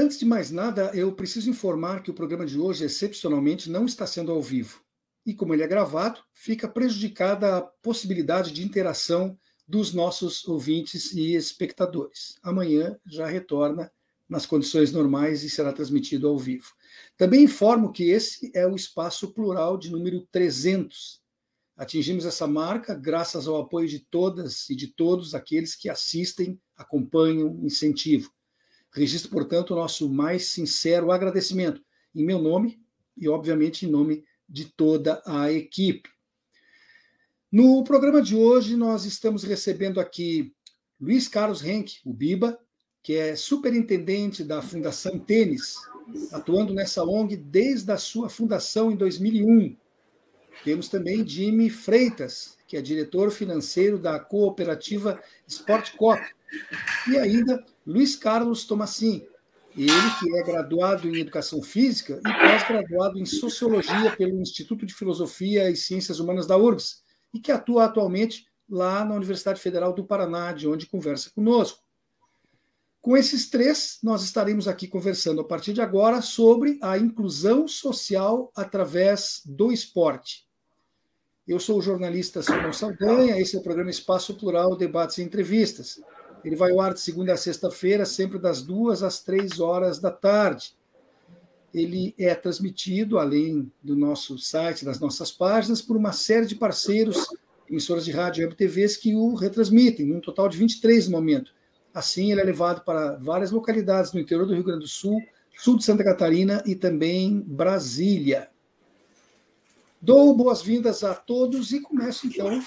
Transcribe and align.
Antes 0.00 0.16
de 0.16 0.24
mais 0.24 0.52
nada, 0.52 0.92
eu 0.94 1.12
preciso 1.12 1.50
informar 1.50 2.04
que 2.04 2.10
o 2.12 2.14
programa 2.14 2.46
de 2.46 2.56
hoje, 2.56 2.84
excepcionalmente, 2.84 3.68
não 3.68 3.84
está 3.84 4.06
sendo 4.06 4.30
ao 4.30 4.40
vivo. 4.40 4.80
E 5.26 5.34
como 5.34 5.52
ele 5.52 5.64
é 5.64 5.66
gravado, 5.66 6.20
fica 6.32 6.68
prejudicada 6.68 7.56
a 7.56 7.62
possibilidade 7.62 8.52
de 8.52 8.62
interação 8.64 9.36
dos 9.66 9.92
nossos 9.92 10.46
ouvintes 10.46 11.12
e 11.14 11.34
espectadores. 11.34 12.38
Amanhã 12.44 12.96
já 13.04 13.26
retorna 13.26 13.90
nas 14.28 14.46
condições 14.46 14.92
normais 14.92 15.42
e 15.42 15.50
será 15.50 15.72
transmitido 15.72 16.28
ao 16.28 16.38
vivo. 16.38 16.68
Também 17.16 17.42
informo 17.42 17.90
que 17.90 18.04
esse 18.08 18.52
é 18.54 18.68
o 18.68 18.76
espaço 18.76 19.34
plural 19.34 19.76
de 19.76 19.90
número 19.90 20.24
300. 20.30 21.20
Atingimos 21.76 22.24
essa 22.24 22.46
marca 22.46 22.94
graças 22.94 23.48
ao 23.48 23.56
apoio 23.56 23.88
de 23.88 23.98
todas 23.98 24.70
e 24.70 24.76
de 24.76 24.86
todos 24.86 25.34
aqueles 25.34 25.74
que 25.74 25.88
assistem, 25.88 26.56
acompanham, 26.76 27.58
incentivam. 27.64 28.30
Registro, 28.92 29.30
portanto, 29.30 29.72
o 29.72 29.76
nosso 29.76 30.08
mais 30.08 30.46
sincero 30.46 31.10
agradecimento 31.10 31.82
em 32.14 32.24
meu 32.24 32.38
nome 32.38 32.80
e, 33.16 33.28
obviamente, 33.28 33.86
em 33.86 33.90
nome 33.90 34.24
de 34.48 34.64
toda 34.64 35.22
a 35.26 35.52
equipe. 35.52 36.08
No 37.50 37.82
programa 37.84 38.20
de 38.20 38.36
hoje, 38.36 38.76
nós 38.76 39.04
estamos 39.04 39.42
recebendo 39.42 40.00
aqui 40.00 40.54
Luiz 41.00 41.28
Carlos 41.28 41.64
Henke, 41.64 42.00
o 42.04 42.12
Biba, 42.12 42.58
que 43.02 43.14
é 43.14 43.36
superintendente 43.36 44.44
da 44.44 44.60
Fundação 44.60 45.18
Tênis, 45.18 45.76
atuando 46.32 46.74
nessa 46.74 47.04
ONG 47.04 47.36
desde 47.36 47.90
a 47.92 47.96
sua 47.96 48.28
fundação 48.28 48.90
em 48.90 48.96
2001. 48.96 49.76
Temos 50.64 50.88
também 50.88 51.26
Jimmy 51.26 51.70
Freitas, 51.70 52.58
que 52.66 52.76
é 52.76 52.82
diretor 52.82 53.30
financeiro 53.30 53.98
da 53.98 54.18
cooperativa 54.18 55.22
Sport 55.46 55.96
Cop. 55.96 56.20
E 57.08 57.16
ainda 57.16 57.64
Luiz 57.88 58.14
Carlos 58.14 58.66
Tomassin, 58.66 59.26
ele 59.74 59.90
que 60.20 60.36
é 60.36 60.42
graduado 60.42 61.08
em 61.08 61.20
Educação 61.20 61.62
Física 61.62 62.20
e 62.20 62.22
pós-graduado 62.22 63.18
em 63.18 63.24
Sociologia 63.24 64.14
pelo 64.14 64.42
Instituto 64.42 64.84
de 64.84 64.92
Filosofia 64.92 65.70
e 65.70 65.74
Ciências 65.74 66.20
Humanas 66.20 66.46
da 66.46 66.54
URGS, 66.58 67.02
e 67.32 67.40
que 67.40 67.50
atua 67.50 67.86
atualmente 67.86 68.46
lá 68.68 69.02
na 69.06 69.14
Universidade 69.14 69.58
Federal 69.58 69.94
do 69.94 70.04
Paraná, 70.04 70.52
de 70.52 70.68
onde 70.68 70.84
conversa 70.84 71.30
conosco. 71.30 71.82
Com 73.00 73.16
esses 73.16 73.48
três, 73.48 73.98
nós 74.02 74.22
estaremos 74.22 74.68
aqui 74.68 74.86
conversando 74.86 75.40
a 75.40 75.44
partir 75.44 75.72
de 75.72 75.80
agora 75.80 76.20
sobre 76.20 76.78
a 76.82 76.98
inclusão 76.98 77.66
social 77.66 78.52
através 78.54 79.40
do 79.46 79.72
esporte. 79.72 80.46
Eu 81.46 81.58
sou 81.58 81.78
o 81.78 81.82
jornalista 81.82 82.42
Simão 82.42 82.74
Saldanha, 82.74 83.40
esse 83.40 83.56
é 83.56 83.58
o 83.58 83.62
programa 83.62 83.88
Espaço 83.88 84.34
Plural, 84.34 84.76
Debates 84.76 85.16
e 85.16 85.22
Entrevistas. 85.22 85.98
Ele 86.48 86.56
vai 86.56 86.70
ao 86.70 86.80
ar 86.80 86.94
de 86.94 87.00
segunda 87.00 87.34
a 87.34 87.36
sexta-feira, 87.36 88.06
sempre 88.06 88.38
das 88.38 88.62
duas 88.62 89.02
às 89.02 89.22
três 89.22 89.60
horas 89.60 89.98
da 89.98 90.10
tarde. 90.10 90.74
Ele 91.74 92.14
é 92.18 92.34
transmitido, 92.34 93.18
além 93.18 93.70
do 93.82 93.94
nosso 93.94 94.38
site, 94.38 94.82
das 94.82 94.98
nossas 94.98 95.30
páginas, 95.30 95.82
por 95.82 95.94
uma 95.94 96.10
série 96.10 96.46
de 96.46 96.54
parceiros, 96.54 97.28
emissoras 97.68 98.02
de 98.02 98.12
rádio 98.12 98.40
e 98.40 98.44
web 98.46 98.56
TVs 98.56 98.96
que 98.96 99.14
o 99.14 99.34
retransmitem, 99.34 100.10
um 100.10 100.22
total 100.22 100.48
de 100.48 100.56
23 100.56 101.08
no 101.08 101.18
momento. 101.18 101.52
Assim, 101.92 102.32
ele 102.32 102.40
é 102.40 102.44
levado 102.44 102.82
para 102.82 103.16
várias 103.16 103.50
localidades 103.50 104.14
no 104.14 104.20
interior 104.20 104.46
do 104.46 104.54
Rio 104.54 104.64
Grande 104.64 104.84
do 104.84 104.88
Sul, 104.88 105.20
sul 105.54 105.76
de 105.76 105.84
Santa 105.84 106.02
Catarina 106.02 106.62
e 106.64 106.74
também 106.74 107.44
Brasília. 107.46 108.48
Dou 110.00 110.32
boas-vindas 110.32 111.02
a 111.02 111.12
todos 111.12 111.72
e 111.72 111.80
começo 111.80 112.28
então 112.28 112.62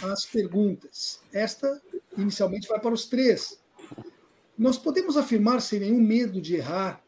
com 0.00 0.06
as 0.06 0.24
perguntas. 0.24 1.20
Esta 1.32 1.82
inicialmente 2.16 2.68
vai 2.68 2.78
para 2.78 2.94
os 2.94 3.06
três. 3.06 3.60
Nós 4.56 4.78
podemos 4.78 5.16
afirmar 5.16 5.60
sem 5.60 5.80
nenhum 5.80 6.00
medo 6.00 6.40
de 6.40 6.54
errar 6.54 7.02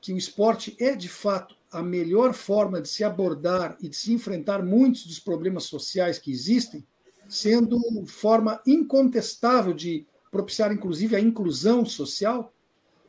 que 0.00 0.12
o 0.12 0.16
esporte 0.16 0.76
é 0.78 0.94
de 0.94 1.08
fato 1.08 1.56
a 1.72 1.82
melhor 1.82 2.32
forma 2.34 2.80
de 2.80 2.88
se 2.88 3.02
abordar 3.02 3.76
e 3.80 3.88
de 3.88 3.96
se 3.96 4.12
enfrentar 4.12 4.64
muitos 4.64 5.04
dos 5.04 5.18
problemas 5.18 5.64
sociais 5.64 6.16
que 6.16 6.30
existem, 6.30 6.86
sendo 7.28 7.80
forma 8.06 8.62
incontestável 8.64 9.74
de 9.74 10.06
propiciar 10.30 10.72
inclusive 10.72 11.16
a 11.16 11.20
inclusão 11.20 11.84
social? 11.84 12.54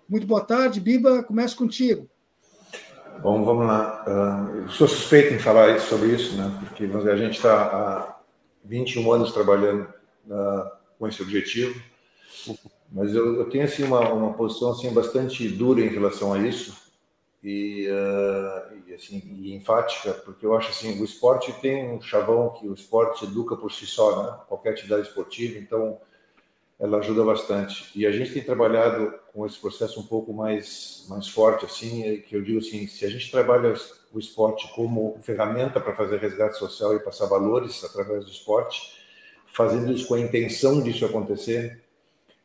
Muito 0.09 0.25
boa 0.25 0.43
tarde, 0.43 0.79
Biba, 0.79 1.21
começo 1.21 1.55
contigo. 1.55 2.09
Bom, 3.21 3.45
vamos 3.45 3.67
lá. 3.67 4.03
Uh, 4.65 4.69
sou 4.69 4.87
suspeito 4.87 5.31
em 5.31 5.37
falar 5.37 5.79
sobre 5.79 6.15
isso, 6.15 6.35
né? 6.35 6.51
Porque 6.59 6.85
a 6.85 7.15
gente 7.15 7.35
está 7.35 7.53
há 7.61 8.19
21 8.65 9.11
anos 9.11 9.31
trabalhando 9.31 9.83
uh, 10.27 10.71
com 10.97 11.07
esse 11.07 11.21
objetivo, 11.21 11.79
mas 12.91 13.13
eu, 13.13 13.35
eu 13.35 13.47
tenho 13.47 13.63
assim 13.63 13.83
uma, 13.83 14.11
uma, 14.11 14.33
posição 14.33 14.71
assim 14.71 14.91
bastante 14.91 15.47
dura 15.47 15.81
em 15.81 15.89
relação 15.89 16.33
a 16.33 16.39
isso 16.39 16.75
e, 17.43 17.87
uh, 17.89 18.75
e 18.87 18.93
assim 18.95 19.21
e 19.39 19.53
enfática, 19.53 20.13
porque 20.13 20.43
eu 20.43 20.55
acho 20.55 20.69
assim 20.71 20.99
o 20.99 21.05
esporte 21.05 21.53
tem 21.61 21.91
um 21.91 22.01
chavão 22.01 22.49
que 22.59 22.67
o 22.67 22.73
esporte 22.73 23.25
educa 23.25 23.55
por 23.55 23.71
si 23.71 23.85
só, 23.85 24.23
né? 24.23 24.39
Qualquer 24.47 24.71
atividade 24.71 25.07
esportiva, 25.07 25.59
então 25.59 25.99
ela 26.81 26.97
ajuda 26.97 27.23
bastante. 27.23 27.91
E 27.95 28.07
a 28.07 28.11
gente 28.11 28.33
tem 28.33 28.43
trabalhado 28.43 29.13
com 29.31 29.45
esse 29.45 29.59
processo 29.59 29.99
um 29.99 30.03
pouco 30.07 30.33
mais, 30.33 31.05
mais 31.07 31.27
forte, 31.27 31.63
assim, 31.63 32.19
que 32.27 32.35
eu 32.35 32.41
digo 32.41 32.57
assim, 32.57 32.87
se 32.87 33.05
a 33.05 33.09
gente 33.09 33.29
trabalha 33.29 33.75
o 34.11 34.17
esporte 34.17 34.67
como 34.73 35.15
ferramenta 35.21 35.79
para 35.79 35.95
fazer 35.95 36.17
resgate 36.17 36.57
social 36.57 36.95
e 36.95 36.99
passar 36.99 37.27
valores 37.27 37.83
através 37.83 38.25
do 38.25 38.31
esporte, 38.31 38.99
fazendo 39.45 39.93
isso 39.93 40.07
com 40.07 40.15
a 40.15 40.19
intenção 40.19 40.81
disso 40.81 41.05
acontecer, 41.05 41.83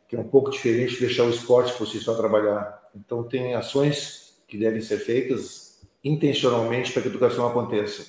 que 0.06 0.14
é 0.14 0.20
um 0.20 0.28
pouco 0.28 0.50
diferente 0.50 0.94
de 0.94 1.06
deixar 1.06 1.24
o 1.24 1.30
esporte 1.30 1.72
por 1.72 1.86
si 1.86 1.98
só 1.98 2.14
trabalhar. 2.14 2.90
Então, 2.94 3.24
tem 3.24 3.54
ações 3.54 4.38
que 4.46 4.58
devem 4.58 4.82
ser 4.82 4.98
feitas 4.98 5.80
intencionalmente 6.04 6.92
para 6.92 7.00
que 7.00 7.08
a 7.08 7.10
educação 7.10 7.46
aconteça. 7.46 8.06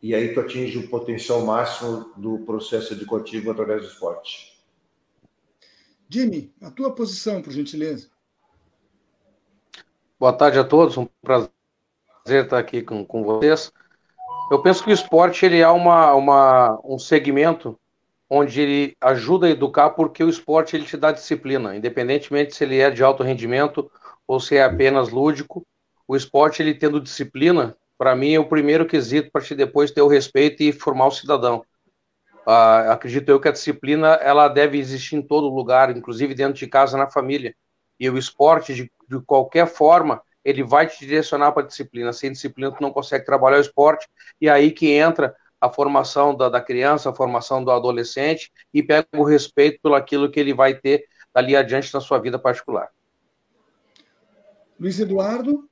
E 0.00 0.14
aí 0.14 0.32
tu 0.32 0.38
atinge 0.38 0.78
o 0.78 0.88
potencial 0.88 1.44
máximo 1.44 2.12
do 2.16 2.38
processo 2.46 2.92
educativo 2.92 3.50
através 3.50 3.82
do 3.82 3.88
esporte. 3.88 4.53
Jimmy, 6.08 6.52
a 6.60 6.70
tua 6.70 6.94
posição, 6.94 7.42
por 7.42 7.52
gentileza. 7.52 8.08
Boa 10.18 10.32
tarde 10.32 10.58
a 10.58 10.64
todos, 10.64 10.96
um 10.96 11.06
prazer 11.22 11.50
estar 12.26 12.58
aqui 12.58 12.82
com, 12.82 13.04
com 13.04 13.24
vocês. 13.24 13.72
Eu 14.50 14.62
penso 14.62 14.84
que 14.84 14.90
o 14.90 14.92
esporte 14.94 15.44
ele 15.44 15.58
é 15.58 15.68
uma, 15.68 16.14
uma, 16.14 16.80
um 16.84 16.98
segmento 16.98 17.78
onde 18.28 18.60
ele 18.60 18.96
ajuda 19.00 19.46
a 19.46 19.50
educar 19.50 19.90
porque 19.90 20.22
o 20.22 20.28
esporte 20.28 20.76
ele 20.76 20.84
te 20.84 20.96
dá 20.96 21.12
disciplina, 21.12 21.76
independentemente 21.76 22.54
se 22.54 22.64
ele 22.64 22.78
é 22.78 22.90
de 22.90 23.02
alto 23.02 23.22
rendimento 23.22 23.90
ou 24.26 24.40
se 24.40 24.56
é 24.56 24.64
apenas 24.64 25.10
lúdico. 25.10 25.66
O 26.06 26.16
esporte 26.16 26.62
ele 26.62 26.74
tendo 26.74 27.00
disciplina, 27.00 27.76
para 27.96 28.14
mim 28.14 28.34
é 28.34 28.40
o 28.40 28.48
primeiro 28.48 28.86
quesito 28.86 29.30
para 29.30 29.42
te 29.42 29.54
depois 29.54 29.90
ter 29.90 30.02
o 30.02 30.08
respeito 30.08 30.62
e 30.62 30.72
formar 30.72 31.06
o 31.06 31.12
cidadão. 31.12 31.64
Uh, 32.46 32.90
acredito 32.90 33.28
eu 33.30 33.40
que 33.40 33.48
a 33.48 33.52
disciplina 33.52 34.14
ela 34.14 34.48
deve 34.48 34.78
existir 34.78 35.16
em 35.16 35.22
todo 35.22 35.48
lugar, 35.48 35.96
inclusive 35.96 36.34
dentro 36.34 36.54
de 36.54 36.66
casa, 36.66 36.96
na 36.96 37.10
família. 37.10 37.54
E 37.98 38.08
o 38.10 38.18
esporte, 38.18 38.74
de, 38.74 38.92
de 39.08 39.20
qualquer 39.24 39.66
forma, 39.66 40.20
ele 40.44 40.62
vai 40.62 40.86
te 40.86 40.98
direcionar 40.98 41.52
para 41.52 41.62
a 41.62 41.66
disciplina. 41.66 42.12
Sem 42.12 42.32
disciplina, 42.32 42.70
tu 42.70 42.82
não 42.82 42.92
consegue 42.92 43.24
trabalhar 43.24 43.56
o 43.56 43.62
esporte, 43.62 44.06
e 44.40 44.48
aí 44.48 44.70
que 44.70 44.90
entra 44.90 45.34
a 45.58 45.70
formação 45.70 46.36
da, 46.36 46.50
da 46.50 46.60
criança, 46.60 47.08
a 47.08 47.14
formação 47.14 47.64
do 47.64 47.70
adolescente, 47.70 48.52
e 48.72 48.82
pega 48.82 49.08
o 49.16 49.24
respeito 49.24 49.80
pelo 49.82 49.94
aquilo 49.94 50.30
que 50.30 50.38
ele 50.38 50.52
vai 50.52 50.74
ter 50.74 51.06
dali 51.32 51.56
adiante 51.56 51.92
na 51.94 52.00
sua 52.00 52.18
vida 52.18 52.38
particular. 52.38 52.90
Luiz 54.78 55.00
Eduardo. 55.00 55.68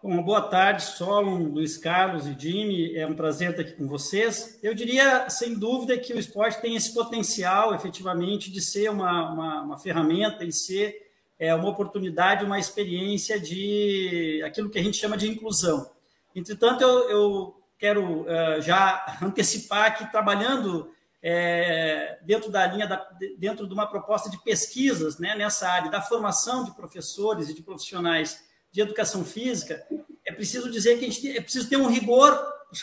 Bom, 0.00 0.22
boa 0.22 0.42
tarde, 0.42 0.84
Solon, 0.84 1.48
Luiz 1.48 1.76
Carlos 1.76 2.24
e 2.28 2.36
Jimmy. 2.38 2.96
É 2.96 3.04
um 3.04 3.16
prazer 3.16 3.50
estar 3.50 3.62
aqui 3.62 3.72
com 3.72 3.88
vocês. 3.88 4.56
Eu 4.62 4.72
diria, 4.72 5.28
sem 5.28 5.58
dúvida, 5.58 5.98
que 5.98 6.14
o 6.14 6.18
esporte 6.20 6.60
tem 6.60 6.76
esse 6.76 6.94
potencial, 6.94 7.74
efetivamente, 7.74 8.48
de 8.48 8.60
ser 8.60 8.92
uma, 8.92 9.32
uma, 9.32 9.62
uma 9.62 9.78
ferramenta 9.78 10.44
e 10.44 10.52
ser 10.52 11.10
é, 11.36 11.52
uma 11.52 11.68
oportunidade, 11.68 12.44
uma 12.44 12.60
experiência 12.60 13.40
de 13.40 14.40
aquilo 14.46 14.70
que 14.70 14.78
a 14.78 14.82
gente 14.82 14.96
chama 14.96 15.16
de 15.16 15.28
inclusão. 15.28 15.90
Entretanto, 16.32 16.80
eu, 16.80 17.10
eu 17.10 17.60
quero 17.76 18.20
uh, 18.20 18.60
já 18.60 19.04
antecipar 19.20 19.98
que, 19.98 20.12
trabalhando 20.12 20.92
é, 21.20 22.20
dentro 22.22 22.52
da 22.52 22.64
linha, 22.68 22.86
da, 22.86 23.04
dentro 23.36 23.66
de 23.66 23.74
uma 23.74 23.88
proposta 23.88 24.30
de 24.30 24.40
pesquisas 24.44 25.18
né, 25.18 25.34
nessa 25.34 25.68
área 25.68 25.90
da 25.90 26.00
formação 26.00 26.62
de 26.62 26.70
professores 26.70 27.48
e 27.48 27.54
de 27.54 27.62
profissionais 27.64 28.46
de 28.70 28.80
educação 28.80 29.24
física, 29.24 29.86
é 30.26 30.32
preciso 30.32 30.70
dizer 30.70 30.98
que 30.98 31.04
a 31.04 31.10
gente 31.10 31.36
é 31.36 31.40
preciso 31.40 31.68
ter 31.68 31.76
um 31.76 31.88
rigor 31.88 32.38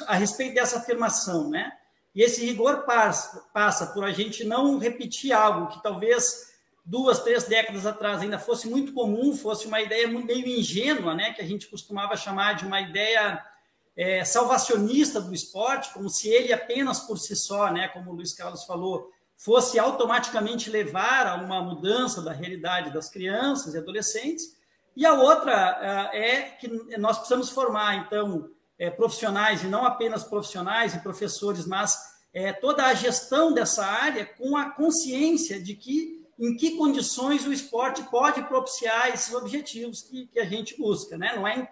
a 0.07 0.15
respeito 0.15 0.55
dessa 0.55 0.79
afirmação, 0.79 1.49
né? 1.49 1.71
E 2.13 2.21
esse 2.21 2.45
rigor 2.45 2.85
passa, 2.85 3.43
passa 3.53 3.87
por 3.87 4.03
a 4.03 4.11
gente 4.11 4.43
não 4.43 4.77
repetir 4.77 5.31
algo 5.31 5.67
que 5.67 5.83
talvez 5.83 6.53
duas, 6.83 7.19
três 7.19 7.43
décadas 7.43 7.85
atrás 7.85 8.21
ainda 8.21 8.39
fosse 8.39 8.69
muito 8.69 8.93
comum, 8.93 9.35
fosse 9.35 9.67
uma 9.67 9.81
ideia 9.81 10.07
meio 10.07 10.47
ingênua, 10.47 11.13
né? 11.13 11.33
Que 11.33 11.41
a 11.41 11.45
gente 11.45 11.67
costumava 11.67 12.15
chamar 12.15 12.53
de 12.53 12.65
uma 12.65 12.79
ideia 12.79 13.43
é, 13.97 14.23
salvacionista 14.23 15.19
do 15.19 15.33
esporte, 15.33 15.93
como 15.93 16.09
se 16.09 16.29
ele 16.29 16.53
apenas 16.53 17.01
por 17.01 17.17
si 17.17 17.35
só, 17.35 17.71
né? 17.71 17.87
Como 17.87 18.11
o 18.11 18.15
Luiz 18.15 18.33
Carlos 18.33 18.63
falou, 18.63 19.11
fosse 19.35 19.79
automaticamente 19.79 20.69
levar 20.69 21.27
a 21.27 21.35
uma 21.35 21.61
mudança 21.61 22.21
da 22.21 22.31
realidade 22.31 22.93
das 22.93 23.09
crianças 23.09 23.73
e 23.73 23.77
adolescentes. 23.77 24.55
E 24.95 25.06
a 25.06 25.13
outra 25.13 26.09
é, 26.13 26.30
é 26.30 26.42
que 26.44 26.68
nós 26.97 27.18
precisamos 27.18 27.50
formar, 27.50 27.95
então, 27.95 28.50
é, 28.80 28.89
profissionais, 28.89 29.63
e 29.63 29.68
não 29.68 29.86
apenas 29.86 30.24
profissionais 30.24 30.95
e 30.95 31.00
professores, 31.00 31.65
mas 31.65 31.97
é, 32.33 32.53
toda 32.53 32.86
a 32.86 32.94
gestão 32.94 33.53
dessa 33.53 33.86
área 33.86 34.25
com 34.25 34.57
a 34.57 34.69
consciência 34.69 35.62
de 35.62 35.75
que 35.75 36.25
em 36.38 36.56
que 36.56 36.75
condições 36.77 37.47
o 37.47 37.53
esporte 37.53 38.03
pode 38.03 38.42
propiciar 38.44 39.13
esses 39.13 39.33
objetivos 39.33 40.01
que, 40.01 40.27
que 40.27 40.39
a 40.39 40.45
gente 40.45 40.77
busca, 40.77 41.18
né? 41.18 41.33
Não 41.36 41.47
é 41.47 41.57
em, 41.57 41.68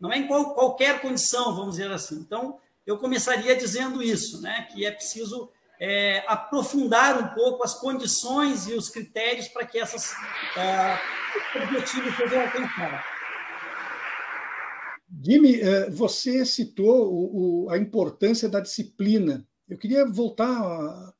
não 0.00 0.12
é 0.12 0.18
em 0.18 0.26
qual, 0.26 0.52
qualquer 0.52 1.00
condição, 1.00 1.54
vamos 1.54 1.76
dizer 1.76 1.90
assim. 1.92 2.16
Então, 2.16 2.58
eu 2.84 2.98
começaria 2.98 3.54
dizendo 3.54 4.02
isso, 4.02 4.40
né? 4.40 4.66
Que 4.72 4.84
é 4.84 4.90
preciso 4.90 5.48
é, 5.80 6.22
aprofundar 6.26 7.18
um 7.18 7.34
pouco 7.34 7.64
as 7.64 7.74
condições 7.74 8.68
e 8.68 8.74
os 8.74 8.90
critérios 8.90 9.48
para 9.48 9.64
que 9.64 9.78
esses 9.78 10.12
é, 10.56 11.58
objetivos 11.62 12.14
sejam 12.16 12.42
alcançados. 12.42 13.00
Jimmy, 15.22 15.60
é, 15.60 15.90
você 15.90 16.44
citou 16.44 17.68
a 17.70 17.78
importância 17.78 18.48
da 18.48 18.60
disciplina. 18.60 19.46
Eu 19.66 19.78
queria 19.78 20.06
voltar 20.06 21.12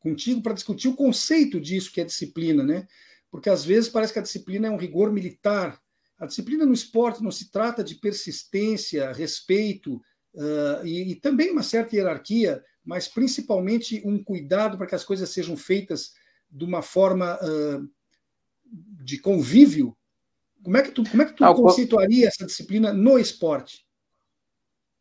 contigo 0.00 0.42
para 0.42 0.54
discutir 0.54 0.88
o 0.88 0.96
conceito 0.96 1.60
disso 1.60 1.92
que 1.92 2.00
é 2.00 2.04
disciplina, 2.04 2.64
né? 2.64 2.86
Porque 3.30 3.48
às 3.48 3.64
vezes 3.64 3.88
parece 3.88 4.12
que 4.12 4.18
a 4.18 4.22
disciplina 4.22 4.66
é 4.66 4.70
um 4.70 4.76
rigor 4.78 5.12
militar. 5.12 5.80
A 6.18 6.26
disciplina 6.26 6.66
no 6.66 6.72
esporte 6.72 7.22
não 7.22 7.30
se 7.30 7.50
trata 7.50 7.84
de 7.84 7.94
persistência, 7.94 9.12
respeito 9.12 10.00
uh, 10.38 10.86
e, 10.86 11.12
e, 11.12 11.14
também 11.16 11.50
uma 11.50 11.62
certa 11.62 11.94
hierarquia, 11.94 12.64
mas 12.82 13.06
principalmente 13.06 14.00
um 14.04 14.22
cuidado 14.22 14.78
para 14.78 14.86
que 14.86 14.94
as 14.94 15.04
coisas 15.04 15.28
sejam 15.28 15.56
feitas 15.56 16.14
de 16.50 16.64
uma 16.64 16.80
forma 16.80 17.38
uh, 17.42 17.88
de 19.04 19.18
convívio 19.18 19.94
como 20.62 20.76
é 20.76 20.82
que 20.82 20.90
tu, 20.90 21.08
como 21.08 21.22
é 21.22 21.26
que 21.26 21.32
tu 21.32 21.54
conceituaria 21.54 22.28
essa 22.28 22.44
disciplina 22.44 22.92
no 22.92 23.18
esporte? 23.18 23.86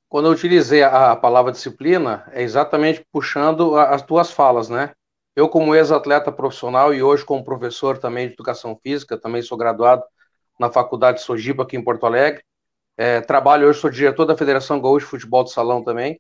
Quando 0.09 0.27
eu 0.27 0.31
utilizei 0.31 0.83
a 0.83 1.15
palavra 1.15 1.51
disciplina, 1.51 2.25
é 2.31 2.41
exatamente 2.41 3.05
puxando 3.11 3.75
as 3.75 4.01
tuas 4.01 4.31
falas, 4.31 4.69
né? 4.69 4.93
Eu, 5.35 5.49
como 5.49 5.75
ex-atleta 5.75 6.31
profissional 6.31 6.93
e 6.93 7.03
hoje 7.03 7.25
como 7.25 7.43
professor 7.43 7.97
também 7.97 8.27
de 8.27 8.33
educação 8.33 8.79
física, 8.81 9.17
também 9.17 9.41
sou 9.41 9.57
graduado 9.57 10.03
na 10.59 10.71
Faculdade 10.71 11.17
de 11.17 11.25
Sojipa, 11.25 11.63
aqui 11.63 11.75
em 11.75 11.83
Porto 11.83 12.05
Alegre. 12.05 12.41
É, 12.97 13.21
trabalho 13.21 13.67
hoje, 13.67 13.79
sou 13.79 13.89
diretor 13.89 14.25
da 14.25 14.35
Federação 14.35 14.81
Gaúcha 14.81 15.05
de 15.05 15.11
Futebol 15.11 15.43
de 15.43 15.51
Salão 15.51 15.83
também. 15.83 16.19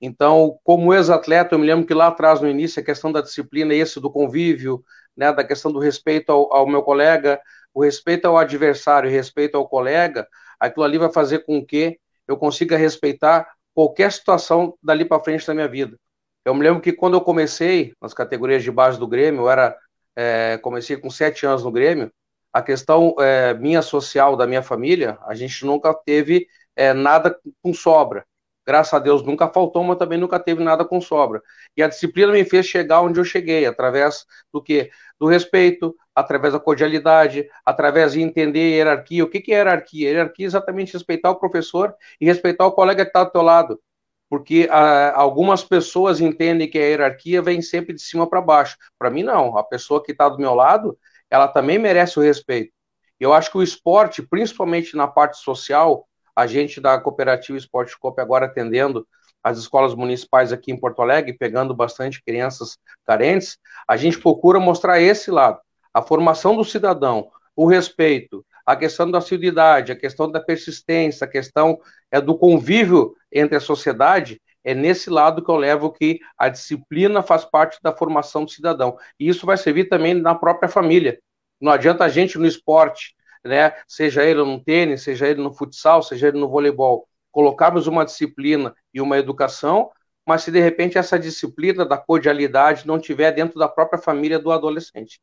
Então, 0.00 0.58
como 0.64 0.94
ex-atleta, 0.94 1.54
eu 1.54 1.58
me 1.58 1.66
lembro 1.66 1.86
que 1.86 1.94
lá 1.94 2.08
atrás, 2.08 2.40
no 2.40 2.48
início, 2.48 2.82
a 2.82 2.84
questão 2.84 3.12
da 3.12 3.20
disciplina, 3.20 3.74
esse 3.74 4.00
do 4.00 4.10
convívio, 4.10 4.82
né, 5.16 5.32
da 5.32 5.44
questão 5.44 5.70
do 5.72 5.78
respeito 5.78 6.30
ao, 6.32 6.52
ao 6.52 6.66
meu 6.66 6.82
colega, 6.82 7.40
o 7.74 7.84
respeito 7.84 8.26
ao 8.26 8.38
adversário 8.38 9.08
e 9.08 9.12
respeito 9.12 9.56
ao 9.56 9.68
colega, 9.68 10.26
aquilo 10.58 10.84
ali 10.84 10.98
vai 10.98 11.12
fazer 11.12 11.40
com 11.40 11.64
que 11.64 11.98
eu 12.26 12.36
consiga 12.36 12.76
respeitar 12.76 13.46
qualquer 13.74 14.10
situação 14.10 14.76
dali 14.82 15.04
para 15.04 15.22
frente 15.22 15.46
da 15.46 15.54
minha 15.54 15.68
vida. 15.68 15.96
Eu 16.44 16.54
me 16.54 16.62
lembro 16.62 16.80
que 16.80 16.92
quando 16.92 17.14
eu 17.14 17.20
comecei 17.20 17.92
nas 18.00 18.14
categorias 18.14 18.62
de 18.62 18.70
base 18.70 18.98
do 18.98 19.06
Grêmio, 19.06 19.42
eu 19.42 19.50
era 19.50 19.76
é, 20.16 20.58
comecei 20.58 20.96
com 20.96 21.10
sete 21.10 21.46
anos 21.46 21.62
no 21.62 21.70
Grêmio, 21.70 22.10
a 22.52 22.62
questão 22.62 23.14
é, 23.18 23.54
minha 23.54 23.82
social 23.82 24.36
da 24.36 24.46
minha 24.46 24.62
família, 24.62 25.18
a 25.26 25.34
gente 25.34 25.64
nunca 25.64 25.94
teve 25.94 26.46
é, 26.76 26.92
nada 26.92 27.38
com 27.62 27.72
sobra. 27.72 28.24
Graças 28.66 28.94
a 28.94 28.98
Deus 28.98 29.22
nunca 29.24 29.48
faltou, 29.48 29.82
mas 29.82 29.98
também 29.98 30.18
nunca 30.18 30.38
teve 30.38 30.62
nada 30.62 30.84
com 30.84 31.00
sobra. 31.00 31.42
E 31.76 31.82
a 31.82 31.88
disciplina 31.88 32.32
me 32.32 32.44
fez 32.44 32.66
chegar 32.66 33.00
onde 33.00 33.18
eu 33.18 33.24
cheguei, 33.24 33.66
através 33.66 34.24
do 34.52 34.62
que? 34.62 34.90
Do 35.18 35.26
respeito, 35.26 35.94
através 36.14 36.52
da 36.52 36.60
cordialidade, 36.60 37.48
através 37.64 38.12
de 38.12 38.20
entender 38.20 38.76
hierarquia. 38.76 39.24
O 39.24 39.28
que, 39.28 39.40
que 39.40 39.52
é 39.52 39.56
hierarquia? 39.56 40.10
Hierarquia 40.10 40.46
é 40.46 40.48
exatamente 40.48 40.92
respeitar 40.92 41.30
o 41.30 41.36
professor 41.36 41.94
e 42.20 42.26
respeitar 42.26 42.66
o 42.66 42.72
colega 42.72 43.04
que 43.04 43.08
está 43.08 43.24
do 43.24 43.32
teu 43.32 43.42
lado. 43.42 43.80
Porque 44.28 44.68
ah, 44.70 45.14
algumas 45.16 45.64
pessoas 45.64 46.20
entendem 46.20 46.70
que 46.70 46.78
a 46.78 46.82
hierarquia 46.82 47.42
vem 47.42 47.60
sempre 47.60 47.92
de 47.94 48.00
cima 48.00 48.28
para 48.28 48.40
baixo. 48.40 48.76
Para 48.98 49.10
mim, 49.10 49.24
não. 49.24 49.58
A 49.58 49.64
pessoa 49.64 50.02
que 50.02 50.12
está 50.12 50.28
do 50.28 50.38
meu 50.38 50.54
lado, 50.54 50.96
ela 51.30 51.48
também 51.48 51.78
merece 51.78 52.18
o 52.18 52.22
respeito. 52.22 52.72
Eu 53.18 53.32
acho 53.32 53.50
que 53.50 53.58
o 53.58 53.62
esporte, 53.62 54.22
principalmente 54.22 54.96
na 54.96 55.06
parte 55.06 55.38
social, 55.38 56.06
a 56.34 56.46
gente 56.46 56.80
da 56.80 56.98
Cooperativa 56.98 57.56
Esporte 57.56 57.98
Cope 57.98 58.20
agora 58.20 58.46
atendendo 58.46 59.06
as 59.42 59.58
escolas 59.58 59.94
municipais 59.94 60.52
aqui 60.52 60.70
em 60.72 60.78
Porto 60.78 61.00
Alegre, 61.00 61.36
pegando 61.36 61.74
bastante 61.74 62.22
crianças 62.22 62.76
carentes, 63.06 63.58
a 63.88 63.96
gente 63.96 64.18
procura 64.18 64.58
mostrar 64.60 65.00
esse 65.00 65.30
lado 65.30 65.60
a 65.92 66.02
formação 66.02 66.56
do 66.56 66.64
cidadão, 66.64 67.30
o 67.54 67.66
respeito, 67.66 68.44
a 68.64 68.76
questão 68.76 69.10
da 69.10 69.18
assiduidade, 69.18 69.92
a 69.92 69.96
questão 69.96 70.30
da 70.30 70.40
persistência, 70.40 71.24
a 71.24 71.28
questão 71.28 71.78
é 72.10 72.20
do 72.20 72.36
convívio 72.36 73.14
entre 73.32 73.56
a 73.56 73.60
sociedade, 73.60 74.40
é 74.64 74.74
nesse 74.74 75.08
lado 75.08 75.42
que 75.42 75.50
eu 75.50 75.56
levo 75.56 75.90
que 75.90 76.20
a 76.36 76.48
disciplina 76.48 77.22
faz 77.22 77.44
parte 77.44 77.78
da 77.82 77.92
formação 77.92 78.44
do 78.44 78.50
cidadão. 78.50 78.96
E 79.18 79.28
isso 79.28 79.46
vai 79.46 79.56
servir 79.56 79.88
também 79.88 80.14
na 80.14 80.34
própria 80.34 80.68
família. 80.68 81.18
Não 81.60 81.72
adianta 81.72 82.04
a 82.04 82.08
gente 82.08 82.38
no 82.38 82.46
esporte, 82.46 83.14
né, 83.44 83.74
seja 83.86 84.24
ele 84.24 84.42
no 84.42 84.62
tênis, 84.62 85.02
seja 85.02 85.26
ele 85.26 85.42
no 85.42 85.52
futsal, 85.52 86.02
seja 86.02 86.28
ele 86.28 86.38
no 86.38 86.48
voleibol, 86.48 87.08
colocarmos 87.30 87.86
uma 87.86 88.04
disciplina 88.04 88.74
e 88.92 89.00
uma 89.00 89.18
educação, 89.18 89.90
mas 90.26 90.42
se 90.42 90.50
de 90.50 90.60
repente 90.60 90.98
essa 90.98 91.18
disciplina 91.18 91.84
da 91.84 91.96
cordialidade 91.96 92.86
não 92.86 92.98
tiver 92.98 93.32
dentro 93.32 93.58
da 93.58 93.68
própria 93.68 94.00
família 94.00 94.38
do 94.38 94.50
adolescente. 94.50 95.20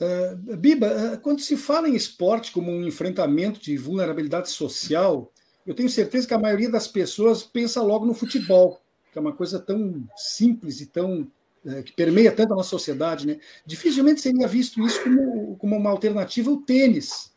Uh, 0.00 0.56
Biba, 0.56 0.86
uh, 1.14 1.20
quando 1.20 1.40
se 1.40 1.56
fala 1.56 1.88
em 1.88 1.94
esporte 1.94 2.50
como 2.50 2.72
um 2.72 2.84
enfrentamento 2.84 3.60
de 3.60 3.76
vulnerabilidade 3.76 4.50
social, 4.50 5.31
eu 5.66 5.74
tenho 5.74 5.88
certeza 5.88 6.26
que 6.26 6.34
a 6.34 6.38
maioria 6.38 6.70
das 6.70 6.88
pessoas 6.88 7.42
pensa 7.42 7.82
logo 7.82 8.06
no 8.06 8.14
futebol, 8.14 8.80
que 9.12 9.18
é 9.18 9.20
uma 9.20 9.32
coisa 9.32 9.58
tão 9.58 10.02
simples 10.16 10.80
e 10.80 10.86
tão 10.86 11.28
uh, 11.64 11.82
que 11.82 11.92
permeia 11.92 12.32
tanto 12.32 12.52
a 12.52 12.56
nossa 12.56 12.70
sociedade, 12.70 13.26
né? 13.26 13.38
Dificilmente 13.64 14.20
seria 14.20 14.48
visto 14.48 14.84
isso 14.84 15.02
como, 15.02 15.56
como 15.56 15.76
uma 15.76 15.90
alternativa 15.90 16.50
ao 16.50 16.58
tênis, 16.58 17.32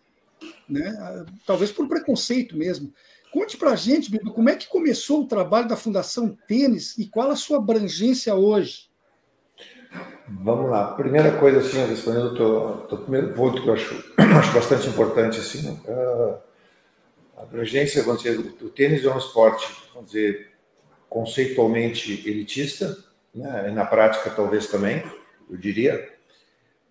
né? 0.67 1.25
Talvez 1.45 1.71
por 1.71 1.87
preconceito 1.87 2.57
mesmo. 2.57 2.93
Conte 3.31 3.57
para 3.57 3.71
a 3.71 3.75
gente, 3.75 4.09
Biba, 4.09 4.31
como 4.31 4.49
é 4.49 4.55
que 4.55 4.67
começou 4.69 5.21
o 5.21 5.27
trabalho 5.27 5.67
da 5.67 5.75
Fundação 5.75 6.37
Tênis 6.47 6.97
e 6.97 7.05
qual 7.05 7.29
a 7.29 7.35
sua 7.35 7.57
abrangência 7.57 8.33
hoje? 8.33 8.89
Vamos 10.27 10.69
lá. 10.69 10.93
Primeira 10.93 11.37
coisa, 11.37 11.59
assim, 11.59 11.85
respondendo 11.85 12.87
o 12.89 12.97
primeiro 12.97 13.33
ponto 13.33 13.61
que 13.61 13.67
eu 13.67 13.73
acho, 13.73 13.93
acho 14.17 14.53
bastante 14.53 14.87
importante, 14.87 15.39
assim, 15.39 15.69
uh, 15.69 16.37
a 17.37 17.43
abrangência, 17.43 18.03
vamos 18.03 18.23
dizer, 18.23 18.39
o 18.39 18.69
tênis 18.69 19.03
é 19.03 19.09
um 19.09 19.17
esporte, 19.17 19.67
vamos 19.93 20.11
dizer, 20.11 20.51
conceitualmente 21.09 22.27
elitista, 22.27 22.97
né, 23.33 23.71
na 23.71 23.85
prática 23.85 24.29
talvez 24.29 24.67
também, 24.67 25.03
eu 25.49 25.57
diria, 25.57 26.13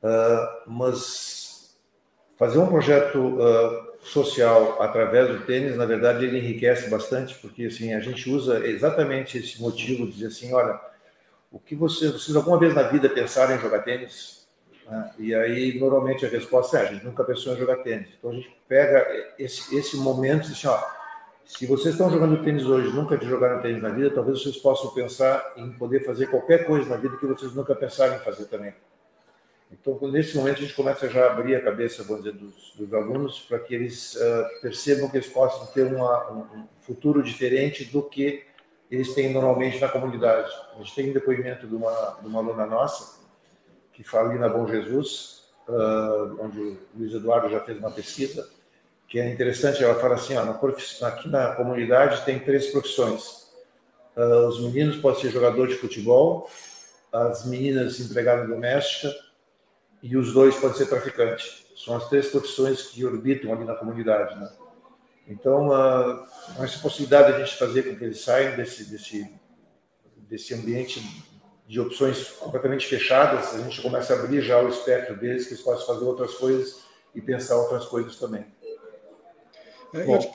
uh, 0.02 0.70
mas 0.70 1.76
fazer 2.36 2.58
um 2.58 2.66
projeto 2.66 3.18
uh, 3.18 3.94
social 4.02 4.82
através 4.82 5.28
do 5.28 5.44
tênis, 5.46 5.76
na 5.76 5.86
verdade, 5.86 6.26
ele 6.26 6.38
enriquece 6.38 6.90
bastante, 6.90 7.34
porque 7.36 7.64
assim 7.64 7.94
a 7.94 8.00
gente 8.00 8.28
usa 8.28 8.66
exatamente 8.66 9.38
esse 9.38 9.60
motivo 9.60 10.06
de 10.06 10.12
dizer 10.12 10.26
assim, 10.26 10.52
olha, 10.52 10.78
o 11.50 11.58
que 11.58 11.74
vocês 11.74 12.34
alguma 12.34 12.58
vez 12.58 12.74
na 12.74 12.82
vida 12.82 13.08
pensaram 13.08 13.54
em 13.54 13.60
jogar 13.60 13.82
tênis? 13.82 14.43
Né? 14.86 15.10
E 15.18 15.34
aí, 15.34 15.78
normalmente, 15.78 16.24
a 16.24 16.28
resposta 16.28 16.78
é: 16.78 16.88
a 16.88 16.92
gente 16.92 17.04
nunca 17.04 17.24
pensou 17.24 17.54
em 17.54 17.58
jogar 17.58 17.76
tênis. 17.78 18.08
Então, 18.18 18.30
a 18.30 18.34
gente 18.34 18.54
pega 18.68 19.06
esse, 19.38 19.76
esse 19.76 19.96
momento 19.96 20.46
e 20.46 20.52
diz 20.52 20.52
assim: 20.52 20.68
ó, 20.68 20.82
se 21.44 21.66
vocês 21.66 21.94
estão 21.94 22.10
jogando 22.10 22.42
tênis 22.42 22.64
hoje, 22.64 22.88
nunca 22.88 23.18
jogaram 23.22 23.60
tênis 23.60 23.82
na 23.82 23.90
vida, 23.90 24.10
talvez 24.10 24.42
vocês 24.42 24.56
possam 24.56 24.90
pensar 24.92 25.52
em 25.56 25.72
poder 25.72 26.04
fazer 26.04 26.26
qualquer 26.26 26.66
coisa 26.66 26.88
na 26.88 26.96
vida 26.96 27.16
que 27.16 27.26
vocês 27.26 27.54
nunca 27.54 27.74
pensaram 27.74 28.16
em 28.16 28.20
fazer 28.20 28.46
também. 28.46 28.74
Então, 29.70 29.98
nesse 30.08 30.36
momento, 30.36 30.58
a 30.58 30.60
gente 30.62 30.74
começa 30.74 31.08
já 31.08 31.26
a 31.26 31.32
abrir 31.32 31.56
a 31.56 31.62
cabeça, 31.62 32.04
vamos 32.04 32.24
dizer, 32.24 32.36
dos, 32.36 32.74
dos 32.76 32.94
alunos, 32.94 33.40
para 33.40 33.58
que 33.58 33.74
eles 33.74 34.14
uh, 34.14 34.60
percebam 34.62 35.10
que 35.10 35.16
eles 35.16 35.28
possam 35.28 35.66
ter 35.66 35.84
uma, 35.84 36.32
um 36.32 36.66
futuro 36.80 37.22
diferente 37.22 37.84
do 37.84 38.02
que 38.02 38.44
eles 38.90 39.14
têm 39.14 39.32
normalmente 39.32 39.80
na 39.80 39.88
comunidade. 39.88 40.50
A 40.74 40.78
gente 40.78 40.94
tem 40.94 41.10
um 41.10 41.12
depoimento 41.12 41.66
de 41.66 41.74
uma, 41.74 42.18
de 42.20 42.28
uma 42.28 42.38
aluna 42.38 42.66
nossa, 42.66 43.23
que 43.94 44.02
fala 44.02 44.30
ali 44.30 44.38
na 44.38 44.48
Bom 44.48 44.66
Jesus, 44.66 45.44
uh, 45.68 46.44
onde 46.44 46.60
o 46.60 46.78
Luiz 46.96 47.14
Eduardo 47.14 47.48
já 47.48 47.60
fez 47.60 47.78
uma 47.78 47.90
pesquisa, 47.90 48.48
que 49.08 49.20
é 49.20 49.32
interessante, 49.32 49.82
ela 49.82 49.94
fala 49.94 50.16
assim, 50.16 50.36
ó, 50.36 50.44
na 50.44 51.08
aqui 51.08 51.28
na 51.28 51.54
comunidade 51.54 52.24
tem 52.24 52.38
três 52.38 52.66
profissões. 52.66 53.44
Uh, 54.16 54.48
os 54.48 54.60
meninos 54.60 54.96
podem 54.96 55.20
ser 55.20 55.30
jogador 55.30 55.68
de 55.68 55.76
futebol, 55.76 56.50
as 57.12 57.46
meninas 57.46 58.00
empregada 58.00 58.46
doméstica 58.46 59.14
e 60.02 60.16
os 60.16 60.32
dois 60.32 60.56
podem 60.56 60.76
ser 60.76 60.86
traficantes. 60.86 61.64
São 61.76 61.96
as 61.96 62.08
três 62.08 62.28
profissões 62.28 62.88
que 62.88 63.04
orbitam 63.04 63.52
ali 63.52 63.64
na 63.64 63.74
comunidade, 63.74 64.38
né? 64.38 64.50
Então, 65.26 65.68
uh, 65.68 66.26
essa 66.62 66.78
possibilidade 66.80 67.28
de 67.28 67.42
a 67.42 67.44
gente 67.44 67.56
fazer 67.56 67.82
com 67.84 67.96
que 67.96 68.04
eles 68.04 68.20
saiam 68.20 68.56
desse, 68.56 68.90
desse, 68.90 69.32
desse 70.28 70.54
ambiente 70.54 71.00
de 71.66 71.80
opções 71.80 72.28
completamente 72.30 72.86
fechadas, 72.86 73.54
a 73.54 73.58
gente 73.58 73.80
começa 73.80 74.14
a 74.14 74.18
abrir 74.18 74.42
já 74.42 74.60
o 74.60 74.68
espectro 74.68 75.16
deles, 75.16 75.46
que 75.46 75.54
eles 75.54 75.62
possam 75.62 75.86
fazer 75.86 76.04
outras 76.04 76.34
coisas 76.34 76.82
e 77.14 77.20
pensar 77.20 77.56
outras 77.56 77.86
coisas 77.86 78.16
também. 78.16 78.44
É, 79.94 80.04
Bom, 80.04 80.18
te, 80.18 80.30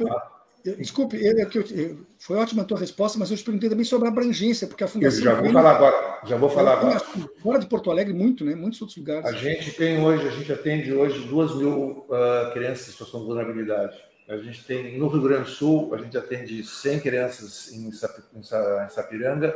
eu, 0.66 0.76
desculpe, 0.76 1.18
eu, 1.18 1.38
eu, 1.38 2.06
foi 2.18 2.38
ótima 2.38 2.64
a 2.64 2.66
tua 2.66 2.80
resposta, 2.80 3.18
mas 3.18 3.32
eu 3.32 3.38
te 3.38 3.44
perguntei 3.44 3.70
também 3.70 3.86
sobre 3.86 4.08
a 4.08 4.12
abrangência, 4.12 4.68
porque 4.68 4.84
a 4.84 4.88
Fundação. 4.88 5.20
Eu 5.20 5.24
já 5.24 5.42
vou 5.42 5.52
falar 5.52 5.72
agora. 5.72 6.20
Já 6.26 6.38
vou 6.38 6.50
falar 6.50 6.74
agora. 6.74 7.00
Fora 7.42 7.60
de 7.60 7.68
Porto 7.68 7.92
Alegre, 7.92 8.14
muito, 8.14 8.44
né? 8.44 8.56
Muitos 8.56 8.82
outros 8.82 8.98
lugares. 8.98 9.26
A 9.26 9.32
gente 9.34 9.72
tem 9.74 10.04
hoje, 10.04 10.28
a 10.28 10.32
gente 10.32 10.52
atende 10.52 10.92
hoje 10.94 11.28
duas 11.28 11.56
mil 11.56 12.06
uh, 12.10 12.52
crianças 12.54 12.90
em 12.90 12.92
situação 12.92 13.22
de 13.22 13.28
vulnerabilidade. 13.28 13.98
A 14.28 14.38
gente 14.38 14.64
tem, 14.66 14.98
no 14.98 15.08
Rio 15.08 15.22
Grande 15.22 15.44
do 15.44 15.50
Sul, 15.50 15.94
a 15.96 15.98
gente 15.98 16.16
atende 16.18 16.64
100 16.64 17.00
crianças 17.00 17.72
em 17.74 17.92
Sapiranga, 17.92 19.56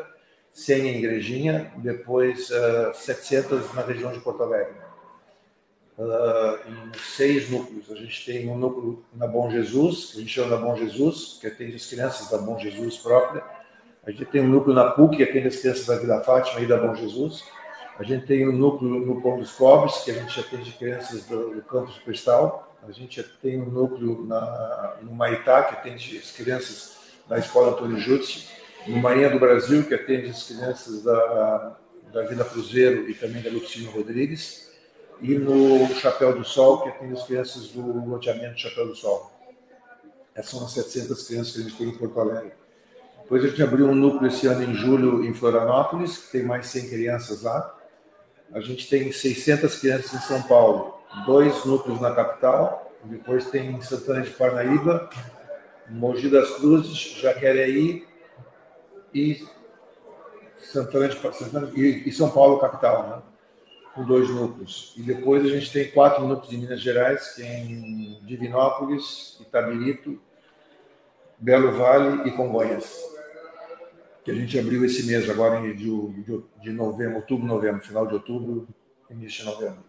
100 0.53 0.87
em 0.87 0.97
Igrejinha, 0.99 1.73
depois 1.77 2.49
uh, 2.51 2.89
ah, 2.89 2.93
700 2.93 3.73
na 3.73 3.81
região 3.81 4.11
de 4.11 4.19
Porto 4.19 4.43
Alegre 4.43 4.83
uh, 5.97 6.69
em 6.69 6.91
seis 6.99 7.49
núcleos. 7.49 7.91
A 7.91 7.95
gente 7.95 8.25
tem 8.25 8.49
um 8.49 8.57
núcleo 8.57 9.03
na 9.13 9.27
Bom 9.27 9.49
Jesus, 9.49 10.11
que 10.11 10.17
a 10.17 10.19
gente 10.21 10.31
chama 10.31 10.49
da 10.49 10.57
Bom 10.57 10.75
Jesus, 10.75 11.37
que 11.39 11.47
atende 11.47 11.75
as 11.75 11.85
crianças 11.85 12.29
da 12.29 12.37
Bom 12.37 12.57
Jesus 12.59 12.97
própria. 12.97 13.43
A 14.05 14.11
gente 14.11 14.25
tem 14.25 14.41
um 14.41 14.47
núcleo 14.47 14.75
na 14.75 14.91
PUC, 14.91 15.17
que 15.17 15.23
atende 15.23 15.47
as 15.47 15.55
crianças 15.57 15.85
da 15.85 15.97
Vila 15.97 16.21
Fátima 16.21 16.61
e 16.61 16.67
da 16.67 16.77
Bom 16.77 16.93
Jesus. 16.95 17.43
A 17.97 18.03
gente 18.03 18.25
tem 18.25 18.47
um 18.47 18.51
núcleo 18.51 19.05
no 19.05 19.21
Pão 19.21 19.37
dos 19.37 19.51
Pobres, 19.51 19.97
que 19.99 20.11
a 20.11 20.15
gente 20.15 20.39
atende 20.39 20.71
crianças 20.73 21.25
do, 21.25 21.55
do 21.55 21.61
campus 21.61 21.97
Cristal. 21.99 22.75
A 22.87 22.91
gente 22.91 23.23
tem 23.41 23.61
um 23.61 23.69
núcleo 23.69 24.25
na, 24.25 24.97
no 25.01 25.13
Maitá, 25.13 25.63
que 25.63 25.75
atende 25.75 26.17
as 26.17 26.31
crianças 26.31 26.97
da 27.29 27.37
Escola 27.37 27.71
Antônio 27.71 27.97
Jutsi. 27.97 28.49
No 28.87 28.97
Marinha 28.97 29.29
do 29.29 29.39
Brasil, 29.39 29.83
que 29.85 29.93
atende 29.93 30.29
as 30.29 30.43
crianças 30.43 31.03
da, 31.03 31.77
da 32.11 32.23
Vila 32.23 32.43
Cruzeiro 32.43 33.09
e 33.09 33.13
também 33.13 33.41
da 33.41 33.49
Lucínio 33.49 33.91
Rodrigues 33.91 34.69
e 35.21 35.35
no 35.35 35.87
Chapéu 35.95 36.37
do 36.37 36.43
Sol, 36.43 36.81
que 36.81 36.99
tem 36.99 37.11
as 37.11 37.23
crianças 37.23 37.67
do 37.69 37.81
loteamento 38.09 38.59
Chapéu 38.59 38.87
do 38.87 38.95
Sol. 38.95 39.31
Essas 40.35 40.51
são 40.51 40.65
as 40.65 40.71
700 40.71 41.27
crianças 41.27 41.53
que 41.53 41.59
a 41.59 41.63
gente 41.63 41.77
tem 41.77 41.87
em 41.87 41.97
Porto 41.97 42.19
Alegre. 42.19 42.51
Depois 43.21 43.45
a 43.45 43.47
gente 43.47 43.63
abriu 43.63 43.87
um 43.87 43.95
núcleo 43.95 44.27
esse 44.27 44.47
ano 44.47 44.63
em 44.63 44.73
julho 44.73 45.23
em 45.23 45.33
Florianópolis, 45.33 46.17
que 46.17 46.31
tem 46.33 46.43
mais 46.43 46.67
100 46.67 46.89
crianças 46.89 47.43
lá. 47.43 47.73
A 48.51 48.59
gente 48.59 48.89
tem 48.89 49.11
600 49.11 49.79
crianças 49.79 50.13
em 50.13 50.27
São 50.27 50.41
Paulo, 50.41 50.99
dois 51.25 51.63
núcleos 51.63 52.01
na 52.01 52.13
capital, 52.13 52.91
depois 53.05 53.49
tem 53.49 53.71
em 53.71 53.81
Santana 53.81 54.21
de 54.21 54.31
Parnaíba, 54.31 55.09
Mogi 55.89 56.29
das 56.29 56.49
Cruzes, 56.55 56.97
Jaquereí 57.21 58.05
e 59.13 59.45
Santana 60.57 61.09
de 61.09 61.19
Santana, 61.19 61.71
e, 61.75 62.07
e 62.07 62.11
São 62.11 62.29
Paulo 62.29 62.59
capital, 62.59 63.07
né? 63.07 63.33
com 63.93 64.03
dois 64.03 64.29
núcleos. 64.29 64.93
E 64.97 65.01
depois 65.01 65.45
a 65.45 65.49
gente 65.49 65.71
tem 65.71 65.91
quatro 65.91 66.25
núcleos 66.27 66.53
em 66.53 66.57
Minas 66.57 66.81
Gerais, 66.81 67.33
que 67.35 67.43
é 67.43 67.59
em 67.59 68.19
Divinópolis, 68.23 69.37
Itabirito, 69.39 70.19
Belo 71.37 71.71
Vale 71.73 72.27
e 72.27 72.31
Congonhas. 72.31 72.99
Que 74.23 74.31
a 74.31 74.33
gente 74.33 74.57
abriu 74.57 74.83
esse 74.85 75.05
mês, 75.05 75.29
agora 75.29 75.61
de, 75.61 75.73
de, 75.73 76.43
de 76.61 76.71
novembro, 76.71 77.17
outubro, 77.17 77.45
novembro, 77.45 77.81
final 77.81 78.07
de 78.07 78.13
outubro, 78.13 78.67
início 79.11 79.43
de 79.43 79.51
novembro. 79.51 79.83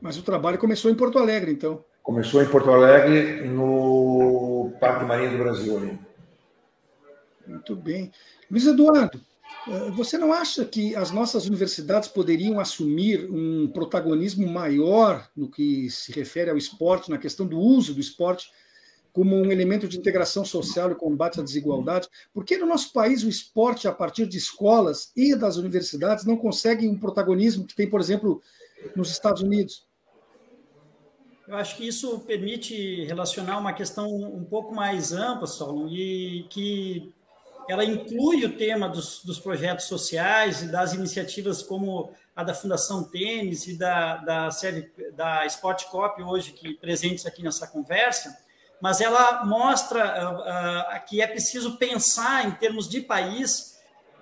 Mas 0.00 0.18
o 0.18 0.22
trabalho 0.22 0.58
começou 0.58 0.90
em 0.90 0.94
Porto 0.94 1.18
Alegre, 1.18 1.50
então? 1.50 1.82
Começou 2.02 2.42
em 2.42 2.46
Porto 2.46 2.70
Alegre, 2.70 3.48
no 3.48 4.72
Parque 4.78 5.04
Marinho 5.04 5.32
do 5.32 5.38
Brasil. 5.38 5.76
Ali. 5.76 6.05
Muito 7.46 7.76
bem. 7.76 8.10
Luiz 8.50 8.66
Eduardo, 8.66 9.20
eh, 9.68 9.90
você 9.90 10.18
não 10.18 10.32
acha 10.32 10.64
que 10.64 10.94
as 10.96 11.10
nossas 11.10 11.46
universidades 11.46 12.08
poderiam 12.08 12.58
assumir 12.58 13.28
um 13.30 13.68
protagonismo 13.68 14.46
maior 14.48 15.28
no 15.36 15.50
que 15.50 15.88
se 15.90 16.12
refere 16.12 16.50
ao 16.50 16.56
esporte, 16.56 17.10
na 17.10 17.18
questão 17.18 17.46
do 17.46 17.58
uso 17.58 17.94
do 17.94 18.00
esporte, 18.00 18.50
como 19.12 19.34
um 19.34 19.50
elemento 19.50 19.88
de 19.88 19.96
integração 19.96 20.44
social 20.44 20.92
e 20.92 20.94
combate 20.94 21.40
à 21.40 21.42
desigualdade? 21.42 22.06
Por 22.34 22.44
que 22.44 22.58
no 22.58 22.66
nosso 22.66 22.92
país 22.92 23.22
o 23.22 23.28
esporte, 23.30 23.88
a 23.88 23.92
partir 23.92 24.26
de 24.26 24.36
escolas 24.36 25.10
e 25.16 25.34
das 25.34 25.56
universidades, 25.56 26.26
não 26.26 26.36
consegue 26.36 26.86
um 26.86 26.98
protagonismo 26.98 27.64
que 27.64 27.74
tem, 27.74 27.88
por 27.88 27.98
exemplo, 27.98 28.42
nos 28.94 29.10
Estados 29.10 29.40
Unidos? 29.40 29.86
Eu 31.48 31.54
acho 31.54 31.76
que 31.76 31.86
isso 31.88 32.18
permite 32.20 33.04
relacionar 33.04 33.56
uma 33.58 33.72
questão 33.72 34.06
um 34.06 34.44
pouco 34.44 34.74
mais 34.74 35.12
ampla, 35.12 35.46
Solon, 35.46 35.88
e 35.88 36.44
que 36.50 37.10
ela 37.68 37.84
inclui 37.84 38.44
o 38.44 38.56
tema 38.56 38.88
dos, 38.88 39.22
dos, 39.24 39.38
projetos 39.38 39.86
sociais 39.86 40.62
e 40.62 40.68
das 40.68 40.92
iniciativas 40.92 41.62
como 41.62 42.12
a 42.34 42.44
da 42.44 42.54
Fundação 42.54 43.04
Tênis 43.04 43.66
e 43.66 43.76
da, 43.76 44.16
da 44.16 44.50
série 44.50 44.90
da 45.14 45.46
Sport 45.46 45.84
Cop 45.86 46.22
hoje 46.22 46.52
que 46.52 46.74
presentes 46.74 47.26
aqui 47.26 47.42
nessa 47.42 47.66
conversa, 47.66 48.36
mas 48.80 49.00
ela 49.00 49.44
mostra 49.44 50.30
uh, 50.30 50.96
uh, 50.96 51.06
que 51.06 51.20
é 51.20 51.26
preciso 51.26 51.76
pensar 51.76 52.46
em 52.46 52.52
termos 52.52 52.88
de 52.88 53.00
país 53.00 53.76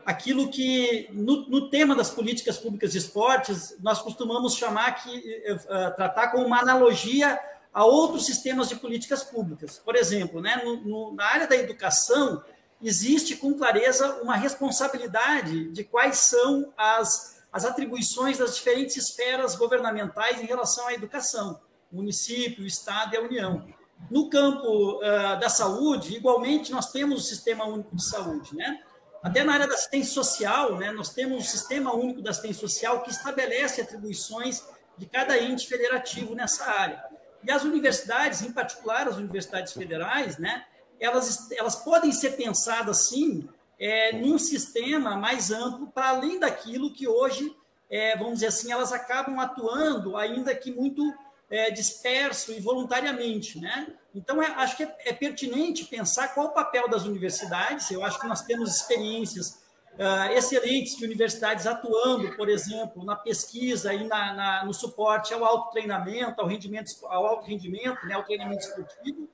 aquilo 0.07 0.49
que 0.49 1.09
no, 1.13 1.49
no, 1.49 1.71
tema 1.71 1.95
das 1.95 2.11
políticas 2.11 2.59
públicas 2.59 2.93
de 2.93 2.99
esportes 2.99 3.77
nós 3.81 4.01
costumamos 4.01 4.55
chamar 4.55 5.03
que 5.03 5.11
uh, 5.51 5.97
tratar 5.97 6.29
como 6.29 6.47
uma 6.47 6.61
analogia 6.61 7.39
a 7.73 7.85
outros 7.85 8.25
sistemas 8.27 8.69
de 8.69 8.77
políticas 8.77 9.25
públicas. 9.25 9.79
Por 9.79 9.97
exemplo, 9.97 10.41
né, 10.41 10.63
no, 10.65 10.77
no, 10.77 11.15
na 11.15 11.25
área 11.25 11.49
da 11.49 11.57
educação 11.57 12.41
existe 12.85 13.37
com 13.37 13.55
clareza 13.55 14.21
uma 14.23 14.37
responsabilidade 14.37 15.71
de 15.71 15.85
quais 15.85 16.19
são 16.19 16.73
as, 16.77 17.43
as 17.51 17.65
atribuições 17.65 18.39
das 18.39 18.57
diferentes 18.57 18.97
esferas 18.97 19.57
governamentais 19.57 20.41
em 20.41 20.45
relação 20.45 20.87
à 20.87 20.93
educação, 20.93 21.61
município, 21.91 22.67
Estado 22.67 23.15
e 23.15 23.17
a 23.17 23.23
União. 23.23 23.67
No 24.11 24.29
campo 24.29 24.99
uh, 24.99 25.41
da 25.41 25.49
saúde, 25.49 26.15
igualmente, 26.15 26.71
nós 26.71 26.93
temos 26.93 27.25
o 27.25 27.27
Sistema 27.27 27.65
Único 27.65 27.97
de 27.97 28.05
Saúde, 28.05 28.55
né? 28.55 28.83
Até 29.23 29.43
na 29.43 29.55
área 29.55 29.67
da 29.67 29.73
assistência 29.73 30.13
social, 30.13 30.77
né, 30.77 30.93
nós 30.93 31.09
temos 31.09 31.47
o 31.47 31.51
Sistema 31.51 31.95
Único 31.95 32.21
da 32.21 32.31
Assistência 32.31 32.61
Social 32.61 33.03
que 33.03 33.11
estabelece 33.11 33.81
atribuições 33.81 34.63
de 34.99 35.07
cada 35.07 35.39
ente 35.39 35.67
federativo 35.67 36.35
nessa 36.35 36.63
área. 36.67 37.03
E 37.43 37.51
as 37.51 37.65
universidades, 37.65 38.43
em 38.43 38.53
particular 38.53 39.09
as 39.09 39.17
universidades 39.17 39.73
federais, 39.73 40.37
né, 40.37 40.67
elas, 41.05 41.51
elas 41.53 41.77
podem 41.77 42.13
ser 42.13 42.37
pensadas, 42.37 43.09
sim, 43.09 43.49
é, 43.79 44.13
num 44.13 44.39
sistema 44.39 45.17
mais 45.17 45.51
amplo, 45.51 45.89
para 45.89 46.09
além 46.09 46.39
daquilo 46.39 46.93
que 46.93 47.07
hoje, 47.07 47.55
é, 47.91 48.17
vamos 48.17 48.35
dizer 48.35 48.47
assim, 48.47 48.73
elas 48.73 48.93
acabam 48.93 49.39
atuando, 49.39 50.17
ainda 50.17 50.55
que 50.55 50.71
muito 50.71 51.03
é, 51.51 51.71
disperso 51.71 52.53
e 52.53 52.61
voluntariamente. 52.61 53.61
Né? 53.61 53.89
Então, 54.15 54.43
é, 54.43 54.47
acho 54.47 54.77
que 54.77 54.85
é, 54.85 54.97
é, 55.07 55.13
pertinente 55.13 55.85
pensar 55.85 56.29
qual 56.35 56.47
o 56.47 56.53
papel 56.53 56.89
das 56.89 57.05
universidades. 57.05 57.91
Eu 57.91 58.05
acho 58.05 58.19
que 58.21 58.27
nós 58.27 58.43
temos 58.43 58.75
experiências 58.75 59.63
uh, 59.95 60.33
excelentes 60.33 60.97
de 60.97 61.05
universidades 61.05 61.67
atuando, 61.67 62.35
por 62.37 62.49
exemplo, 62.49 63.05
na 63.05 63.17
pesquisa 63.17 63.93
e 63.93 64.07
na, 64.07 64.33
na, 64.35 64.65
no 64.65 64.73
suporte 64.73 65.35
ao 65.35 65.45
autotreinamento, 65.45 66.41
ao, 66.41 66.47
rendimento, 66.47 66.91
ao 67.07 67.27
alto 67.27 67.47
rendimento, 67.47 68.07
né, 68.07 68.15
ao 68.15 68.25
treinamento 68.25 68.65
esportivo. 68.65 69.29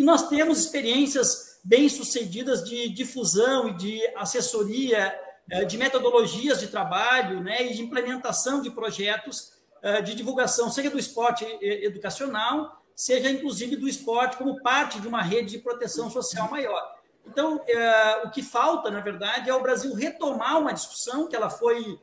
E 0.00 0.02
nós 0.02 0.28
temos 0.30 0.58
experiências 0.58 1.60
bem-sucedidas 1.62 2.64
de 2.64 2.88
difusão 2.88 3.68
e 3.68 3.74
de 3.74 4.00
assessoria, 4.16 5.14
eh, 5.50 5.66
de 5.66 5.76
metodologias 5.76 6.58
de 6.58 6.68
trabalho 6.68 7.42
né, 7.42 7.66
e 7.66 7.74
de 7.74 7.82
implementação 7.82 8.62
de 8.62 8.70
projetos 8.70 9.52
eh, 9.82 10.00
de 10.00 10.14
divulgação, 10.14 10.70
seja 10.70 10.88
do 10.88 10.98
esporte 10.98 11.44
educacional, 11.60 12.82
seja 12.96 13.30
inclusive 13.30 13.76
do 13.76 13.86
esporte 13.86 14.38
como 14.38 14.62
parte 14.62 14.98
de 14.98 15.06
uma 15.06 15.20
rede 15.20 15.50
de 15.50 15.58
proteção 15.58 16.10
social 16.10 16.50
maior. 16.50 16.82
Então, 17.26 17.62
eh, 17.68 18.22
o 18.24 18.30
que 18.30 18.42
falta, 18.42 18.90
na 18.90 19.00
verdade, 19.00 19.50
é 19.50 19.54
o 19.54 19.60
Brasil 19.60 19.92
retomar 19.92 20.58
uma 20.58 20.72
discussão 20.72 21.28
que 21.28 21.36
ela 21.36 21.50
foi 21.50 22.00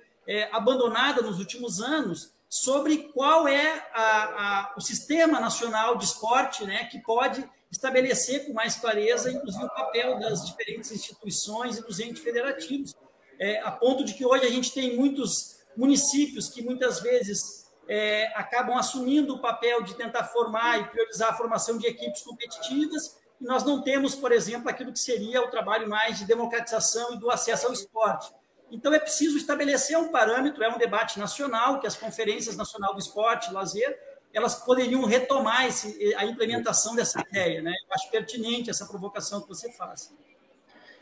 abandonada 0.52 1.22
nos 1.22 1.40
últimos 1.40 1.82
anos 1.82 2.34
sobre 2.50 3.10
qual 3.14 3.48
é 3.48 3.88
a, 3.94 4.02
a, 4.02 4.74
o 4.78 4.82
sistema 4.82 5.40
nacional 5.40 5.96
de 5.96 6.06
esporte 6.06 6.66
né, 6.66 6.84
que 6.92 7.00
pode 7.00 7.48
estabelecer 7.72 8.46
com 8.46 8.54
mais 8.54 8.76
clareza, 8.76 9.32
inclusive, 9.32 9.66
o 9.66 9.70
papel 9.70 10.20
das 10.20 10.46
diferentes 10.46 10.92
instituições 10.92 11.78
e 11.78 11.82
dos 11.82 12.00
entes 12.00 12.22
federativos, 12.22 12.96
é, 13.40 13.60
a 13.62 13.72
ponto 13.72 14.04
de 14.04 14.14
que 14.14 14.26
hoje 14.26 14.46
a 14.46 14.50
gente 14.50 14.74
tem 14.74 14.96
muitos 14.96 15.58
municípios 15.76 16.50
que 16.50 16.62
muitas 16.62 17.02
vezes 17.02 17.68
é, 17.88 18.28
acabam 18.36 18.78
assumindo 18.78 19.36
o 19.36 19.40
papel 19.40 19.84
de 19.84 19.96
tentar 19.96 20.24
formar 20.26 20.80
e 20.80 20.86
priorizar 20.86 21.30
a 21.30 21.38
formação 21.38 21.78
de 21.78 21.88
equipes 21.88 22.22
competitivas, 22.22 23.18
e 23.40 23.46
nós 23.46 23.64
não 23.64 23.84
temos, 23.84 24.16
por 24.16 24.32
exemplo, 24.32 24.70
aquilo 24.70 24.92
que 24.92 25.00
seria 25.00 25.42
o 25.42 25.50
trabalho 25.50 25.88
mais 25.88 26.18
de 26.18 26.26
democratização 26.26 27.14
e 27.14 27.20
do 27.20 27.30
acesso 27.30 27.68
ao 27.68 27.74
esporte. 27.74 28.34
Então, 28.72 28.94
é 28.94 29.00
preciso 29.00 29.38
estabelecer 29.38 29.98
um 29.98 30.10
parâmetro, 30.10 30.64
é 30.64 30.70
um 30.70 30.78
debate 30.78 31.20
nacional, 31.20 31.80
que 31.80 31.88
as 31.88 31.96
conferências 31.96 32.58
nacional 32.58 32.94
do 32.94 33.00
esporte, 33.00 33.54
lazer, 33.54 33.98
elas 34.34 34.56
poderiam 34.56 35.04
retomar 35.06 35.66
esse, 35.66 36.14
a 36.16 36.26
implementação 36.26 36.96
dessa 36.96 37.24
ideia. 37.30 37.62
Né? 37.62 37.72
Eu 37.72 37.94
acho 37.94 38.12
pertinente 38.12 38.70
essa 38.70 38.86
provocação 38.86 39.42
que 39.42 39.48
você 39.48 39.72
faz. 39.72 40.14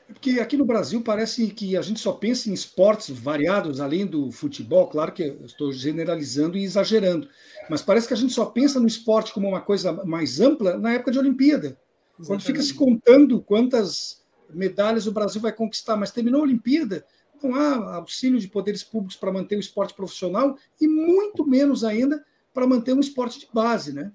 É 0.08 0.14
porque 0.14 0.40
aqui 0.40 0.56
no 0.56 0.66
Brasil 0.66 1.02
parece 1.02 1.48
que 1.48 1.76
a 1.76 1.82
gente 1.82 2.00
só 2.00 2.12
pensa 2.12 2.50
em 2.50 2.54
esportes 2.54 3.10
variados, 3.10 3.82
além 3.82 4.06
do 4.06 4.32
futebol, 4.32 4.88
claro 4.88 5.12
que 5.12 5.24
eu 5.24 5.46
estou 5.46 5.72
generalizando 5.74 6.58
e 6.58 6.64
exagerando, 6.64 7.28
mas 7.70 7.82
parece 7.82 8.08
que 8.08 8.14
a 8.14 8.18
gente 8.18 8.32
só 8.32 8.46
pensa 8.46 8.80
no 8.80 8.88
esporte 8.88 9.34
como 9.34 9.48
uma 9.48 9.62
coisa 9.62 9.92
mais 10.06 10.40
ampla 10.40 10.78
na 10.78 10.94
época 10.94 11.12
de 11.12 11.18
Olimpíada. 11.18 11.80
Exatamente. 12.20 12.28
Quando 12.28 12.42
fica 12.44 12.62
se 12.62 12.74
contando 12.74 13.42
quantas 13.42 14.24
medalhas 14.50 15.08
o 15.08 15.12
Brasil 15.12 15.42
vai 15.42 15.52
conquistar, 15.52 15.96
mas 15.98 16.12
terminou 16.12 16.42
a 16.42 16.44
Olimpíada, 16.44 17.04
não 17.42 17.56
há 17.56 17.96
auxílio 17.96 18.40
de 18.40 18.48
poderes 18.48 18.84
públicos 18.84 19.16
para 19.16 19.32
manter 19.32 19.56
o 19.56 19.60
esporte 19.60 19.94
profissional 19.94 20.58
e 20.80 20.88
muito 20.88 21.46
menos 21.46 21.84
ainda 21.84 22.24
para 22.56 22.66
manter 22.66 22.94
um 22.94 23.02
esporte 23.02 23.42
de 23.42 23.50
base, 23.54 23.94
né? 23.94 24.14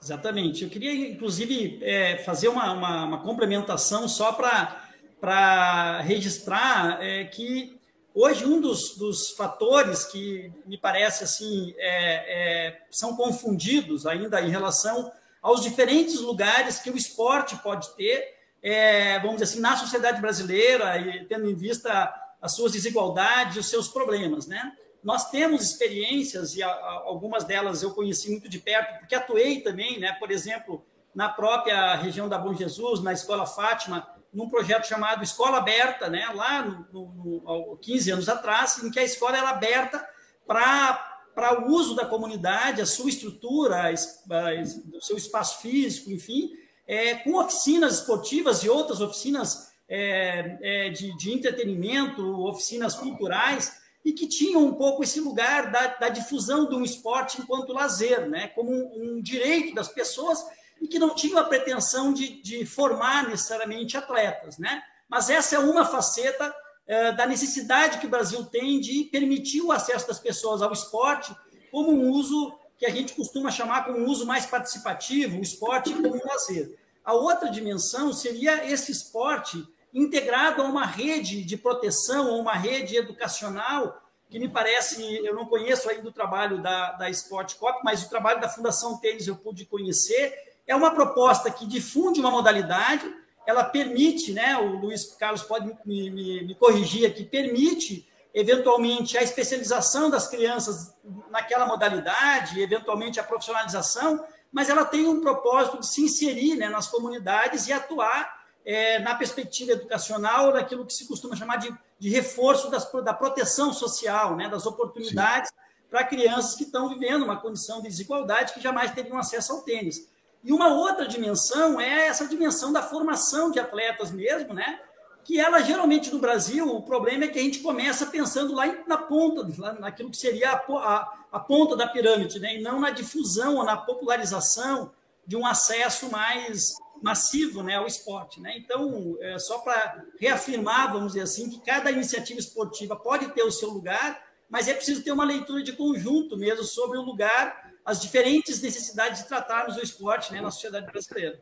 Exatamente. 0.00 0.62
Eu 0.62 0.70
queria, 0.70 1.10
inclusive, 1.10 1.80
é, 1.82 2.18
fazer 2.18 2.46
uma, 2.46 2.72
uma, 2.72 3.04
uma, 3.04 3.22
complementação 3.22 4.06
só 4.06 4.32
para 4.32 6.00
registrar 6.02 7.02
é, 7.02 7.24
que 7.24 7.76
hoje 8.14 8.44
um 8.44 8.60
dos, 8.60 8.96
dos, 8.96 9.30
fatores 9.30 10.04
que 10.04 10.52
me 10.66 10.78
parece 10.78 11.24
assim 11.24 11.74
é, 11.76 12.68
é, 12.68 12.82
são 12.90 13.16
confundidos 13.16 14.06
ainda 14.06 14.40
em 14.40 14.50
relação 14.50 15.10
aos 15.42 15.60
diferentes 15.60 16.20
lugares 16.20 16.78
que 16.78 16.90
o 16.90 16.96
esporte 16.96 17.56
pode 17.56 17.88
ter, 17.96 18.36
é, 18.62 19.18
vamos 19.18 19.40
dizer 19.40 19.44
assim, 19.52 19.60
na 19.60 19.76
sociedade 19.76 20.20
brasileira, 20.20 20.96
e 20.98 21.24
tendo 21.24 21.50
em 21.50 21.54
vista 21.54 22.14
as 22.40 22.54
suas 22.54 22.72
desigualdades, 22.72 23.56
os 23.56 23.68
seus 23.68 23.88
problemas, 23.88 24.46
né? 24.46 24.72
Nós 25.04 25.30
temos 25.30 25.62
experiências, 25.62 26.56
e 26.56 26.62
algumas 26.62 27.44
delas 27.44 27.82
eu 27.82 27.92
conheci 27.92 28.30
muito 28.30 28.48
de 28.48 28.58
perto, 28.58 28.98
porque 28.98 29.14
atuei 29.14 29.60
também, 29.60 30.00
né, 30.00 30.12
por 30.18 30.30
exemplo, 30.30 30.82
na 31.14 31.28
própria 31.28 31.94
região 31.94 32.26
da 32.26 32.38
Bom 32.38 32.54
Jesus, 32.54 33.02
na 33.02 33.12
Escola 33.12 33.44
Fátima, 33.44 34.08
num 34.32 34.48
projeto 34.48 34.86
chamado 34.86 35.22
Escola 35.22 35.58
Aberta, 35.58 36.08
né, 36.08 36.26
lá 36.34 36.62
no, 36.62 36.86
no, 36.90 37.42
no 37.42 37.76
15 37.76 38.10
anos 38.12 38.28
atrás, 38.30 38.82
em 38.82 38.90
que 38.90 38.98
a 38.98 39.04
escola 39.04 39.36
era 39.36 39.50
aberta 39.50 40.08
para 40.46 41.60
o 41.60 41.70
uso 41.70 41.94
da 41.94 42.06
comunidade, 42.06 42.80
a 42.80 42.86
sua 42.86 43.10
estrutura, 43.10 43.92
o 43.92 45.00
seu 45.02 45.16
espaço 45.18 45.60
físico, 45.60 46.10
enfim, 46.10 46.50
é, 46.86 47.14
com 47.16 47.36
oficinas 47.36 48.00
esportivas 48.00 48.64
e 48.64 48.68
outras 48.68 49.00
oficinas 49.00 49.70
é, 49.88 50.58
é, 50.62 50.88
de, 50.88 51.16
de 51.16 51.32
entretenimento, 51.32 52.22
oficinas 52.46 52.94
culturais, 52.94 53.83
e 54.04 54.12
que 54.12 54.26
tinham 54.26 54.64
um 54.64 54.74
pouco 54.74 55.02
esse 55.02 55.18
lugar 55.18 55.70
da, 55.70 55.86
da 55.86 56.08
difusão 56.10 56.68
de 56.68 56.74
um 56.74 56.84
esporte 56.84 57.40
enquanto 57.40 57.72
lazer, 57.72 58.28
né? 58.28 58.48
como 58.48 58.70
um, 58.70 59.16
um, 59.16 59.22
direito 59.22 59.74
das 59.74 59.88
pessoas 59.88 60.44
e 60.80 60.86
que 60.86 60.98
não 60.98 61.14
tinham 61.14 61.38
a 61.38 61.44
pretensão 61.44 62.12
de, 62.12 62.42
de 62.42 62.66
formar 62.66 63.28
necessariamente 63.28 63.96
atletas. 63.96 64.58
Né? 64.58 64.82
Mas 65.08 65.30
essa 65.30 65.56
é 65.56 65.58
uma 65.58 65.86
faceta 65.86 66.54
é, 66.86 67.12
da 67.12 67.26
necessidade 67.26 67.98
que 67.98 68.06
o 68.06 68.10
Brasil 68.10 68.44
tem 68.44 68.78
de 68.78 69.04
permitir 69.04 69.62
o 69.62 69.72
acesso 69.72 70.06
das 70.06 70.18
pessoas 70.18 70.60
ao 70.60 70.72
esporte 70.72 71.34
como 71.70 71.90
um 71.90 72.10
uso 72.10 72.54
que 72.78 72.84
a 72.84 72.90
gente 72.90 73.14
costuma 73.14 73.50
chamar 73.50 73.84
como 73.84 73.98
um 73.98 74.06
uso 74.06 74.26
mais 74.26 74.44
participativo, 74.44 75.38
o 75.38 75.42
esporte 75.42 75.92
como 75.94 76.14
um 76.14 76.26
lazer. 76.26 76.76
A 77.04 77.14
outra 77.14 77.48
dimensão 77.48 78.12
seria 78.12 78.70
esse 78.70 78.92
esporte 78.92 79.66
integrado 79.94 80.60
a 80.60 80.64
uma 80.64 80.84
rede 80.84 81.44
de 81.44 81.56
proteção, 81.56 82.28
a 82.28 82.36
uma 82.36 82.54
rede 82.54 82.96
educacional, 82.96 84.02
que 84.28 84.38
me 84.40 84.48
parece, 84.48 85.00
eu 85.24 85.34
não 85.34 85.46
conheço 85.46 85.88
ainda 85.88 86.08
o 86.08 86.12
trabalho 86.12 86.60
da, 86.60 86.92
da 86.92 87.08
Sport 87.10 87.54
Cop, 87.54 87.78
mas 87.84 88.02
o 88.02 88.10
trabalho 88.10 88.40
da 88.40 88.48
Fundação 88.48 88.98
Tênis 88.98 89.28
eu 89.28 89.36
pude 89.36 89.64
conhecer. 89.64 90.34
É 90.66 90.74
uma 90.74 90.90
proposta 90.90 91.48
que 91.50 91.64
difunde 91.64 92.18
uma 92.18 92.32
modalidade, 92.32 93.14
ela 93.46 93.62
permite, 93.62 94.32
né, 94.32 94.56
o 94.56 94.78
Luiz 94.78 95.04
Carlos 95.14 95.42
pode 95.42 95.66
me, 95.84 96.10
me, 96.10 96.42
me 96.44 96.54
corrigir 96.56 97.06
aqui, 97.06 97.24
permite 97.24 98.08
eventualmente 98.32 99.16
a 99.16 99.22
especialização 99.22 100.10
das 100.10 100.26
crianças 100.26 100.92
naquela 101.30 101.66
modalidade, 101.66 102.60
eventualmente 102.60 103.20
a 103.20 103.22
profissionalização, 103.22 104.24
mas 104.50 104.68
ela 104.68 104.84
tem 104.84 105.06
um 105.06 105.20
propósito 105.20 105.78
de 105.78 105.86
se 105.86 106.02
inserir 106.02 106.56
né, 106.56 106.68
nas 106.68 106.88
comunidades 106.88 107.68
e 107.68 107.72
atuar 107.72 108.43
é, 108.64 108.98
na 109.00 109.14
perspectiva 109.14 109.72
educacional, 109.72 110.52
daquilo 110.52 110.86
que 110.86 110.94
se 110.94 111.06
costuma 111.06 111.36
chamar 111.36 111.56
de, 111.56 111.74
de 111.98 112.08
reforço 112.08 112.70
das, 112.70 112.90
da 113.04 113.12
proteção 113.12 113.72
social, 113.72 114.36
né, 114.36 114.48
das 114.48 114.64
oportunidades 114.66 115.50
para 115.90 116.04
crianças 116.04 116.56
que 116.56 116.64
estão 116.64 116.88
vivendo 116.88 117.22
uma 117.22 117.40
condição 117.40 117.80
de 117.80 117.88
desigualdade 117.88 118.52
que 118.52 118.60
jamais 118.60 118.90
teriam 118.92 119.18
acesso 119.18 119.52
ao 119.52 119.62
tênis. 119.62 120.08
E 120.42 120.52
uma 120.52 120.68
outra 120.68 121.06
dimensão 121.06 121.80
é 121.80 122.06
essa 122.06 122.26
dimensão 122.26 122.72
da 122.72 122.82
formação 122.82 123.50
de 123.50 123.60
atletas 123.60 124.10
mesmo, 124.10 124.52
né? 124.52 124.80
Que 125.24 125.38
ela 125.40 125.62
geralmente 125.62 126.12
no 126.12 126.18
Brasil, 126.18 126.68
o 126.68 126.82
problema 126.82 127.24
é 127.24 127.28
que 127.28 127.38
a 127.38 127.42
gente 127.42 127.60
começa 127.60 128.06
pensando 128.06 128.54
lá 128.54 128.66
na 128.86 128.98
ponta, 128.98 129.46
naquilo 129.78 130.10
que 130.10 130.16
seria 130.16 130.50
a, 130.50 130.56
a, 130.56 131.12
a 131.32 131.40
ponta 131.40 131.76
da 131.76 131.86
pirâmide, 131.86 132.40
né? 132.40 132.56
E 132.56 132.60
não 132.60 132.80
na 132.80 132.90
difusão 132.90 133.56
ou 133.56 133.64
na 133.64 133.76
popularização 133.76 134.90
de 135.26 135.36
um 135.36 135.46
acesso 135.46 136.10
mais 136.10 136.74
massivo 137.04 137.62
né, 137.62 137.76
ao 137.76 137.86
esporte. 137.86 138.40
Né? 138.40 138.54
Então, 138.56 139.14
é, 139.20 139.38
só 139.38 139.58
para 139.58 140.02
reafirmar, 140.18 140.90
vamos 140.90 141.12
dizer 141.12 141.24
assim, 141.24 141.50
que 141.50 141.60
cada 141.60 141.90
iniciativa 141.90 142.40
esportiva 142.40 142.96
pode 142.96 143.28
ter 143.32 143.42
o 143.42 143.52
seu 143.52 143.68
lugar, 143.68 144.22
mas 144.48 144.68
é 144.68 144.74
preciso 144.74 145.04
ter 145.04 145.12
uma 145.12 145.24
leitura 145.24 145.62
de 145.62 145.74
conjunto 145.74 146.34
mesmo 146.38 146.64
sobre 146.64 146.96
o 146.96 147.02
lugar, 147.02 147.72
as 147.84 148.00
diferentes 148.00 148.62
necessidades 148.62 149.20
de 149.20 149.28
tratarmos 149.28 149.76
o 149.76 149.82
esporte 149.82 150.32
né, 150.32 150.40
na 150.40 150.50
sociedade 150.50 150.90
brasileira. 150.90 151.38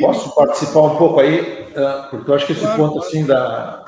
Posso 0.00 0.34
participar 0.34 0.80
um 0.80 0.96
pouco 0.96 1.20
aí, 1.20 1.70
ah, 1.76 2.08
porque 2.10 2.30
eu 2.30 2.34
acho 2.34 2.46
que 2.46 2.52
esse 2.52 2.62
claro, 2.62 2.76
ponto 2.78 2.98
assim 3.00 3.26
da 3.26 3.84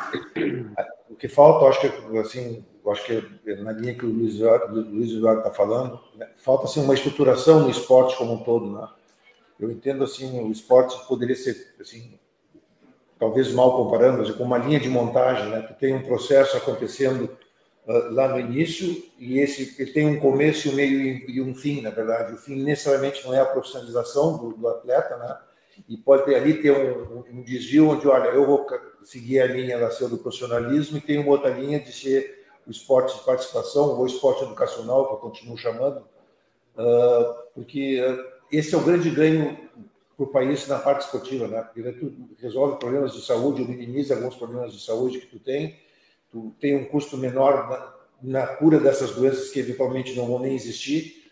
o 1.09 1.15
que 1.15 1.29
falta, 1.29 1.65
eu 1.65 1.69
acho 1.69 1.81
que 1.81 2.19
assim, 2.19 2.65
eu 2.85 2.93
acho 2.93 3.05
que 3.05 3.55
na 3.63 3.73
linha 3.73 3.95
que 3.95 4.05
o 4.05 4.11
Luiz 4.11 4.35
Eduardo 5.13 5.41
está 5.41 5.51
falando, 5.51 6.01
né, 6.17 6.29
falta 6.37 6.65
assim 6.65 6.83
uma 6.83 6.95
estruturação 6.95 7.61
no 7.61 7.71
esporte 7.71 8.17
como 8.17 8.35
um 8.35 8.45
todo, 8.45 8.71
né? 8.71 8.89
Eu 9.59 9.71
entendo 9.71 10.05
assim, 10.05 10.41
o 10.41 10.51
esporte 10.51 10.97
poderia 11.07 11.37
ser 11.37 11.75
assim, 11.81 12.19
talvez 13.19 13.53
mal 13.53 13.77
comparando, 13.77 14.19
mas 14.19 14.31
com 14.31 14.43
uma 14.43 14.59
linha 14.59 14.81
de 14.81 14.89
montagem, 14.89 15.49
né? 15.51 15.61
Tu 15.63 15.75
tem 15.75 15.95
um 15.95 16.03
processo 16.03 16.57
acontecendo 16.57 17.31
uh, 17.87 18.11
lá 18.13 18.29
no 18.29 18.39
início 18.39 19.03
e 19.19 19.39
esse 19.39 19.81
ele 19.81 19.93
tem 19.93 20.07
um 20.07 20.19
começo, 20.19 20.71
um 20.71 20.75
meio 20.75 21.31
e 21.31 21.41
um 21.41 21.55
fim, 21.55 21.81
na 21.81 21.91
verdade. 21.91 22.35
O 22.35 22.37
fim 22.37 22.63
necessariamente 22.63 23.25
não 23.25 23.33
é 23.33 23.41
a 23.41 23.47
profissionalização 23.47 24.37
do, 24.37 24.53
do 24.55 24.69
atleta, 24.69 25.17
né? 25.17 25.39
E 25.89 25.97
pode 25.97 26.25
ter, 26.25 26.37
ali 26.37 26.63
ter 26.63 26.71
um, 26.71 27.25
um, 27.33 27.43
desvio 27.43 27.89
onde, 27.89 28.07
olha, 28.07 28.29
eu 28.29 28.47
vou 28.47 28.67
seguir 29.03 29.41
a 29.41 29.47
linha 29.47 29.79
da 29.79 29.91
ser 29.91 30.09
do 30.09 30.19
profissionalismo 30.19 30.99
e 30.99 31.01
tem 31.01 31.19
uma 31.19 31.31
outra 31.31 31.51
linha 31.51 31.81
de 31.81 31.93
ser 31.93 32.45
o 32.67 32.71
esporte 32.71 33.17
de 33.17 33.25
participação 33.25 33.99
ou 33.99 34.07
esporte 34.07 34.45
educacional, 34.45 35.07
que 35.07 35.15
eu 35.15 35.19
continuo 35.19 35.57
chamando, 35.57 35.99
uh, 36.77 37.35
porque 37.55 38.01
uh, 38.01 38.34
esse 38.57 38.75
é 38.75 38.79
o 38.79 38.85
grande 38.85 39.11
ganho 39.11 39.59
para 40.17 40.25
o 40.25 40.29
país 40.29 40.67
na 40.69 40.79
parte 40.79 41.03
esportiva, 41.03 41.49
né? 41.49 41.63
Porque 41.63 41.83
tu 41.93 42.13
resolve 42.41 42.79
problemas 42.79 43.13
de 43.13 43.25
saúde 43.25 43.63
ou 43.63 43.69
minimiza 43.69 44.15
alguns 44.15 44.37
problemas 44.37 44.73
de 44.73 44.81
saúde 44.81 45.21
que 45.21 45.27
tu 45.27 45.39
tem, 45.39 45.79
tu 46.31 46.55
tem 46.61 46.77
um 46.77 46.85
custo 46.85 47.17
menor 47.17 47.69
na, 47.69 47.95
na 48.41 48.47
cura 48.47 48.79
dessas 48.79 49.13
doenças 49.13 49.51
que 49.51 49.61
eventualmente 49.61 50.15
não 50.15 50.27
vão 50.27 50.39
nem 50.39 50.55
existir. 50.55 51.25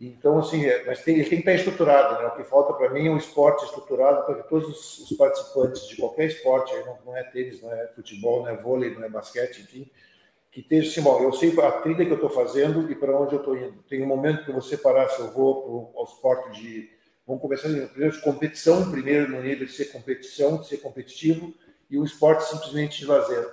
Então, 0.00 0.38
assim, 0.38 0.64
é, 0.64 0.84
mas 0.84 1.04
tem, 1.04 1.14
ele 1.14 1.28
tem 1.28 1.40
que 1.40 1.48
estar 1.48 1.54
estruturado, 1.54 2.20
né? 2.20 2.28
O 2.28 2.36
que 2.36 2.42
falta 2.42 2.72
para 2.72 2.90
mim 2.90 3.06
é 3.06 3.10
um 3.10 3.16
esporte 3.16 3.64
estruturado 3.64 4.24
para 4.24 4.42
que 4.42 4.48
todos 4.48 5.08
os, 5.08 5.16
participantes 5.16 5.86
de 5.86 5.96
qualquer 5.96 6.26
esporte, 6.26 6.74
não, 6.84 6.98
não, 7.06 7.16
é 7.16 7.22
tênis, 7.22 7.62
não 7.62 7.72
é 7.72 7.86
futebol, 7.94 8.42
não 8.42 8.48
é 8.48 8.56
vôlei, 8.56 8.92
não 8.94 9.04
é 9.04 9.08
basquete, 9.08 9.60
enfim, 9.60 9.88
que 10.52 10.60
esteja 10.60 10.90
assim, 10.90 11.00
bom, 11.00 11.22
eu 11.22 11.32
sei 11.32 11.58
a 11.60 11.72
trilha 11.72 12.04
que 12.04 12.10
eu 12.10 12.16
estou 12.16 12.28
fazendo 12.28 12.92
e 12.92 12.94
para 12.94 13.18
onde 13.18 13.32
eu 13.34 13.38
estou 13.38 13.56
indo. 13.56 13.82
Tem 13.88 14.02
um 14.02 14.06
momento 14.06 14.44
que 14.44 14.50
eu 14.50 14.54
vou 14.54 14.62
separar 14.62 15.08
se 15.08 15.18
eu 15.18 15.32
vou 15.32 15.92
ao 15.96 16.04
esporte 16.04 16.60
de. 16.60 16.90
Vamos 17.26 17.40
começar 17.40 17.68
primeiro 17.68 18.14
de 18.14 18.20
competição, 18.20 18.90
primeiro 18.90 19.30
no 19.30 19.42
nível 19.42 19.66
de 19.66 19.72
ser 19.72 19.86
competição, 19.86 20.58
de 20.58 20.68
ser 20.68 20.76
competitivo, 20.78 21.54
e 21.88 21.98
o 21.98 22.04
esporte 22.04 22.44
simplesmente 22.44 22.98
de 22.98 23.06
lazer, 23.06 23.48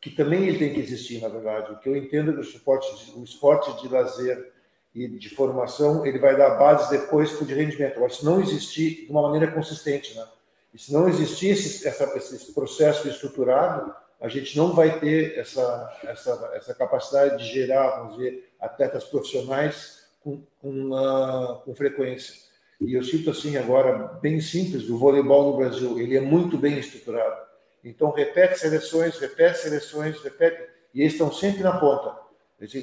que 0.00 0.10
também 0.10 0.46
ele 0.46 0.58
tem 0.58 0.72
que 0.72 0.78
existir, 0.78 1.20
na 1.20 1.28
verdade. 1.28 1.72
O 1.72 1.78
que 1.78 1.88
eu 1.88 1.96
entendo 1.96 2.30
é 2.30 2.34
que 2.34 2.40
o 2.40 2.42
esporte, 2.42 3.12
o 3.16 3.24
esporte 3.24 3.82
de 3.82 3.88
lazer 3.88 4.52
e 4.94 5.08
de 5.08 5.30
formação, 5.30 6.06
ele 6.06 6.20
vai 6.20 6.36
dar 6.36 6.50
base 6.50 6.88
depois 6.88 7.32
para 7.32 7.42
o 7.42 7.46
de 7.46 7.54
rendimento. 7.54 7.96
Agora, 7.96 8.12
se 8.12 8.24
não 8.24 8.40
existir 8.40 9.06
de 9.06 9.10
uma 9.10 9.22
maneira 9.22 9.50
consistente, 9.50 10.14
né? 10.14 10.24
E 10.72 10.78
se 10.78 10.92
não 10.92 11.08
essa, 11.08 12.16
esse 12.16 12.52
processo 12.52 13.08
estruturado, 13.08 13.92
a 14.20 14.28
gente 14.28 14.56
não 14.56 14.72
vai 14.72 14.98
ter 14.98 15.38
essa, 15.38 15.98
essa, 16.04 16.52
essa 16.54 16.74
capacidade 16.74 17.44
de 17.44 17.52
gerar, 17.52 17.98
vamos 17.98 18.16
dizer, 18.16 18.50
atletas 18.60 19.04
profissionais 19.04 20.08
com, 20.22 20.42
com, 20.60 20.90
uh, 20.92 21.60
com 21.64 21.74
frequência. 21.74 22.34
E 22.80 22.94
eu 22.94 23.02
cito 23.02 23.30
assim 23.30 23.56
agora, 23.56 24.18
bem 24.20 24.40
simples, 24.40 24.88
o 24.88 24.98
voleibol 24.98 25.50
no 25.50 25.56
Brasil, 25.56 25.98
ele 25.98 26.16
é 26.16 26.20
muito 26.20 26.58
bem 26.58 26.78
estruturado. 26.78 27.44
Então, 27.84 28.10
repete 28.10 28.58
seleções, 28.58 29.18
repete 29.18 29.58
seleções, 29.58 30.20
repete, 30.22 30.68
e 30.94 31.02
eles 31.02 31.12
estão 31.12 31.30
sempre 31.30 31.62
na 31.62 31.78
ponta. 31.78 32.16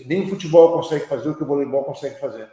Nem 0.06 0.24
o 0.24 0.30
futebol 0.30 0.74
consegue 0.74 1.08
fazer 1.08 1.30
o 1.30 1.36
que 1.36 1.44
o 1.44 1.48
voleibol 1.48 1.84
consegue 1.84 2.20
fazer. 2.20 2.48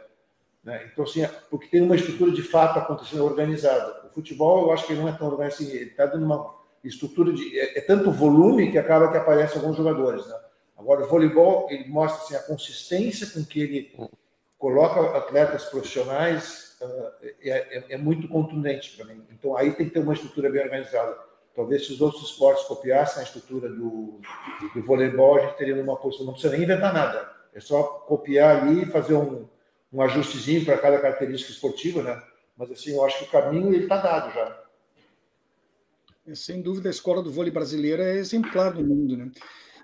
Né? 0.63 0.89
Então, 0.91 1.05
assim, 1.05 1.25
porque 1.49 1.67
tem 1.67 1.81
uma 1.81 1.95
estrutura 1.95 2.31
de 2.31 2.41
fato 2.41 2.79
acontecendo 2.79 3.23
organizada. 3.23 4.07
O 4.07 4.09
futebol, 4.09 4.63
eu 4.63 4.71
acho 4.71 4.87
que 4.87 4.93
ele 4.93 5.01
não 5.01 5.07
é 5.09 5.11
tão 5.11 5.27
organizado 5.27 5.63
assim, 5.63 5.75
ele 5.75 5.91
está 5.91 6.05
dando 6.07 6.25
uma 6.25 6.58
estrutura 6.83 7.33
de. 7.33 7.59
É, 7.59 7.79
é, 7.79 7.81
tanto 7.81 8.11
volume 8.11 8.71
que 8.71 8.77
acaba 8.77 9.11
que 9.11 9.17
aparecem 9.17 9.59
alguns 9.59 9.77
jogadores. 9.77 10.25
Né? 10.27 10.35
Agora, 10.77 11.03
o 11.03 11.07
voleibol, 11.07 11.67
ele 11.69 11.87
mostra 11.89 12.23
assim, 12.23 12.35
a 12.35 12.47
consistência 12.47 13.27
com 13.27 13.43
que 13.45 13.61
ele 13.61 14.09
coloca 14.57 15.17
atletas 15.17 15.65
profissionais, 15.65 16.77
uh, 16.81 17.25
é, 17.41 17.83
é, 17.89 17.97
muito 17.97 18.27
contundente 18.27 18.95
para 18.95 19.05
mim. 19.05 19.23
Então, 19.31 19.55
aí 19.55 19.71
tem 19.71 19.87
que 19.87 19.93
ter 19.93 19.99
uma 19.99 20.13
estrutura 20.13 20.49
bem 20.49 20.61
organizada. 20.61 21.17
Talvez 21.55 21.85
se 21.85 21.93
os 21.93 22.01
outros 22.01 22.29
esportes 22.29 22.63
copiassem 22.65 23.21
a 23.21 23.25
estrutura 23.25 23.69
do, 23.69 24.19
do 24.73 24.83
voleibol, 24.85 25.37
a 25.37 25.41
gente 25.41 25.57
teria 25.57 25.81
uma 25.81 25.97
posição. 25.97 26.25
Não 26.25 26.33
precisa 26.33 26.53
nem 26.53 26.63
inventar 26.63 26.93
nada. 26.93 27.29
É 27.53 27.59
só 27.59 27.83
copiar 27.83 28.57
ali 28.57 28.83
e 28.83 28.85
fazer 28.85 29.15
um, 29.15 29.45
um 29.91 30.01
ajustezinho 30.01 30.63
para 30.63 30.77
cada 30.77 30.99
característica 30.99 31.51
esportiva, 31.51 32.03
né? 32.03 32.21
Mas 32.55 32.71
assim, 32.71 32.93
eu 32.93 33.03
acho 33.05 33.19
que 33.19 33.25
o 33.25 33.31
caminho 33.31 33.73
ele 33.73 33.83
está 33.83 33.97
dado 33.97 34.33
já. 34.33 34.68
É, 36.29 36.35
sem 36.35 36.61
dúvida, 36.61 36.89
a 36.89 36.91
escola 36.91 37.23
do 37.23 37.31
vôlei 37.31 37.51
brasileira 37.51 38.03
é 38.03 38.17
exemplar 38.17 38.75
no 38.75 38.83
mundo, 38.83 39.17
né? 39.17 39.31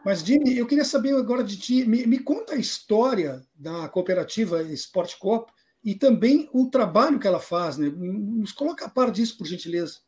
Mas, 0.03 0.19
Jimmy, 0.19 0.55
eu 0.55 0.67
queria 0.67 0.85
saber 0.85 1.15
agora 1.15 1.43
de 1.43 1.57
ti, 1.57 1.85
me, 1.85 2.05
me 2.05 2.19
conta 2.19 2.53
a 2.53 2.57
história 2.57 3.41
da 3.55 3.89
cooperativa 3.89 4.61
Sport 4.61 5.17
Coop 5.17 5.51
e 5.83 5.95
também 5.95 6.47
o 6.53 6.69
trabalho 6.69 7.19
que 7.19 7.27
ela 7.27 7.39
faz, 7.39 7.77
né? 7.77 7.89
Nos 7.89 8.51
coloca 8.51 8.85
a 8.85 8.89
par 8.89 9.09
disso, 9.09 9.37
por 9.37 9.47
gentileza. 9.47 9.99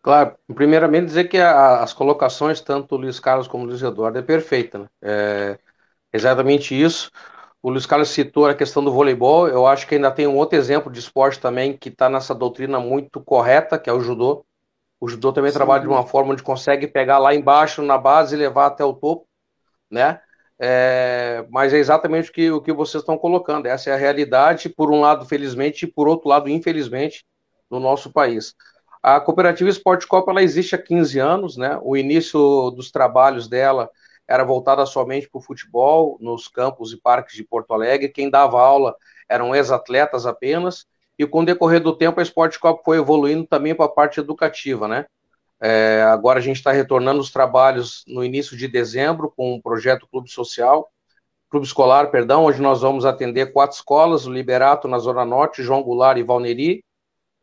Claro, 0.00 0.38
primeiramente 0.54 1.06
dizer 1.06 1.28
que 1.28 1.36
a, 1.36 1.82
as 1.82 1.92
colocações, 1.92 2.62
tanto 2.62 2.88
do 2.88 3.02
Luiz 3.02 3.20
Carlos 3.20 3.46
como 3.46 3.64
do 3.64 3.70
Luiz 3.70 3.82
Eduardo, 3.82 4.18
é 4.18 4.22
perfeita, 4.22 4.78
né? 4.78 4.88
É 5.02 5.58
exatamente 6.10 6.74
isso. 6.74 7.10
O 7.62 7.70
Luiz 7.70 7.84
Carlos 7.84 8.08
citou 8.08 8.46
a 8.46 8.54
questão 8.54 8.82
do 8.82 8.92
voleibol. 8.92 9.46
Eu 9.46 9.66
acho 9.66 9.86
que 9.86 9.94
ainda 9.94 10.10
tem 10.10 10.26
um 10.26 10.36
outro 10.36 10.58
exemplo 10.58 10.90
de 10.90 10.98
esporte 10.98 11.38
também 11.38 11.76
que 11.76 11.90
está 11.90 12.08
nessa 12.08 12.34
doutrina 12.34 12.80
muito 12.80 13.20
correta, 13.20 13.78
que 13.78 13.90
é 13.90 13.92
o 13.92 14.00
judô. 14.00 14.44
O 14.98 15.08
judô 15.08 15.32
também 15.32 15.50
Sim. 15.50 15.58
trabalha 15.58 15.82
de 15.82 15.88
uma 15.88 16.06
forma 16.06 16.32
onde 16.32 16.42
consegue 16.42 16.86
pegar 16.86 17.18
lá 17.18 17.34
embaixo 17.34 17.82
na 17.82 17.98
base 17.98 18.34
e 18.34 18.38
levar 18.38 18.66
até 18.66 18.84
o 18.84 18.94
topo, 18.94 19.26
né? 19.90 20.20
É, 20.58 21.46
mas 21.50 21.72
é 21.72 21.78
exatamente 21.78 22.30
o 22.30 22.32
que, 22.32 22.50
o 22.50 22.60
que 22.60 22.72
vocês 22.72 23.02
estão 23.02 23.16
colocando. 23.16 23.66
Essa 23.66 23.90
é 23.90 23.92
a 23.94 23.96
realidade, 23.96 24.68
por 24.68 24.90
um 24.90 25.00
lado, 25.00 25.24
felizmente, 25.24 25.84
e 25.84 25.88
por 25.88 26.06
outro 26.06 26.28
lado, 26.28 26.48
infelizmente, 26.48 27.24
no 27.70 27.80
nosso 27.80 28.10
país. 28.12 28.54
A 29.02 29.18
Cooperativa 29.20 29.70
Esporte 29.70 30.06
Copa 30.06 30.30
ela 30.30 30.42
existe 30.42 30.74
há 30.74 30.78
15 30.78 31.18
anos, 31.18 31.56
né? 31.56 31.78
O 31.82 31.96
início 31.96 32.70
dos 32.70 32.90
trabalhos 32.90 33.48
dela 33.48 33.90
era 34.30 34.44
voltada 34.44 34.86
somente 34.86 35.28
para 35.28 35.40
o 35.40 35.42
futebol, 35.42 36.16
nos 36.20 36.46
campos 36.46 36.92
e 36.92 36.96
parques 36.96 37.34
de 37.34 37.42
Porto 37.42 37.74
Alegre. 37.74 38.08
Quem 38.08 38.30
dava 38.30 38.60
aula 38.60 38.94
eram 39.28 39.54
ex-atletas 39.56 40.24
apenas, 40.24 40.86
e 41.18 41.26
com 41.26 41.40
o 41.40 41.44
decorrer 41.44 41.82
do 41.82 41.96
tempo 41.96 42.20
a 42.20 42.22
Esporte 42.22 42.58
Copa 42.58 42.80
foi 42.84 42.98
evoluindo 42.98 43.44
também 43.44 43.74
para 43.74 43.86
a 43.86 43.90
parte 43.90 44.20
educativa, 44.20 44.86
né? 44.86 45.04
É, 45.60 46.02
agora 46.02 46.38
a 46.38 46.42
gente 46.42 46.56
está 46.56 46.70
retornando 46.70 47.20
os 47.20 47.32
trabalhos 47.32 48.04
no 48.06 48.24
início 48.24 48.56
de 48.56 48.68
dezembro 48.68 49.32
com 49.36 49.54
o 49.54 49.60
projeto 49.60 50.06
Clube 50.08 50.30
Social, 50.30 50.88
Clube 51.50 51.66
Escolar, 51.66 52.12
perdão, 52.12 52.44
onde 52.44 52.62
nós 52.62 52.80
vamos 52.80 53.04
atender 53.04 53.52
quatro 53.52 53.76
escolas, 53.76 54.26
o 54.26 54.32
Liberato 54.32 54.86
na 54.86 55.00
Zona 55.00 55.24
Norte, 55.24 55.62
João 55.62 55.82
Goulart 55.82 56.16
e 56.16 56.22
Valneri, 56.22 56.84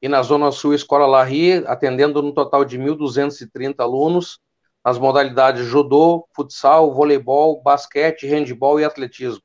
e 0.02 0.08
na 0.08 0.22
Zona 0.22 0.52
Sul, 0.52 0.74
Escola 0.74 1.06
Larry, 1.06 1.66
atendendo 1.68 2.22
no 2.22 2.32
total 2.32 2.64
de 2.64 2.80
1.230 2.80 3.76
alunos, 3.80 4.40
as 4.88 4.98
modalidades 4.98 5.66
judô, 5.66 6.26
futsal, 6.34 6.94
voleibol, 6.94 7.62
basquete, 7.62 8.26
handebol 8.26 8.80
e 8.80 8.86
atletismo. 8.86 9.44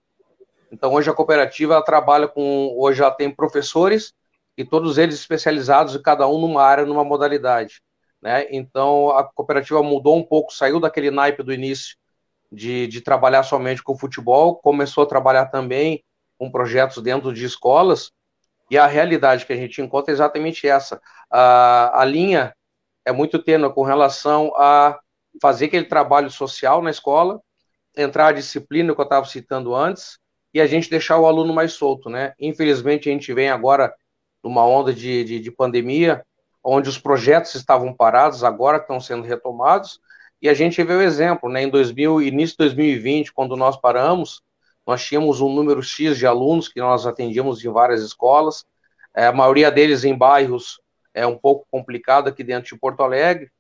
Então 0.71 0.93
hoje 0.93 1.11
a 1.11 1.13
cooperativa 1.13 1.83
trabalha 1.83 2.29
com, 2.29 2.73
hoje 2.79 3.03
ela 3.03 3.11
tem 3.11 3.29
professores 3.29 4.15
e 4.57 4.65
todos 4.65 4.99
eles 4.99 5.17
especializados, 5.17 5.97
cada 5.97 6.29
um 6.29 6.41
numa 6.41 6.63
área, 6.63 6.87
numa 6.87 7.03
modalidade. 7.03 7.83
Né? 8.23 8.47
Então 8.53 9.11
a 9.11 9.25
cooperativa 9.25 9.83
mudou 9.83 10.17
um 10.17 10.23
pouco, 10.23 10.55
saiu 10.55 10.79
daquele 10.79 11.11
naipe 11.11 11.43
do 11.43 11.53
início 11.53 11.97
de, 12.53 12.87
de 12.87 13.01
trabalhar 13.01 13.43
somente 13.43 13.83
com 13.83 13.99
futebol, 13.99 14.55
começou 14.55 15.03
a 15.03 15.09
trabalhar 15.09 15.47
também 15.47 16.05
com 16.39 16.53
projetos 16.53 17.03
dentro 17.03 17.35
de 17.35 17.45
escolas, 17.45 18.13
e 18.71 18.79
a 18.79 18.87
realidade 18.87 19.45
que 19.45 19.53
a 19.53 19.57
gente 19.57 19.83
encontra 19.83 20.13
é 20.13 20.15
exatamente 20.15 20.69
essa. 20.69 21.03
A, 21.29 22.01
a 22.01 22.05
linha 22.05 22.55
é 23.05 23.11
muito 23.11 23.43
tênue 23.43 23.75
com 23.75 23.83
relação 23.83 24.53
a 24.57 25.01
fazer 25.41 25.67
aquele 25.67 25.87
trabalho 25.87 26.31
social 26.31 26.83
na 26.83 26.91
escola, 26.91 27.41
entrar 27.97 28.29
a 28.29 28.33
disciplina 28.33 28.95
que 28.95 29.01
eu 29.01 29.05
estava 29.05 29.27
citando 29.27 29.75
antes, 29.75 30.19
e 30.55 30.61
a 30.61 30.67
gente 30.67 30.91
deixar 30.91 31.19
o 31.19 31.27
aluno 31.27 31.53
mais 31.53 31.73
solto, 31.73 32.11
né? 32.11 32.35
Infelizmente, 32.39 33.09
a 33.09 33.13
gente 33.13 33.33
vem 33.33 33.49
agora 33.49 33.95
numa 34.43 34.67
onda 34.67 34.93
de, 34.93 35.25
de, 35.25 35.41
de 35.41 35.51
pandemia, 35.51 36.25
onde 36.63 36.89
os 36.89 36.99
projetos 36.99 37.55
estavam 37.55 37.95
parados, 37.95 38.45
agora 38.45 38.79
estão 38.79 39.01
sendo 39.01 39.23
retomados, 39.23 40.01
e 40.41 40.49
a 40.49 40.55
gente 40.55 40.83
vê 40.83 40.95
o 40.95 41.01
exemplo, 41.01 41.49
né? 41.49 41.63
Em 41.63 41.71
2000, 41.71 42.21
início 42.23 42.57
de 42.57 42.65
2020, 42.65 43.33
quando 43.33 43.57
nós 43.57 43.77
paramos, 43.77 44.43
nós 44.87 45.05
tínhamos 45.05 45.41
um 45.41 45.53
número 45.53 45.83
X 45.83 46.19
de 46.19 46.27
alunos 46.27 46.69
que 46.69 46.81
nós 46.81 47.07
atendíamos 47.07 47.65
em 47.65 47.71
várias 47.71 48.03
escolas, 48.03 48.67
é, 49.15 49.27
a 49.27 49.33
maioria 49.33 49.71
deles 49.71 50.05
em 50.05 50.17
bairros 50.17 50.81
é 51.15 51.27
um 51.27 51.37
pouco 51.37 51.67
complicado 51.71 52.29
aqui 52.29 52.43
dentro 52.43 52.73
de 52.73 52.81
Porto 52.81 53.03
Alegre, 53.03 53.51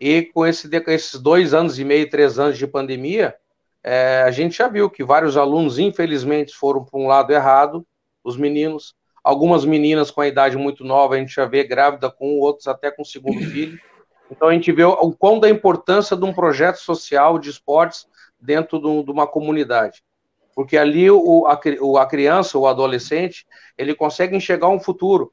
e 0.00 0.22
com 0.22 0.46
esse, 0.46 0.68
esses 0.86 1.20
dois 1.20 1.52
anos 1.52 1.78
e 1.78 1.84
meio, 1.84 2.08
três 2.08 2.38
anos 2.38 2.56
de 2.56 2.66
pandemia, 2.66 3.34
é, 3.82 4.22
a 4.22 4.30
gente 4.30 4.56
já 4.56 4.68
viu 4.68 4.90
que 4.90 5.04
vários 5.04 5.36
alunos, 5.36 5.78
infelizmente, 5.78 6.54
foram 6.54 6.84
para 6.84 6.98
um 6.98 7.06
lado 7.06 7.32
errado, 7.32 7.86
os 8.22 8.36
meninos. 8.36 8.94
Algumas 9.24 9.64
meninas 9.64 10.10
com 10.10 10.20
a 10.20 10.26
idade 10.28 10.56
muito 10.56 10.84
nova, 10.84 11.14
a 11.14 11.18
gente 11.18 11.34
já 11.34 11.44
vê 11.44 11.64
grávida 11.64 12.10
com 12.10 12.38
outros 12.38 12.66
até 12.66 12.90
com 12.90 13.02
o 13.02 13.06
segundo 13.06 13.40
filho. 13.50 13.78
Então 14.30 14.48
a 14.48 14.52
gente 14.52 14.70
vê 14.72 14.84
o 14.84 15.12
quão 15.12 15.40
da 15.40 15.48
importância 15.48 16.16
de 16.16 16.24
um 16.24 16.32
projeto 16.32 16.76
social 16.76 17.38
de 17.38 17.50
esportes 17.50 18.06
dentro 18.38 18.78
de 18.78 19.10
uma 19.10 19.26
comunidade. 19.26 20.02
Porque 20.54 20.76
ali 20.76 21.10
o, 21.10 21.46
a, 21.46 21.52
a 22.02 22.06
criança, 22.06 22.58
o 22.58 22.66
adolescente, 22.66 23.46
ele 23.76 23.94
consegue 23.94 24.36
enxergar 24.36 24.68
um 24.68 24.80
futuro. 24.80 25.32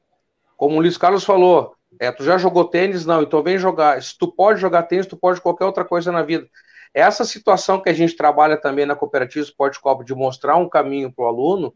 Como 0.56 0.76
o 0.76 0.80
Luiz 0.80 0.96
Carlos 0.96 1.24
falou, 1.24 1.75
é, 1.98 2.12
tu 2.12 2.24
já 2.24 2.38
jogou 2.38 2.64
tênis? 2.64 3.06
Não, 3.06 3.22
então 3.22 3.42
vem 3.42 3.58
jogar. 3.58 4.02
Se 4.02 4.16
tu 4.16 4.30
pode 4.30 4.60
jogar 4.60 4.84
tênis, 4.84 5.06
tu 5.06 5.16
pode 5.16 5.40
qualquer 5.40 5.64
outra 5.64 5.84
coisa 5.84 6.12
na 6.12 6.22
vida. 6.22 6.48
Essa 6.92 7.24
situação 7.24 7.80
que 7.80 7.88
a 7.88 7.92
gente 7.92 8.16
trabalha 8.16 8.56
também 8.56 8.86
na 8.86 8.96
Cooperativa 8.96 9.44
Esporte 9.44 9.80
Copa 9.80 10.04
de 10.04 10.14
mostrar 10.14 10.56
um 10.56 10.68
caminho 10.68 11.12
para 11.12 11.24
o 11.24 11.28
aluno, 11.28 11.74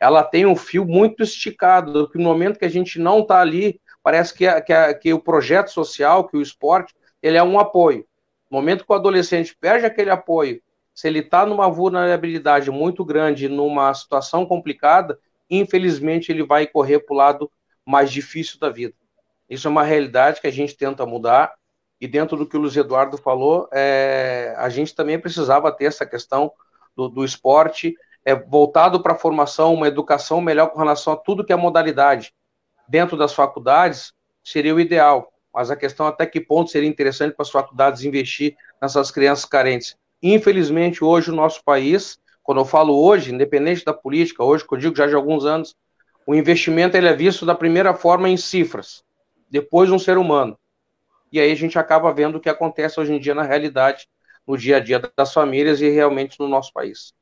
ela 0.00 0.22
tem 0.22 0.46
um 0.46 0.56
fio 0.56 0.84
muito 0.84 1.22
esticado, 1.22 2.10
no 2.14 2.22
momento 2.22 2.58
que 2.58 2.64
a 2.64 2.70
gente 2.70 2.98
não 2.98 3.20
está 3.20 3.40
ali, 3.40 3.80
parece 4.02 4.34
que, 4.34 4.46
que, 4.62 4.94
que 4.94 5.12
o 5.12 5.20
projeto 5.20 5.68
social, 5.68 6.26
que 6.26 6.36
o 6.36 6.42
esporte, 6.42 6.94
ele 7.22 7.36
é 7.36 7.42
um 7.42 7.58
apoio. 7.58 8.06
No 8.50 8.58
momento 8.58 8.84
que 8.84 8.92
o 8.92 8.96
adolescente 8.96 9.56
perde 9.58 9.86
aquele 9.86 10.10
apoio, 10.10 10.60
se 10.94 11.08
ele 11.08 11.20
está 11.20 11.44
numa 11.44 11.68
vulnerabilidade 11.68 12.70
muito 12.70 13.04
grande, 13.04 13.48
numa 13.48 13.92
situação 13.94 14.46
complicada, 14.46 15.18
infelizmente 15.50 16.30
ele 16.30 16.42
vai 16.42 16.66
correr 16.66 17.00
para 17.00 17.14
o 17.14 17.16
lado 17.16 17.50
mais 17.84 18.10
difícil 18.10 18.58
da 18.58 18.70
vida. 18.70 18.94
Isso 19.48 19.68
é 19.68 19.70
uma 19.70 19.82
realidade 19.82 20.40
que 20.40 20.46
a 20.46 20.52
gente 20.52 20.76
tenta 20.76 21.04
mudar. 21.04 21.54
E 22.00 22.08
dentro 22.08 22.36
do 22.36 22.46
que 22.46 22.56
o 22.56 22.60
Luiz 22.60 22.76
Eduardo 22.76 23.16
falou, 23.16 23.68
é, 23.72 24.54
a 24.58 24.68
gente 24.68 24.94
também 24.94 25.18
precisava 25.18 25.70
ter 25.72 25.86
essa 25.86 26.04
questão 26.04 26.52
do, 26.96 27.08
do 27.08 27.24
esporte 27.24 27.94
é, 28.24 28.34
voltado 28.34 29.02
para 29.02 29.12
a 29.12 29.18
formação, 29.18 29.74
uma 29.74 29.88
educação 29.88 30.40
melhor 30.40 30.68
com 30.68 30.78
relação 30.78 31.12
a 31.12 31.16
tudo 31.16 31.44
que 31.44 31.52
é 31.52 31.56
modalidade. 31.56 32.34
Dentro 32.88 33.16
das 33.16 33.32
faculdades, 33.32 34.12
seria 34.42 34.74
o 34.74 34.80
ideal. 34.80 35.32
Mas 35.52 35.70
a 35.70 35.76
questão 35.76 36.06
até 36.06 36.26
que 36.26 36.40
ponto 36.40 36.70
seria 36.70 36.88
interessante 36.88 37.34
para 37.34 37.44
as 37.44 37.50
faculdades 37.50 38.02
investir 38.02 38.56
nessas 38.82 39.10
crianças 39.10 39.44
carentes. 39.44 39.96
Infelizmente, 40.22 41.04
hoje, 41.04 41.30
o 41.30 41.34
nosso 41.34 41.62
país, 41.64 42.18
quando 42.42 42.60
eu 42.60 42.64
falo 42.64 43.00
hoje, 43.00 43.32
independente 43.32 43.84
da 43.84 43.94
política, 43.94 44.42
hoje, 44.42 44.66
que 44.66 44.74
eu 44.74 44.78
digo 44.78 44.96
já 44.96 45.06
de 45.06 45.14
alguns 45.14 45.44
anos, 45.44 45.76
o 46.26 46.34
investimento 46.34 46.96
ele 46.96 47.08
é 47.08 47.14
visto 47.14 47.46
da 47.46 47.54
primeira 47.54 47.94
forma 47.94 48.28
em 48.28 48.36
cifras 48.36 49.04
depois 49.54 49.88
um 49.88 50.00
ser 50.00 50.18
humano. 50.18 50.58
E 51.30 51.38
aí 51.38 51.52
a 51.52 51.54
gente 51.54 51.78
acaba 51.78 52.12
vendo 52.12 52.38
o 52.38 52.40
que 52.40 52.48
acontece 52.48 52.98
hoje 52.98 53.12
em 53.12 53.20
dia 53.20 53.36
na 53.36 53.44
realidade, 53.44 54.08
no 54.44 54.58
dia 54.58 54.78
a 54.78 54.80
dia 54.80 55.00
das 55.16 55.32
famílias 55.32 55.80
e 55.80 55.88
realmente 55.88 56.40
no 56.40 56.48
nosso 56.48 56.72
país. 56.72 57.14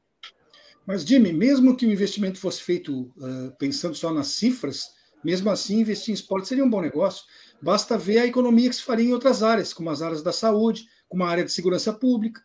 Mas, 0.86 1.02
Jimmy, 1.02 1.30
mesmo 1.30 1.76
que 1.76 1.84
o 1.84 1.92
investimento 1.92 2.38
fosse 2.38 2.62
feito 2.62 3.02
uh, 3.18 3.54
pensando 3.58 3.94
só 3.94 4.10
nas 4.10 4.28
cifras, 4.28 4.94
mesmo 5.22 5.50
assim, 5.50 5.80
investir 5.80 6.12
em 6.12 6.14
esporte 6.14 6.48
seria 6.48 6.64
um 6.64 6.70
bom 6.70 6.80
negócio. 6.80 7.22
Basta 7.60 7.98
ver 7.98 8.20
a 8.20 8.26
economia 8.26 8.70
que 8.70 8.76
se 8.76 8.82
faria 8.82 9.10
em 9.10 9.12
outras 9.12 9.42
áreas, 9.42 9.74
como 9.74 9.90
as 9.90 10.00
áreas 10.00 10.22
da 10.22 10.32
saúde, 10.32 10.86
como 11.10 11.24
a 11.24 11.28
área 11.28 11.44
de 11.44 11.52
segurança 11.52 11.92
pública. 11.92 12.40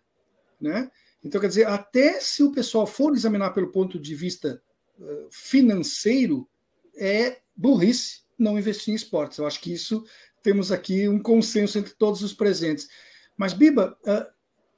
Né? 0.59 0.91
Então, 1.23 1.39
quer 1.39 1.47
dizer, 1.47 1.65
até 1.65 2.19
se 2.19 2.43
o 2.43 2.51
pessoal 2.51 2.85
for 2.85 3.13
examinar 3.13 3.51
pelo 3.51 3.71
ponto 3.71 3.97
de 3.97 4.13
vista 4.13 4.61
uh, 4.99 5.27
financeiro, 5.31 6.45
é 6.93 7.37
burrice 7.55 8.26
não 8.37 8.57
investir 8.57 8.93
em 8.93 8.95
esportes. 8.95 9.37
Eu 9.37 9.47
acho 9.47 9.59
que 9.59 9.73
isso 9.73 10.05
temos 10.43 10.71
aqui 10.71 11.07
um 11.07 11.19
consenso 11.21 11.77
entre 11.77 11.93
todos 11.93 12.21
os 12.21 12.33
presentes. 12.33 12.87
Mas, 13.35 13.53
Biba, 13.53 13.97
uh, 14.03 14.25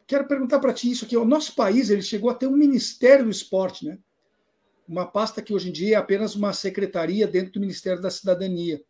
quero 0.08 0.28
perguntar 0.28 0.60
para 0.60 0.74
ti 0.74 0.92
isso 0.92 1.06
aqui. 1.06 1.16
O 1.16 1.26
nosso 1.26 1.56
país 1.56 1.90
ele 1.90 2.02
chegou 2.02 2.30
a 2.30 2.34
ter 2.34 2.48
um 2.48 2.58
Ministério 2.58 3.26
do 3.26 3.32
Esporte, 3.32 3.86
né? 3.86 3.98
uma 4.90 5.06
pasta 5.06 5.40
que 5.40 5.54
hoje 5.54 5.70
em 5.70 5.72
dia 5.72 5.96
é 5.96 6.00
apenas 6.00 6.36
uma 6.36 6.52
secretaria 6.52 7.28
dentro 7.28 7.54
do 7.54 7.60
Ministério 7.60 8.02
da 8.02 8.10
Cidadania. 8.10 8.82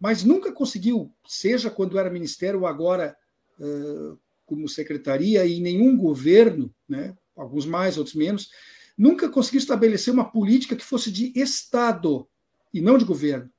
Mas 0.00 0.24
nunca 0.24 0.50
conseguiu, 0.50 1.12
seja 1.26 1.70
quando 1.70 1.98
era 1.98 2.10
ministério 2.10 2.60
ou 2.60 2.66
agora 2.66 3.14
uh, 3.60 4.18
como 4.46 4.66
secretaria, 4.68 5.44
e 5.44 5.60
nenhum 5.60 5.96
governo, 5.96 6.74
né, 6.88 7.14
alguns 7.36 7.66
mais, 7.66 7.98
outros 7.98 8.16
menos, 8.16 8.48
nunca 8.96 9.28
conseguiu 9.28 9.58
estabelecer 9.58 10.12
uma 10.12 10.30
política 10.30 10.74
que 10.74 10.84
fosse 10.84 11.12
de 11.12 11.30
Estado 11.38 12.26
e 12.72 12.80
não 12.80 12.96
de 12.96 13.04
governo. 13.04 13.50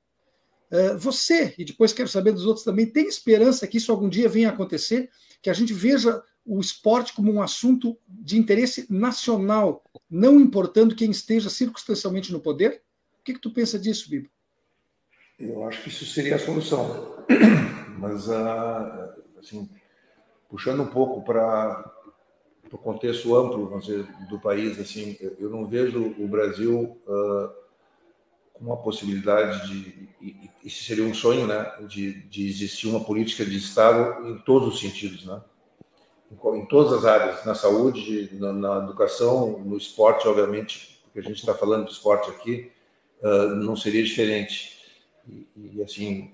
Uh, 0.72 0.98
você, 0.98 1.54
e 1.58 1.66
depois 1.66 1.94
quero 1.94 2.10
saber 2.10 2.32
dos 2.32 2.46
outros 2.46 2.66
também, 2.66 2.86
tem 2.86 3.08
esperança 3.08 3.68
que 3.68 3.78
isso 3.78 3.92
algum 3.92 4.10
dia 4.10 4.28
venha 4.28 4.50
a 4.50 4.54
acontecer, 4.54 5.10
que 5.42 5.50
a 5.50 5.54
gente 5.54 5.74
veja 5.74 6.24
o 6.46 6.60
esporte 6.60 7.14
como 7.14 7.32
um 7.32 7.42
assunto 7.42 7.98
de 8.08 8.38
interesse 8.38 8.86
nacional, 8.90 9.84
não 10.10 10.40
importando 10.40 10.96
quem 10.96 11.10
esteja 11.10 11.50
circunstancialmente 11.50 12.32
no 12.32 12.40
poder? 12.40 12.82
O 13.20 13.24
que, 13.24 13.34
que 13.34 13.42
tu 13.42 13.52
pensa 13.52 13.80
disso, 13.80 14.10
Bibo? 14.10 14.30
Eu 15.40 15.68
acho 15.68 15.82
que 15.82 15.90
isso 15.90 16.06
seria 16.06 16.36
a 16.36 16.40
solução. 16.40 17.26
Mas, 17.98 18.30
ah, 18.30 19.16
assim, 19.40 19.68
puxando 20.48 20.84
um 20.84 20.88
pouco 20.88 21.24
para 21.24 21.92
o 22.72 22.78
contexto 22.78 23.36
amplo 23.36 23.80
dizer, 23.80 24.06
do 24.30 24.40
país, 24.40 24.80
assim, 24.80 25.18
eu 25.40 25.50
não 25.50 25.66
vejo 25.66 26.14
o 26.20 26.28
Brasil 26.28 27.02
uh, 27.08 27.65
com 28.56 28.66
uma 28.66 28.78
possibilidade 28.78 29.68
de, 29.68 30.10
e, 30.22 30.50
isso 30.64 30.84
seria 30.84 31.04
um 31.04 31.14
sonho, 31.14 31.46
né, 31.46 31.72
de, 31.88 32.24
de 32.24 32.48
existir 32.48 32.88
uma 32.88 33.04
política 33.04 33.46
de 33.46 33.58
Estado 33.58 34.28
em 34.28 34.40
todos 34.40 34.74
os 34.74 34.80
sentidos, 34.80 35.26
né? 35.26 35.42
em 36.32 36.66
todas 36.66 36.92
as 36.94 37.06
áreas, 37.06 37.46
na 37.46 37.56
saúde, 37.56 38.30
na, 38.34 38.52
na 38.52 38.78
educação, 38.84 39.60
no 39.60 39.78
esporte, 39.78 40.28
obviamente, 40.28 41.00
porque 41.04 41.20
a 41.20 41.22
gente 41.22 41.38
está 41.38 41.54
falando 41.54 41.86
de 41.86 41.92
esporte 41.92 42.30
aqui, 42.30 42.72
uh, 43.22 43.56
não 43.56 43.76
seria 43.76 44.04
diferente. 44.04 44.76
E, 45.28 45.48
e, 45.56 45.84
assim, 45.84 46.32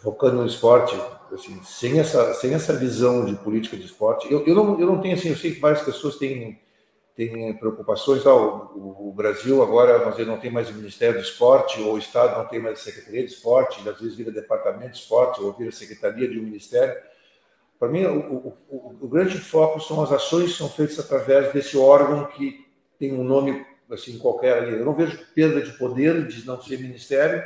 focando 0.00 0.36
no 0.36 0.46
esporte, 0.46 0.96
assim, 1.32 1.62
sem 1.62 1.98
essa 1.98 2.34
sem 2.34 2.52
essa 2.54 2.74
visão 2.74 3.24
de 3.24 3.36
política 3.36 3.76
de 3.76 3.84
esporte, 3.84 4.30
eu, 4.30 4.44
eu 4.46 4.54
não 4.54 4.80
eu 4.80 4.86
não 4.86 5.00
tenho 5.00 5.14
assim, 5.14 5.28
eu 5.28 5.36
sei 5.36 5.54
que 5.54 5.60
várias 5.60 5.82
pessoas 5.82 6.16
têm 6.16 6.58
têm 7.18 7.52
preocupações. 7.54 8.24
Ah, 8.24 8.32
o, 8.32 9.08
o, 9.08 9.12
Brasil 9.12 9.60
agora, 9.60 9.98
vamos 9.98 10.16
dizer, 10.16 10.24
não 10.24 10.38
tem 10.38 10.52
mais 10.52 10.70
o 10.70 10.72
Ministério 10.72 11.16
do 11.16 11.24
Esporte, 11.24 11.80
ou 11.80 11.94
o 11.94 11.98
Estado 11.98 12.38
não 12.38 12.46
tem 12.46 12.60
mais 12.60 12.78
a 12.78 12.82
Secretaria 12.82 13.26
de 13.26 13.32
Esporte, 13.32 13.86
às 13.88 14.00
vezes 14.00 14.14
vira 14.14 14.30
Departamento 14.30 14.92
de 14.92 14.98
Esporte, 14.98 15.42
ou 15.42 15.52
vira 15.52 15.72
Secretaria 15.72 16.28
de 16.28 16.38
um 16.38 16.44
Ministério. 16.44 16.96
Para 17.76 17.88
mim, 17.88 18.04
o, 18.04 18.54
o, 18.70 18.96
o, 19.00 19.08
grande 19.08 19.36
foco 19.36 19.80
são 19.80 20.00
as 20.00 20.12
ações 20.12 20.52
que 20.52 20.58
são 20.58 20.68
feitas 20.68 21.00
através 21.00 21.52
desse 21.52 21.76
órgão 21.76 22.26
que 22.26 22.64
tem 23.00 23.12
um 23.12 23.24
nome 23.24 23.66
assim 23.90 24.16
qualquer 24.16 24.58
ali. 24.58 24.78
Eu 24.78 24.84
não 24.84 24.94
vejo 24.94 25.18
perda 25.34 25.60
de 25.60 25.76
poder 25.76 26.24
de 26.28 26.46
não 26.46 26.62
ser 26.62 26.78
ministério, 26.78 27.42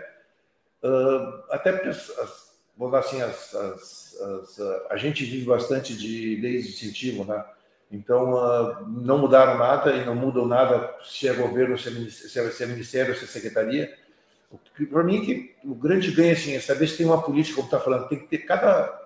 uh, 0.83 1.45
até 1.51 1.73
porque, 1.73 1.89
as, 1.89 2.11
as, 2.19 2.61
vou 2.77 2.91
dar 2.91 2.99
assim, 2.99 3.23
as, 3.23 3.55
as, 3.55 4.61
a 4.91 4.99
gente 4.99 5.25
vive 5.25 5.47
bastante 5.47 5.97
de 5.97 6.37
leis 6.37 6.67
de 6.67 6.73
incentivo, 6.73 7.25
né? 7.25 7.43
Então, 7.93 8.33
uh, 8.33 8.89
não 8.89 9.19
mudaram 9.19 9.59
nada 9.59 9.93
e 9.93 10.05
não 10.05 10.15
mudam 10.15 10.47
nada 10.47 10.97
se 11.05 11.29
é 11.29 11.35
governo, 11.35 11.77
se 11.79 11.89
é 11.89 11.91
ministério, 11.93 12.51
se 12.51 12.63
é, 12.63 12.67
ministério, 12.67 13.15
se 13.15 13.25
é 13.25 13.29
secretaria. 13.29 13.95
Para 14.91 15.05
mim, 15.05 15.23
que 15.23 15.55
o 15.63 15.75
grande 15.75 16.11
ganho 16.11 16.33
assim, 16.33 16.55
é 16.55 16.61
saber 16.61 16.87
se 16.87 16.97
tem 16.97 17.07
uma 17.07 17.23
política, 17.23 17.57
como 17.57 17.67
está 17.67 17.79
falando, 17.79 18.09
tem 18.09 18.19
que 18.19 18.27
ter 18.27 18.39
cada 18.39 19.01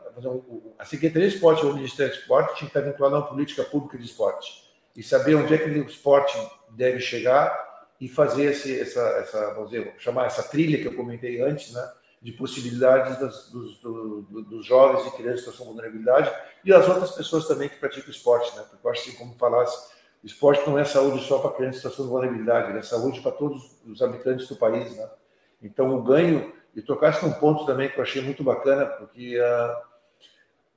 a 0.78 0.84
Secretaria 0.84 1.28
de 1.28 1.34
Esporte 1.34 1.64
ou 1.66 1.72
o 1.72 1.74
Ministério 1.74 2.10
do 2.10 2.18
Esporte 2.18 2.56
tinha 2.56 2.70
que 2.70 2.78
estar 2.78 2.80
vinculado 2.80 3.16
a 3.16 3.18
uma 3.18 3.26
política 3.26 3.64
pública 3.64 3.98
de 3.98 4.06
esporte 4.06 4.64
e 4.96 5.02
saber 5.02 5.34
onde 5.34 5.52
é 5.52 5.58
que 5.58 5.68
o 5.68 5.86
esporte 5.86 6.38
deve 6.70 7.00
chegar 7.00 7.54
e 8.00 8.08
fazer 8.08 8.52
esse, 8.52 8.80
essa, 8.80 9.00
essa, 9.00 9.52
vamos 9.52 9.70
dizer, 9.70 9.94
chamar 9.98 10.26
essa 10.26 10.42
trilha 10.42 10.78
que 10.78 10.86
eu 10.86 10.94
comentei 10.94 11.42
antes, 11.42 11.72
né, 11.72 11.92
de 12.26 12.32
possibilidades 12.32 13.20
das, 13.20 13.50
dos, 13.52 13.78
do, 13.78 14.22
dos 14.22 14.66
jovens 14.66 15.06
e 15.06 15.16
crianças 15.16 15.42
em 15.42 15.44
situação 15.44 15.66
de 15.66 15.72
vulnerabilidade 15.74 16.32
e 16.64 16.72
as 16.72 16.88
outras 16.88 17.12
pessoas 17.12 17.46
também 17.46 17.68
que 17.68 17.76
praticam 17.76 18.10
esporte, 18.10 18.56
né, 18.56 18.64
porque 18.68 18.84
eu 18.84 18.90
acho 18.90 19.02
assim, 19.02 19.12
como 19.16 19.36
falasse, 19.38 19.92
esporte 20.24 20.68
não 20.68 20.76
é 20.76 20.84
saúde 20.84 21.24
só 21.24 21.38
para 21.38 21.52
crianças 21.52 21.76
em 21.76 21.82
situação 21.82 22.06
de 22.06 22.10
vulnerabilidade, 22.10 22.76
é 22.76 22.82
saúde 22.82 23.20
para 23.20 23.30
todos 23.30 23.78
os 23.86 24.02
habitantes 24.02 24.48
do 24.48 24.56
país, 24.56 24.96
né. 24.96 25.08
Então, 25.62 25.96
o 25.96 26.02
ganho, 26.02 26.52
e 26.74 26.82
tocasse 26.82 27.24
num 27.24 27.32
ponto 27.32 27.64
também 27.64 27.88
que 27.88 27.96
eu 27.96 28.02
achei 28.02 28.20
muito 28.20 28.42
bacana, 28.42 28.86
porque 28.86 29.38
uh, 29.38 29.76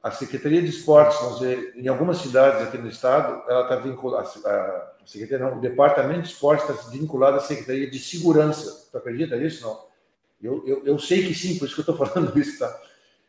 a 0.04 0.12
Secretaria 0.12 0.62
de 0.62 0.70
Esportes, 0.70 1.20
vamos 1.20 1.40
dizer, 1.40 1.74
em 1.76 1.88
algumas 1.88 2.18
cidades 2.18 2.62
aqui 2.62 2.78
no 2.78 2.90
estado, 2.90 3.42
ela 3.50 3.64
está 3.64 3.76
vinculada, 3.78 4.22
a 4.24 5.04
Secretaria, 5.04 5.48
não, 5.48 5.58
o 5.58 5.62
Departamento 5.62 6.22
de 6.22 6.28
Esportes 6.28 6.70
está 6.70 6.92
vinculado 6.92 7.38
à 7.38 7.40
Secretaria 7.40 7.90
de 7.90 7.98
Segurança. 7.98 8.88
Tu 8.92 8.98
acredita 9.00 9.36
nisso? 9.36 9.66
Não. 9.66 9.89
Eu, 10.42 10.66
eu, 10.66 10.86
eu 10.86 11.00
sei 11.00 11.26
que 11.28 11.34
sim, 11.34 11.58
por 11.58 11.66
isso 11.66 11.76
que 11.76 11.90
eu 11.90 11.94
estou 11.94 12.08
falando 12.08 12.38
isso, 12.40 12.60
tá? 12.60 12.82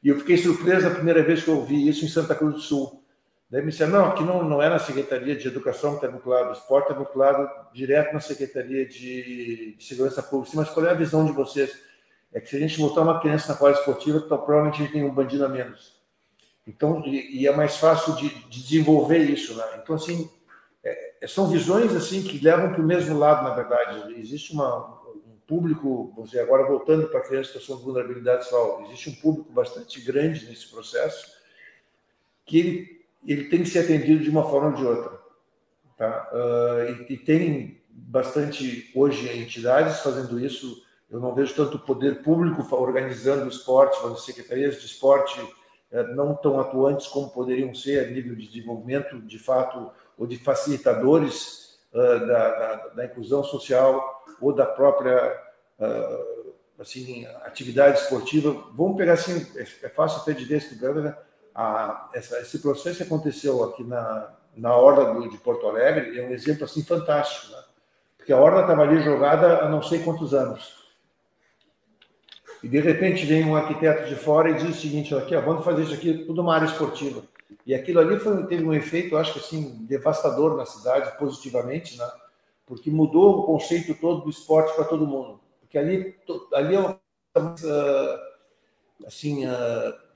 E 0.02 0.08
eu 0.08 0.18
fiquei 0.18 0.36
surpreso 0.36 0.86
a 0.86 0.90
primeira 0.90 1.22
vez 1.22 1.42
que 1.42 1.48
eu 1.48 1.56
ouvi 1.56 1.88
isso 1.88 2.04
em 2.04 2.08
Santa 2.08 2.34
Cruz 2.34 2.54
do 2.54 2.60
Sul. 2.60 3.04
Daí 3.50 3.62
me 3.62 3.70
disseram, 3.70 3.92
não, 3.92 4.04
aqui 4.06 4.22
não, 4.22 4.44
não 4.44 4.62
é 4.62 4.68
na 4.68 4.78
Secretaria 4.78 5.34
de 5.34 5.48
Educação 5.48 5.90
que 5.90 6.04
está 6.04 6.16
vinculado, 6.16 6.50
o 6.50 6.52
esporte 6.52 6.90
está 6.90 6.98
vinculado 6.98 7.50
direto 7.74 8.12
na 8.12 8.20
Secretaria 8.20 8.86
de, 8.86 9.74
de 9.76 9.84
Segurança 9.84 10.22
Pública. 10.22 10.56
Mas 10.56 10.70
qual 10.70 10.86
é 10.86 10.90
a 10.90 10.94
visão 10.94 11.26
de 11.26 11.32
vocês? 11.32 11.76
É 12.32 12.40
que 12.40 12.48
se 12.48 12.56
a 12.56 12.60
gente 12.60 12.78
botar 12.78 13.00
uma 13.00 13.20
criança 13.20 13.52
na 13.52 13.58
quadra 13.58 13.78
esportiva, 13.78 14.22
então, 14.24 14.38
provavelmente 14.38 14.76
a 14.76 14.84
gente 14.84 14.92
tem 14.92 15.04
um 15.04 15.12
bandido 15.12 15.44
a 15.44 15.48
menos. 15.48 15.98
Então, 16.64 17.02
e, 17.04 17.40
e 17.40 17.46
é 17.48 17.54
mais 17.54 17.76
fácil 17.76 18.14
de, 18.14 18.28
de, 18.28 18.62
desenvolver 18.62 19.18
isso, 19.18 19.56
né? 19.56 19.64
Então, 19.82 19.96
assim, 19.96 20.30
é, 20.84 21.26
são 21.26 21.48
visões 21.48 21.92
assim 21.96 22.22
que 22.22 22.38
levam 22.38 22.72
para 22.72 22.80
o 22.80 22.86
mesmo 22.86 23.18
lado, 23.18 23.42
na 23.42 23.52
verdade. 23.52 24.14
Existe 24.20 24.52
uma, 24.52 24.99
um 24.99 24.99
público, 25.50 26.12
vamos 26.14 26.30
dizer, 26.30 26.42
agora 26.42 26.64
voltando 26.64 27.08
para 27.08 27.18
a 27.18 27.22
criança 27.22 27.50
em 27.50 27.52
situação 27.52 27.78
de 27.78 27.82
vulnerabilidade 27.82 28.44
sexual, 28.44 28.82
existe 28.84 29.10
um 29.10 29.14
público 29.16 29.52
bastante 29.52 30.00
grande 30.00 30.46
nesse 30.46 30.70
processo 30.70 31.32
que 32.46 32.58
ele, 32.58 33.04
ele 33.26 33.44
tem 33.44 33.62
que 33.64 33.68
ser 33.68 33.80
atendido 33.80 34.22
de 34.22 34.30
uma 34.30 34.48
forma 34.48 34.68
ou 34.68 34.74
de 34.74 34.84
outra. 34.86 35.20
Tá? 35.98 36.30
Uh, 36.32 37.02
e, 37.08 37.14
e 37.14 37.16
tem 37.18 37.82
bastante, 37.90 38.90
hoje, 38.94 39.28
entidades 39.36 40.00
fazendo 40.00 40.38
isso. 40.38 40.84
Eu 41.10 41.18
não 41.18 41.34
vejo 41.34 41.54
tanto 41.54 41.76
o 41.76 41.80
poder 41.80 42.22
público 42.22 42.64
organizando 42.74 43.44
o 43.44 43.48
esporte, 43.48 43.98
as 44.06 44.24
secretarias 44.24 44.80
de 44.80 44.86
esporte 44.86 45.40
é, 45.90 46.04
não 46.14 46.36
tão 46.36 46.60
atuantes 46.60 47.08
como 47.08 47.30
poderiam 47.30 47.74
ser 47.74 48.06
a 48.06 48.10
nível 48.10 48.36
de 48.36 48.46
desenvolvimento, 48.46 49.20
de 49.20 49.38
fato, 49.40 49.90
ou 50.16 50.24
de 50.24 50.36
facilitadores 50.36 51.80
uh, 51.92 52.26
da, 52.26 52.48
da, 52.50 52.88
da, 52.88 53.04
inclusão 53.06 53.42
social 53.42 54.19
ou 54.40 54.52
da 54.52 54.66
própria 54.66 55.36
uh, 55.78 56.52
assim 56.78 57.26
atividade 57.44 58.00
esportiva. 58.00 58.52
Vamos 58.74 58.96
pegar 58.96 59.14
assim, 59.14 59.46
é, 59.56 59.62
é 59.62 59.88
fácil 59.88 60.20
até 60.22 60.32
de 60.32 60.44
ver 60.44 60.58
esse 60.58 60.82
né? 60.82 61.16
a, 61.54 62.10
esse 62.14 62.58
processo 62.58 63.02
aconteceu 63.02 63.62
aqui 63.64 63.84
na, 63.84 64.32
na 64.56 64.76
Orla 64.76 65.14
do, 65.14 65.28
de 65.28 65.38
Porto 65.38 65.66
Alegre, 65.66 66.18
é 66.18 66.26
um 66.26 66.30
exemplo 66.30 66.64
assim 66.64 66.82
fantástico, 66.82 67.52
né? 67.52 67.62
porque 68.16 68.32
a 68.32 68.38
Orla 68.38 68.62
estava 68.62 68.82
ali 68.82 69.02
jogada 69.02 69.58
há 69.58 69.68
não 69.68 69.82
sei 69.82 70.02
quantos 70.02 70.32
anos 70.32 70.80
e 72.62 72.68
de 72.68 72.78
repente 72.78 73.24
vem 73.24 73.44
um 73.44 73.56
arquiteto 73.56 74.08
de 74.08 74.14
fora 74.14 74.50
e 74.50 74.54
diz 74.54 74.76
o 74.76 74.80
seguinte: 74.80 75.14
aqui, 75.14 75.34
ó, 75.34 75.40
vamos 75.40 75.64
fazer 75.64 75.82
isso 75.82 75.94
aqui 75.94 76.24
tudo 76.26 76.42
uma 76.42 76.54
área 76.54 76.66
esportiva. 76.66 77.22
E 77.66 77.74
aquilo 77.74 78.00
ali 78.00 78.18
foi, 78.18 78.46
teve 78.46 78.64
um 78.64 78.72
efeito, 78.72 79.16
acho 79.16 79.32
que 79.32 79.38
assim, 79.38 79.84
devastador 79.86 80.56
na 80.56 80.66
cidade, 80.66 81.16
positivamente, 81.18 81.96
né? 81.98 82.08
Porque 82.70 82.88
mudou 82.88 83.40
o 83.40 83.42
conceito 83.42 83.96
todo 83.96 84.22
do 84.22 84.30
esporte 84.30 84.72
para 84.76 84.84
todo 84.84 85.04
mundo. 85.04 85.40
Porque 85.58 85.76
ali, 85.76 86.14
ali 86.54 86.76
é 86.76 86.78
uma 86.78 87.00
assim, 89.04 89.42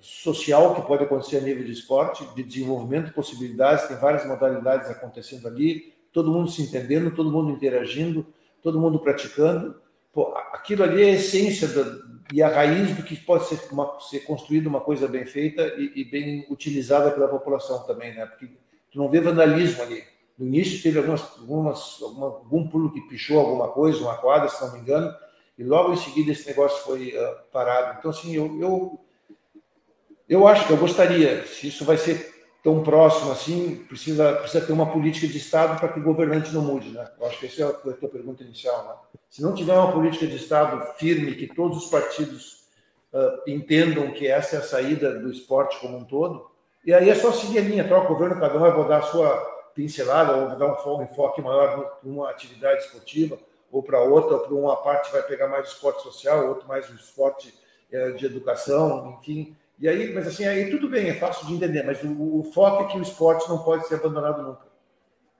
social 0.01 0.77
que 0.77 0.87
pode 0.87 1.03
acontecer 1.03 1.39
a 1.39 1.41
nível 1.41 1.65
de 1.65 1.73
esporte, 1.73 2.25
de 2.33 2.45
desenvolvimento 2.45 3.07
de 3.07 3.13
possibilidades, 3.13 3.89
tem 3.89 3.97
várias 3.97 4.25
modalidades 4.25 4.89
acontecendo 4.89 5.49
ali, 5.49 5.93
todo 6.13 6.31
mundo 6.31 6.49
se 6.49 6.63
entendendo, 6.63 7.11
todo 7.11 7.29
mundo 7.29 7.51
interagindo, 7.51 8.25
todo 8.63 8.79
mundo 8.79 9.01
praticando. 9.01 9.75
Pô, 10.13 10.33
aquilo 10.53 10.85
ali 10.85 11.03
é 11.03 11.07
a 11.07 11.15
essência 11.15 11.67
da, 11.67 11.99
e 12.33 12.41
a 12.41 12.49
raiz 12.49 12.95
do 12.95 13.03
que 13.03 13.17
pode 13.17 13.49
ser, 13.49 13.59
uma, 13.73 13.99
ser 13.99 14.21
construído 14.21 14.69
uma 14.69 14.81
coisa 14.81 15.09
bem 15.09 15.27
feita 15.27 15.75
e, 15.77 15.91
e, 15.97 16.05
bem 16.05 16.47
utilizada 16.49 17.11
pela 17.11 17.27
população 17.27 17.85
também, 17.85 18.15
né? 18.15 18.25
Porque 18.27 18.47
tu 18.93 18.97
não 18.97 19.11
vê 19.11 19.21
vandalismo 19.21 19.83
ali. 19.83 20.05
No 20.37 20.47
início 20.47 20.83
teve 20.83 20.99
algumas, 20.99 21.23
algumas 21.39 21.99
alguma, 22.03 22.27
algum 22.27 22.69
pulo 22.69 22.93
que 22.93 23.01
pichou 23.03 23.39
alguma 23.39 23.69
coisa, 23.69 24.01
uma 24.01 24.17
quadra, 24.17 24.49
se 24.49 24.61
não 24.65 24.73
me 24.73 24.81
engano, 24.81 25.15
e 25.57 25.63
logo 25.63 25.93
em 25.93 25.97
seguida 25.97 26.33
esse 26.33 26.47
negócio 26.49 26.83
foi 26.85 27.17
uh, 27.17 27.37
parado. 27.53 27.99
Então, 27.99 28.11
assim, 28.11 28.35
eu, 28.35 28.61
eu, 28.61 29.01
eu 30.29 30.49
acho 30.49 30.67
que 30.67 30.73
eu 30.73 30.77
gostaria, 30.77 31.47
se 31.47 31.69
isso 31.69 31.85
vai 31.85 31.97
ser 31.97 32.35
tão 32.65 32.83
próximo 32.83 33.31
assim, 33.31 33.85
precisa, 33.87 34.33
precisa 34.37 34.65
ter 34.65 34.73
uma 34.73 34.91
política 34.91 35.29
de 35.29 35.37
Estado 35.37 35.79
para 35.79 35.91
que 35.91 36.01
o 36.01 36.03
governante 36.03 36.53
não 36.53 36.63
mude. 36.63 36.89
Né? 36.91 37.07
Eu 37.21 37.27
acho 37.27 37.39
que 37.39 37.47
essa 37.47 37.63
é 37.63 37.67
a 37.67 37.73
tua 37.73 38.09
pergunta 38.09 38.43
inicial. 38.43 38.85
Né? 38.85 39.21
Se 39.29 39.43
não 39.43 39.55
tiver 39.55 39.75
uma 39.75 39.93
política 39.93 40.27
de 40.27 40.37
Estado 40.37 40.83
firme, 40.97 41.35
que 41.35 41.47
todos 41.47 41.85
os 41.85 41.91
partidos 41.91 42.65
uh, 43.13 43.49
entendam 43.49 44.11
que 44.13 44.27
essa 44.27 44.57
é 44.57 44.59
a 44.59 44.63
saída 44.63 45.21
do 45.21 45.31
esporte 45.31 45.79
como 45.79 45.99
um 45.99 46.05
todo, 46.05 46.51
e 46.85 46.93
aí 46.93 47.09
é 47.09 47.15
só 47.15 47.31
seguir 47.33 47.59
a 47.59 47.63
linha, 47.63 47.87
troca 47.87 48.07
o 48.07 48.15
governo, 48.15 48.41
cada 48.41 48.57
um 48.57 48.61
vai 48.61 48.89
dar 48.89 48.99
a 48.99 49.03
sua 49.03 49.54
pincelada, 49.75 50.37
ou 50.37 50.57
dar 50.57 50.87
um 50.87 51.03
enfoque 51.03 51.43
maior 51.43 51.99
para 52.01 52.09
uma 52.09 52.31
atividade 52.31 52.85
esportiva, 52.85 53.39
ou 53.71 53.83
para 53.83 54.01
outra, 54.01 54.39
para 54.39 54.55
uma 54.55 54.77
parte 54.77 55.11
vai 55.11 55.23
pegar 55.23 55.49
mais 55.49 55.69
esporte 55.69 56.03
social, 56.03 56.49
outro 56.49 56.69
mais 56.69 56.89
esporte 56.91 57.53
uh, 57.93 58.17
de 58.17 58.27
educação, 58.27 59.19
enfim 59.19 59.57
e 59.79 59.89
aí, 59.89 60.13
mas 60.15 60.27
assim, 60.27 60.45
aí 60.45 60.71
tudo 60.71 60.89
bem, 60.89 61.09
é 61.09 61.15
fácil 61.15 61.47
de 61.47 61.55
entender, 61.55 61.83
mas 61.83 62.03
o, 62.03 62.39
o 62.39 62.45
foco 62.53 62.85
é 62.85 62.87
que 62.87 62.99
o 62.99 63.03
esporte 63.03 63.49
não 63.49 63.59
pode 63.59 63.87
ser 63.89 63.97
abandonado 63.97 64.43
nunca. 64.43 64.67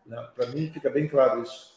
Né? 0.05 0.29
Para 0.35 0.47
mim 0.49 0.71
fica 0.71 0.91
bem 0.91 1.07
claro 1.07 1.43
isso. 1.43 1.75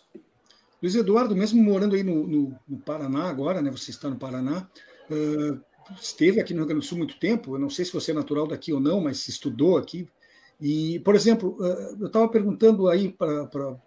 Luiz 0.81 0.95
Eduardo, 0.95 1.35
mesmo 1.35 1.61
morando 1.61 1.95
aí 1.95 2.03
no, 2.03 2.27
no, 2.27 2.59
no 2.67 2.77
Paraná 2.79 3.29
agora, 3.29 3.61
né? 3.61 3.71
Você 3.71 3.91
está 3.91 4.09
no 4.09 4.17
Paraná, 4.17 4.67
uh, 5.09 5.59
esteve 5.99 6.39
aqui 6.39 6.53
no 6.53 6.59
Rio 6.59 6.67
Grande 6.67 6.81
do 6.81 6.87
Sul 6.87 6.97
muito 6.97 7.19
tempo. 7.19 7.55
Eu 7.55 7.59
não 7.59 7.69
sei 7.69 7.85
se 7.85 7.93
você 7.93 8.11
é 8.11 8.13
natural 8.13 8.47
daqui 8.47 8.73
ou 8.73 8.79
não, 8.79 9.01
mas 9.01 9.27
estudou 9.27 9.77
aqui. 9.77 10.07
E, 10.59 10.99
por 10.99 11.15
exemplo, 11.15 11.55
uh, 11.59 11.97
eu 11.99 12.07
estava 12.07 12.27
perguntando 12.27 12.87
aí 12.87 13.09
para 13.09 13.77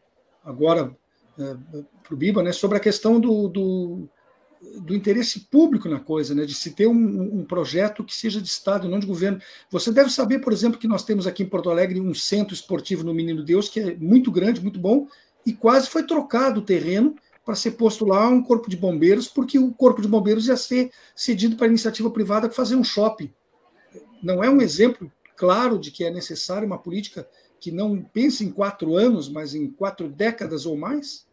agora 0.45 0.97
uh, 1.39 1.85
para 2.03 2.15
o 2.15 2.17
Biba, 2.17 2.43
né, 2.43 2.53
sobre 2.53 2.77
a 2.77 2.81
questão 2.81 3.19
do, 3.19 3.49
do 3.49 4.09
do 4.83 4.95
interesse 4.95 5.41
público 5.41 5.89
na 5.89 5.99
coisa, 5.99 6.35
né, 6.35 6.45
de 6.45 6.55
se 6.55 6.73
ter 6.73 6.87
um, 6.87 7.41
um, 7.41 7.45
projeto 7.45 8.05
que 8.05 8.15
seja 8.15 8.41
de 8.41 8.49
Estado 8.49 8.87
e 8.87 8.91
não 8.91 8.99
de 8.99 9.07
governo. 9.07 9.41
Você 9.71 9.91
deve 9.91 10.11
saber, 10.11 10.41
por 10.41 10.53
exemplo, 10.53 10.79
que 10.79 10.87
nós 10.87 11.03
temos 11.03 11.27
aqui 11.27 11.43
em 11.43 11.49
Porto 11.49 11.71
Alegre 11.71 12.01
um 12.01 12.13
centro 12.13 12.53
esportivo 12.53 13.03
no 13.03 13.15
Menino 13.15 13.43
Deus, 13.43 13.69
que 13.69 13.81
é 13.81 13.97
muito 13.97 14.31
grande, 14.31 14.61
muito 14.61 14.79
bom, 14.79 15.09
e 15.47 15.53
quase 15.55 15.89
foi 15.89 16.03
trocado 16.03 16.61
o 16.61 16.65
terreno 16.65 17.17
para 17.45 17.55
ser 17.55 17.73
posto 17.73 18.05
lá 18.05 18.29
um 18.29 18.43
corpo 18.43 18.69
de 18.69 18.77
bombeiros, 18.77 19.27
porque 19.27 19.59
o 19.59 19.73
corpo 19.73 20.03
de 20.03 20.09
bombeiros 20.09 20.47
ia 20.47 20.57
ser 20.57 20.91
cedido 21.17 21.57
para 21.57 21.67
iniciativa 21.67 22.11
privada 22.11 22.51
fazer 22.51 22.77
um 22.77 22.85
shopping. 22.85 23.33
Não 24.23 24.45
é 24.45 24.51
um 24.51 24.61
exemplo 24.61 25.11
claro 25.41 25.79
de 25.79 25.91
que 25.91 26.05
é 26.05 26.11
necessária 26.11 26.67
uma 26.67 26.77
política 26.77 27.27
que 27.59 27.73
não 27.73 28.03
pense 28.03 28.45
em 28.45 28.53
quatro 28.53 28.95
anos, 28.95 29.27
mas 29.27 29.55
em 29.55 29.71
quatro 29.71 30.07
décadas 30.07 30.67
ou 30.67 30.77
mais? 30.77 31.27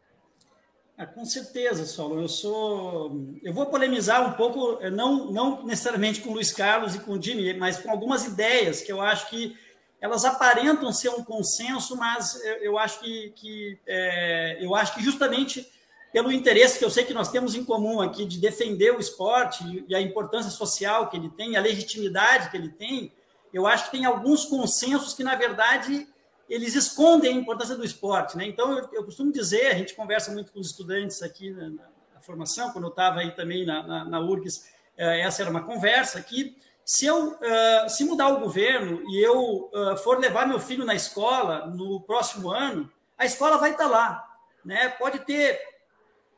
Ah, 0.97 1.05
com 1.05 1.25
certeza, 1.25 1.85
Solo. 1.85 2.21
Eu 2.21 2.29
sou. 2.29 3.11
Eu 3.43 3.53
vou 3.53 3.65
polemizar 3.65 4.25
um 4.25 4.31
pouco, 4.31 4.79
eh, 4.81 4.89
não, 4.89 5.29
não 5.29 5.65
necessariamente 5.65 6.21
com 6.21 6.29
o 6.29 6.33
Luiz 6.35 6.53
Carlos 6.53 6.95
e 6.95 6.99
com 6.99 7.11
o 7.11 7.21
Jimmy, 7.21 7.53
mas 7.53 7.79
com 7.79 7.91
algumas 7.91 8.25
ideias 8.25 8.79
que 8.79 8.91
eu 8.91 9.01
acho 9.01 9.29
que 9.29 9.57
elas 9.99 10.23
aparentam 10.23 10.91
ser 10.93 11.09
um 11.09 11.23
consenso, 11.23 11.97
mas 11.97 12.41
eu 12.61 12.77
acho 12.77 13.01
que, 13.01 13.33
que 13.35 13.77
é, 13.85 14.57
eu 14.61 14.73
acho 14.73 14.95
que 14.95 15.03
justamente 15.03 15.67
pelo 16.13 16.31
interesse 16.31 16.79
que 16.79 16.85
eu 16.85 16.89
sei 16.89 17.03
que 17.03 17.13
nós 17.13 17.29
temos 17.29 17.55
em 17.55 17.63
comum 17.65 17.99
aqui 17.99 18.25
de 18.25 18.39
defender 18.39 18.91
o 18.95 18.99
esporte 18.99 19.83
e 19.87 19.93
a 19.93 19.99
importância 19.99 20.51
social 20.51 21.09
que 21.09 21.17
ele 21.17 21.29
tem, 21.29 21.57
a 21.57 21.61
legitimidade 21.61 22.49
que 22.49 22.57
ele 22.57 22.69
tem, 22.69 23.11
eu 23.57 23.65
acho 23.65 23.85
que 23.85 23.91
tem 23.91 24.05
alguns 24.05 24.45
consensos 24.45 25.13
que, 25.13 25.23
na 25.23 25.35
verdade, 25.35 26.07
eles 26.47 26.75
escondem 26.75 27.33
a 27.33 27.39
importância 27.39 27.75
do 27.75 27.83
esporte. 27.83 28.37
Né? 28.37 28.45
Então, 28.45 28.77
eu, 28.77 28.89
eu 28.93 29.03
costumo 29.03 29.31
dizer, 29.31 29.67
a 29.67 29.73
gente 29.73 29.95
conversa 29.95 30.31
muito 30.31 30.51
com 30.51 30.59
os 30.59 30.67
estudantes 30.67 31.23
aqui 31.23 31.49
na, 31.49 31.69
na 31.69 32.21
formação, 32.21 32.71
quando 32.71 32.85
eu 32.85 32.91
estava 32.91 33.19
aí 33.19 33.31
também 33.31 33.65
na, 33.65 33.81
na, 33.81 34.05
na 34.05 34.19
URGS, 34.19 34.65
eh, 34.95 35.21
essa 35.21 35.41
era 35.41 35.49
uma 35.49 35.63
conversa, 35.63 36.21
que 36.21 36.55
se 36.85 37.05
eu 37.05 37.31
uh, 37.31 37.89
se 37.89 38.05
mudar 38.05 38.29
o 38.29 38.39
governo 38.39 39.01
e 39.09 39.25
eu 39.25 39.69
uh, 39.73 39.97
for 39.97 40.19
levar 40.19 40.47
meu 40.47 40.59
filho 40.59 40.85
na 40.85 40.95
escola 40.95 41.65
no 41.65 41.99
próximo 42.01 42.49
ano, 42.49 42.89
a 43.17 43.25
escola 43.25 43.57
vai 43.57 43.71
estar 43.71 43.87
lá. 43.87 44.23
Né? 44.63 44.87
Pode 44.89 45.19
ter 45.19 45.59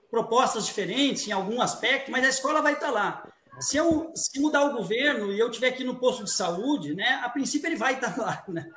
propostas 0.10 0.66
diferentes 0.66 1.28
em 1.28 1.32
algum 1.32 1.62
aspecto, 1.62 2.10
mas 2.10 2.26
a 2.26 2.30
escola 2.30 2.62
vai 2.62 2.74
estar 2.74 2.90
lá. 2.90 3.28
Se 3.60 3.78
eu 3.78 4.12
se 4.16 4.40
mudar 4.40 4.64
o 4.64 4.74
governo 4.74 5.32
e 5.32 5.40
eu 5.40 5.48
estiver 5.48 5.70
aqui 5.70 5.84
no 5.84 5.96
posto 5.96 6.24
de 6.24 6.32
saúde, 6.32 6.96
né, 6.96 7.20
a 7.24 7.30
princípio 7.30 7.68
ele 7.68 7.76
vai 7.76 7.96
estar 7.96 8.16
lá. 8.20 8.44
Né? 8.48 8.70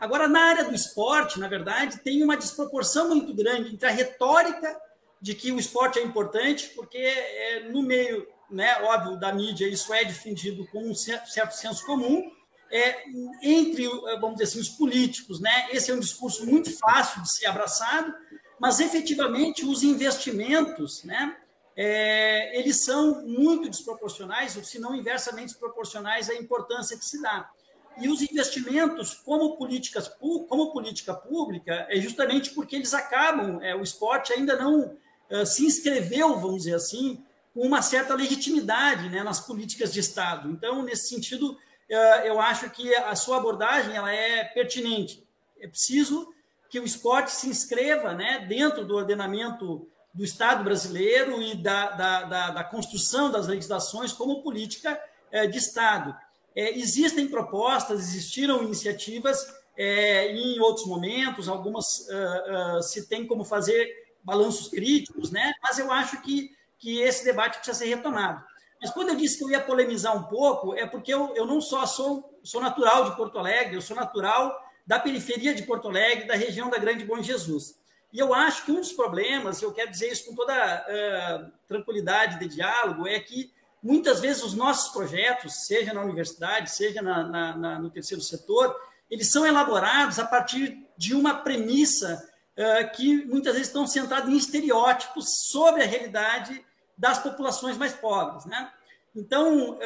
Agora, 0.00 0.28
na 0.28 0.40
área 0.40 0.64
do 0.64 0.74
esporte, 0.74 1.40
na 1.40 1.48
verdade, 1.48 2.00
tem 2.00 2.22
uma 2.22 2.36
desproporção 2.36 3.08
muito 3.08 3.34
grande 3.34 3.72
entre 3.72 3.88
a 3.88 3.92
retórica 3.92 4.78
de 5.20 5.34
que 5.34 5.50
o 5.50 5.58
esporte 5.58 5.98
é 5.98 6.02
importante, 6.02 6.70
porque 6.74 6.98
é, 6.98 7.68
no 7.70 7.82
meio, 7.82 8.26
né, 8.50 8.76
óbvio, 8.82 9.18
da 9.18 9.32
mídia, 9.32 9.66
isso 9.66 9.92
é 9.92 10.04
difundido 10.04 10.66
com 10.66 10.90
um 10.90 10.94
certo 10.94 11.52
senso 11.52 11.84
comum, 11.86 12.30
é, 12.70 13.04
entre, 13.42 13.88
vamos 14.20 14.32
dizer 14.32 14.44
assim, 14.44 14.60
os 14.60 14.68
políticos, 14.68 15.40
né, 15.40 15.68
esse 15.70 15.90
é 15.90 15.94
um 15.94 16.00
discurso 16.00 16.44
muito 16.44 16.70
fácil 16.78 17.22
de 17.22 17.32
ser 17.32 17.46
abraçado, 17.46 18.14
mas 18.60 18.80
efetivamente 18.80 19.64
os 19.64 19.82
investimentos, 19.82 21.02
né, 21.04 21.36
é, 21.76 22.58
eles 22.58 22.76
são 22.76 23.22
muito 23.26 23.68
desproporcionais, 23.68 24.56
ou 24.56 24.64
se 24.64 24.78
não 24.78 24.94
inversamente 24.94 25.48
desproporcionais 25.48 26.30
à 26.30 26.34
importância 26.34 26.96
que 26.96 27.04
se 27.04 27.20
dá. 27.20 27.50
E 27.98 28.08
os 28.08 28.22
investimentos 28.22 29.14
como, 29.14 29.56
políticas, 29.56 30.08
como 30.08 30.72
política 30.72 31.14
pública 31.14 31.86
é 31.90 32.00
justamente 32.00 32.50
porque 32.50 32.76
eles 32.76 32.94
acabam, 32.94 33.60
é, 33.62 33.74
o 33.74 33.82
esporte 33.82 34.32
ainda 34.32 34.56
não 34.56 34.96
é, 35.28 35.44
se 35.44 35.64
inscreveu, 35.64 36.38
vamos 36.38 36.64
dizer 36.64 36.74
assim, 36.74 37.22
com 37.54 37.60
uma 37.60 37.82
certa 37.82 38.14
legitimidade 38.14 39.08
né, 39.08 39.22
nas 39.22 39.40
políticas 39.40 39.92
de 39.92 40.00
Estado. 40.00 40.50
Então, 40.50 40.82
nesse 40.82 41.08
sentido, 41.08 41.58
é, 41.88 42.28
eu 42.28 42.40
acho 42.40 42.68
que 42.70 42.94
a 42.94 43.14
sua 43.16 43.38
abordagem 43.38 43.96
ela 43.96 44.12
é 44.12 44.44
pertinente. 44.44 45.26
É 45.58 45.66
preciso 45.66 46.32
que 46.68 46.78
o 46.78 46.84
esporte 46.84 47.32
se 47.32 47.48
inscreva 47.48 48.12
né, 48.12 48.44
dentro 48.46 48.84
do 48.84 48.94
ordenamento 48.94 49.88
do 50.16 50.24
Estado 50.24 50.64
brasileiro 50.64 51.42
e 51.42 51.54
da, 51.54 51.90
da, 51.90 52.22
da, 52.22 52.50
da 52.50 52.64
construção 52.64 53.30
das 53.30 53.46
legislações 53.46 54.14
como 54.14 54.42
política 54.42 54.98
é, 55.30 55.46
de 55.46 55.58
Estado. 55.58 56.16
É, 56.54 56.76
existem 56.78 57.28
propostas, 57.28 58.00
existiram 58.00 58.62
iniciativas 58.62 59.38
é, 59.76 60.32
em 60.32 60.58
outros 60.58 60.86
momentos, 60.86 61.50
algumas 61.50 62.08
uh, 62.08 62.78
uh, 62.78 62.82
se 62.82 63.06
tem 63.06 63.26
como 63.26 63.44
fazer 63.44 63.86
balanços 64.24 64.68
críticos, 64.68 65.30
né? 65.30 65.52
mas 65.62 65.78
eu 65.78 65.92
acho 65.92 66.22
que, 66.22 66.50
que 66.78 66.98
esse 66.98 67.22
debate 67.22 67.58
precisa 67.58 67.76
ser 67.76 67.94
retomado. 67.94 68.42
Mas 68.80 68.90
quando 68.90 69.10
eu 69.10 69.16
disse 69.16 69.36
que 69.36 69.44
eu 69.44 69.50
ia 69.50 69.60
polemizar 69.60 70.16
um 70.16 70.22
pouco, 70.22 70.74
é 70.74 70.86
porque 70.86 71.12
eu, 71.12 71.34
eu 71.36 71.44
não 71.44 71.60
só 71.60 71.84
sou, 71.84 72.40
sou 72.42 72.62
natural 72.62 73.10
de 73.10 73.16
Porto 73.16 73.38
Alegre, 73.38 73.74
eu 73.74 73.82
sou 73.82 73.94
natural 73.94 74.58
da 74.86 74.98
periferia 74.98 75.54
de 75.54 75.62
Porto 75.62 75.88
Alegre, 75.88 76.26
da 76.26 76.34
região 76.34 76.70
da 76.70 76.78
Grande 76.78 77.04
Bom 77.04 77.20
Jesus. 77.20 77.76
E 78.16 78.18
eu 78.18 78.32
acho 78.32 78.64
que 78.64 78.72
um 78.72 78.80
dos 78.80 78.92
problemas, 78.92 79.60
eu 79.60 79.72
quero 79.72 79.90
dizer 79.90 80.10
isso 80.10 80.24
com 80.24 80.34
toda 80.34 80.54
uh, 80.54 81.52
tranquilidade 81.68 82.38
de 82.38 82.48
diálogo, 82.48 83.06
é 83.06 83.20
que 83.20 83.54
Muitas 83.86 84.18
vezes 84.18 84.42
os 84.42 84.52
nossos 84.52 84.92
projetos, 84.92 85.64
seja 85.64 85.94
na 85.94 86.02
universidade, 86.02 86.72
seja 86.72 87.00
na, 87.00 87.22
na, 87.22 87.56
na, 87.56 87.78
no 87.78 87.88
terceiro 87.88 88.20
setor, 88.20 88.74
eles 89.08 89.30
são 89.30 89.46
elaborados 89.46 90.18
a 90.18 90.26
partir 90.26 90.84
de 90.98 91.14
uma 91.14 91.34
premissa 91.34 92.28
uh, 92.56 92.96
que 92.96 93.24
muitas 93.26 93.52
vezes 93.52 93.68
estão 93.68 93.86
centrados 93.86 94.28
em 94.28 94.36
estereótipos 94.36 95.46
sobre 95.48 95.84
a 95.84 95.86
realidade 95.86 96.66
das 96.98 97.20
populações 97.20 97.76
mais 97.76 97.92
pobres. 97.92 98.44
Né? 98.46 98.72
Então, 99.14 99.74
uh, 99.74 99.78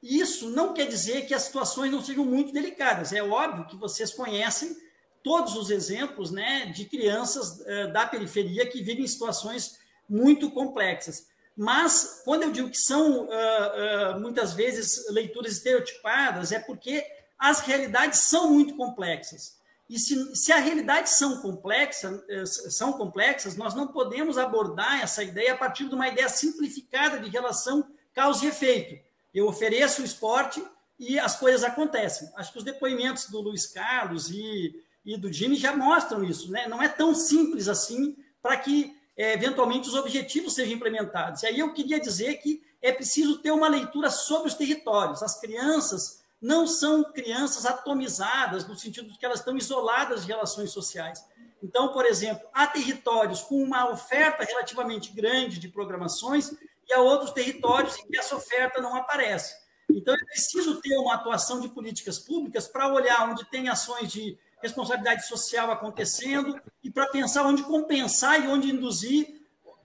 isso 0.00 0.48
não 0.50 0.72
quer 0.72 0.86
dizer 0.86 1.26
que 1.26 1.34
as 1.34 1.42
situações 1.42 1.90
não 1.90 2.04
sejam 2.04 2.24
muito 2.24 2.52
delicadas. 2.52 3.12
É 3.12 3.24
óbvio 3.24 3.66
que 3.66 3.76
vocês 3.76 4.12
conhecem 4.12 4.76
todos 5.26 5.56
os 5.56 5.70
exemplos 5.70 6.30
né, 6.30 6.66
de 6.66 6.84
crianças 6.84 7.58
uh, 7.58 7.92
da 7.92 8.06
periferia 8.06 8.64
que 8.64 8.80
vivem 8.80 9.04
situações 9.08 9.76
muito 10.08 10.52
complexas. 10.52 11.26
Mas, 11.56 12.22
quando 12.24 12.44
eu 12.44 12.52
digo 12.52 12.70
que 12.70 12.78
são 12.78 13.24
uh, 13.24 13.26
uh, 13.26 14.20
muitas 14.20 14.52
vezes 14.52 15.04
leituras 15.10 15.54
estereotipadas, 15.54 16.52
é 16.52 16.60
porque 16.60 17.04
as 17.36 17.58
realidades 17.58 18.20
são 18.20 18.52
muito 18.52 18.76
complexas. 18.76 19.56
E 19.90 19.98
se, 19.98 20.36
se 20.36 20.52
as 20.52 20.64
realidades 20.64 21.18
são 21.18 21.40
complexas, 21.40 22.22
eh, 22.28 22.46
são 22.46 22.92
complexas, 22.94 23.56
nós 23.56 23.72
não 23.72 23.86
podemos 23.88 24.36
abordar 24.36 25.00
essa 25.00 25.22
ideia 25.22 25.54
a 25.54 25.56
partir 25.56 25.88
de 25.88 25.94
uma 25.94 26.08
ideia 26.08 26.28
simplificada 26.28 27.20
de 27.20 27.30
relação 27.30 27.88
causa 28.12 28.44
e 28.44 28.48
efeito. 28.48 29.00
Eu 29.32 29.46
ofereço 29.46 30.02
o 30.02 30.04
esporte 30.04 30.64
e 30.98 31.20
as 31.20 31.38
coisas 31.38 31.62
acontecem. 31.62 32.28
Acho 32.34 32.52
que 32.52 32.58
os 32.58 32.64
depoimentos 32.64 33.28
do 33.28 33.40
Luiz 33.40 33.66
Carlos 33.66 34.28
e, 34.28 34.74
e 35.06 35.16
do 35.16 35.32
Jimmy 35.32 35.54
já 35.54 35.74
mostram 35.74 36.24
isso. 36.24 36.50
Né? 36.50 36.66
Não 36.66 36.82
é 36.82 36.88
tão 36.88 37.14
simples 37.14 37.68
assim 37.68 38.16
para 38.42 38.56
que 38.56 38.94
é, 39.16 39.32
eventualmente 39.32 39.88
os 39.88 39.94
objetivos 39.94 40.54
sejam 40.54 40.74
implementados. 40.74 41.42
E 41.42 41.46
aí 41.46 41.58
eu 41.60 41.72
queria 41.72 42.00
dizer 42.00 42.34
que 42.38 42.60
é 42.82 42.92
preciso 42.92 43.38
ter 43.38 43.52
uma 43.52 43.68
leitura 43.68 44.10
sobre 44.10 44.48
os 44.48 44.54
territórios. 44.54 45.22
As 45.22 45.40
crianças 45.40 46.22
não 46.42 46.66
são 46.66 47.04
crianças 47.04 47.64
atomizadas, 47.64 48.66
no 48.66 48.76
sentido 48.76 49.10
de 49.10 49.18
que 49.18 49.24
elas 49.24 49.38
estão 49.38 49.56
isoladas 49.56 50.22
de 50.22 50.28
relações 50.28 50.70
sociais. 50.70 51.24
Então, 51.62 51.92
por 51.92 52.04
exemplo, 52.04 52.46
há 52.52 52.66
territórios 52.66 53.40
com 53.40 53.62
uma 53.62 53.90
oferta 53.90 54.44
relativamente 54.44 55.12
grande 55.12 55.58
de 55.58 55.68
programações 55.68 56.52
e 56.86 56.92
há 56.92 57.00
outros 57.00 57.30
territórios 57.30 57.96
em 57.98 58.06
que 58.06 58.18
essa 58.18 58.36
oferta 58.36 58.80
não 58.80 58.94
aparece. 58.94 59.54
Então, 59.88 60.14
é 60.14 60.24
preciso 60.26 60.80
ter 60.80 60.96
uma 60.98 61.14
atuação 61.14 61.60
de 61.60 61.68
políticas 61.68 62.18
públicas 62.18 62.68
para 62.68 62.92
olhar 62.92 63.28
onde 63.30 63.44
tem 63.46 63.68
ações 63.68 64.12
de 64.12 64.38
responsabilidade 64.62 65.26
social 65.26 65.70
acontecendo 65.70 66.60
e 66.82 66.90
para 66.90 67.06
pensar 67.06 67.44
onde 67.44 67.62
compensar 67.62 68.42
e 68.42 68.48
onde 68.48 68.70
induzir, 68.70 69.40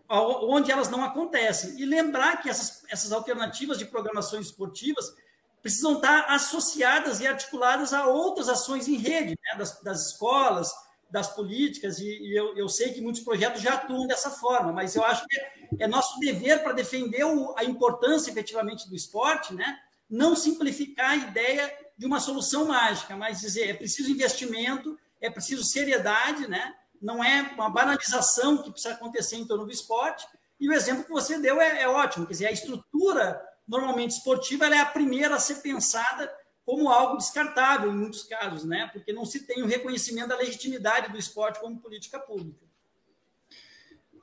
onde 0.10 0.72
elas 0.72 0.90
não 0.90 1.04
acontecem. 1.04 1.80
E 1.80 1.86
lembrar 1.86 2.42
que 2.42 2.50
essas, 2.50 2.84
essas 2.90 3.12
alternativas 3.12 3.78
de 3.78 3.86
programações 3.86 4.48
esportivas 4.48 5.14
precisam 5.62 5.96
estar 5.96 6.26
associadas 6.28 7.20
e 7.22 7.28
articuladas 7.28 7.94
a 7.94 8.08
outras 8.08 8.50
ações 8.50 8.88
em 8.88 8.98
rede, 8.98 9.30
né? 9.32 9.58
das, 9.58 9.80
das, 9.82 10.08
escolas, 10.08 10.72
das 11.10 11.34
políticas, 11.36 12.00
e, 12.00 12.08
e 12.08 12.36
eu, 12.36 12.58
eu, 12.58 12.68
sei 12.68 12.94
que 12.94 13.02
muitos 13.02 13.22
projetos 13.22 13.62
já 13.62 13.76
atuam 13.76 14.08
dessa 14.08 14.32
forma, 14.32 14.72
mas 14.72 14.96
eu 14.96 15.04
acho 15.04 15.26
que 15.28 15.40
é, 15.80 15.88
nosso 15.88 16.20
dever 16.20 16.64
para 16.64 16.74
defender 16.74 17.24
o, 17.26 17.54
a 17.58 17.64
importância 17.64 18.32
efetivamente 18.32 18.90
do 18.90 18.96
esporte, 18.96 19.54
né? 19.54 19.78
não 20.10 20.36
simplificar 20.36 21.12
a 21.12 21.16
ideia 21.16 21.74
de 22.02 22.08
uma 22.08 22.20
solução 22.20 22.66
mágica, 22.66 23.16
mas 23.16 23.42
dizer 23.42 23.70
é 23.70 23.74
preciso 23.76 24.10
investimento, 24.10 24.98
é 25.22 25.30
preciso 25.30 25.64
seriedade, 25.64 26.48
né? 26.48 26.74
não 27.00 27.24
é 27.24 27.44
uma 27.54 27.70
banalização 27.70 28.58
que 28.58 28.72
precisa 28.72 28.96
acontecer 28.96 29.36
em 29.36 29.46
torno 29.46 29.66
do 29.66 29.72
esporte, 29.72 30.26
e 30.60 30.68
o 30.68 30.74
exemplo 30.74 31.04
que 31.04 31.12
você 31.12 31.38
deu 31.38 31.62
é, 31.62 31.84
é 31.84 31.88
ótimo, 31.88 32.26
quer 32.26 32.34
dizer, 32.34 32.48
a 32.48 32.52
estrutura 32.52 33.40
normalmente 33.68 34.16
esportiva 34.16 34.66
é 34.66 34.80
a 34.80 34.86
primeira 34.88 35.36
a 35.36 35.40
ser 35.40 35.62
pensada 35.62 36.28
como 36.66 36.90
algo 36.90 37.18
descartável 37.18 37.92
em 37.92 37.96
muitos 37.96 38.24
casos, 38.24 38.64
né? 38.64 38.90
Porque 38.92 39.14
não 39.14 39.24
se 39.24 39.42
tem 39.46 39.62
o 39.62 39.68
reconhecimento 39.68 40.30
da 40.30 40.38
legitimidade 40.38 41.12
do 41.12 41.20
esporte 41.20 41.60
como 41.60 41.80
política 41.80 42.20
pública. 42.20 42.66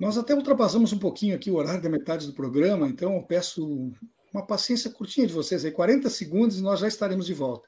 Nós 0.01 0.19
até 0.19 0.35
ultrapassamos 0.35 0.93
um 0.93 0.99
pouquinho 0.99 1.37
aqui 1.37 1.49
o 1.49 1.55
horário 1.55 1.83
da 1.83 1.89
metade 1.89 2.27
do 2.27 2.33
programa, 2.33 2.89
então 2.89 3.15
eu 3.15 3.23
peço 3.23 3.93
uma 4.33 4.45
paciência 4.45 4.91
curtinha 4.91 5.29
de 5.29 5.33
vocês 5.33 5.65
aí, 5.65 5.71
40 5.71 6.11
segundos 6.11 6.59
e 6.59 6.63
nós 6.63 6.81
já 6.81 6.89
estaremos 6.89 7.27
de 7.27 7.35
volta. 7.35 7.68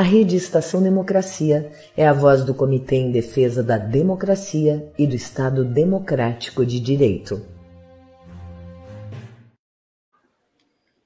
A 0.00 0.02
Rede 0.02 0.34
Estação 0.34 0.82
Democracia 0.82 1.70
é 1.94 2.08
a 2.08 2.14
voz 2.14 2.42
do 2.42 2.54
Comitê 2.54 2.96
em 2.96 3.12
Defesa 3.12 3.62
da 3.62 3.76
Democracia 3.76 4.90
e 4.98 5.06
do 5.06 5.14
Estado 5.14 5.62
Democrático 5.62 6.64
de 6.64 6.80
Direito. 6.80 7.46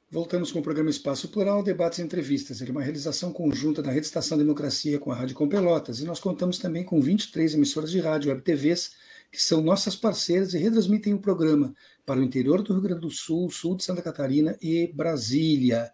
Voltamos 0.08 0.52
com 0.52 0.60
o 0.60 0.62
programa 0.62 0.90
Espaço 0.90 1.26
Plural, 1.26 1.60
debates 1.60 1.98
e 1.98 2.02
entrevistas. 2.02 2.60
Ele 2.60 2.70
é 2.70 2.72
uma 2.72 2.84
realização 2.84 3.32
conjunta 3.32 3.82
da 3.82 3.90
Rede 3.90 4.06
Estação 4.06 4.38
Democracia 4.38 4.96
com 5.00 5.10
a 5.10 5.16
Rádio 5.16 5.34
Com 5.34 5.48
Pelotas. 5.48 5.98
E 5.98 6.04
nós 6.04 6.20
contamos 6.20 6.60
também 6.60 6.84
com 6.84 7.00
23 7.00 7.54
emissoras 7.54 7.90
de 7.90 7.98
rádio 7.98 8.30
web 8.30 8.42
TVs, 8.42 8.92
que 9.32 9.42
são 9.42 9.60
nossas 9.60 9.96
parceiras 9.96 10.54
e 10.54 10.58
retransmitem 10.58 11.14
o 11.14 11.18
programa 11.18 11.74
para 12.06 12.20
o 12.20 12.22
interior 12.22 12.62
do 12.62 12.72
Rio 12.72 12.82
Grande 12.82 13.00
do 13.00 13.10
Sul, 13.10 13.50
sul 13.50 13.74
de 13.74 13.82
Santa 13.82 14.02
Catarina 14.02 14.56
e 14.62 14.86
Brasília. 14.94 15.90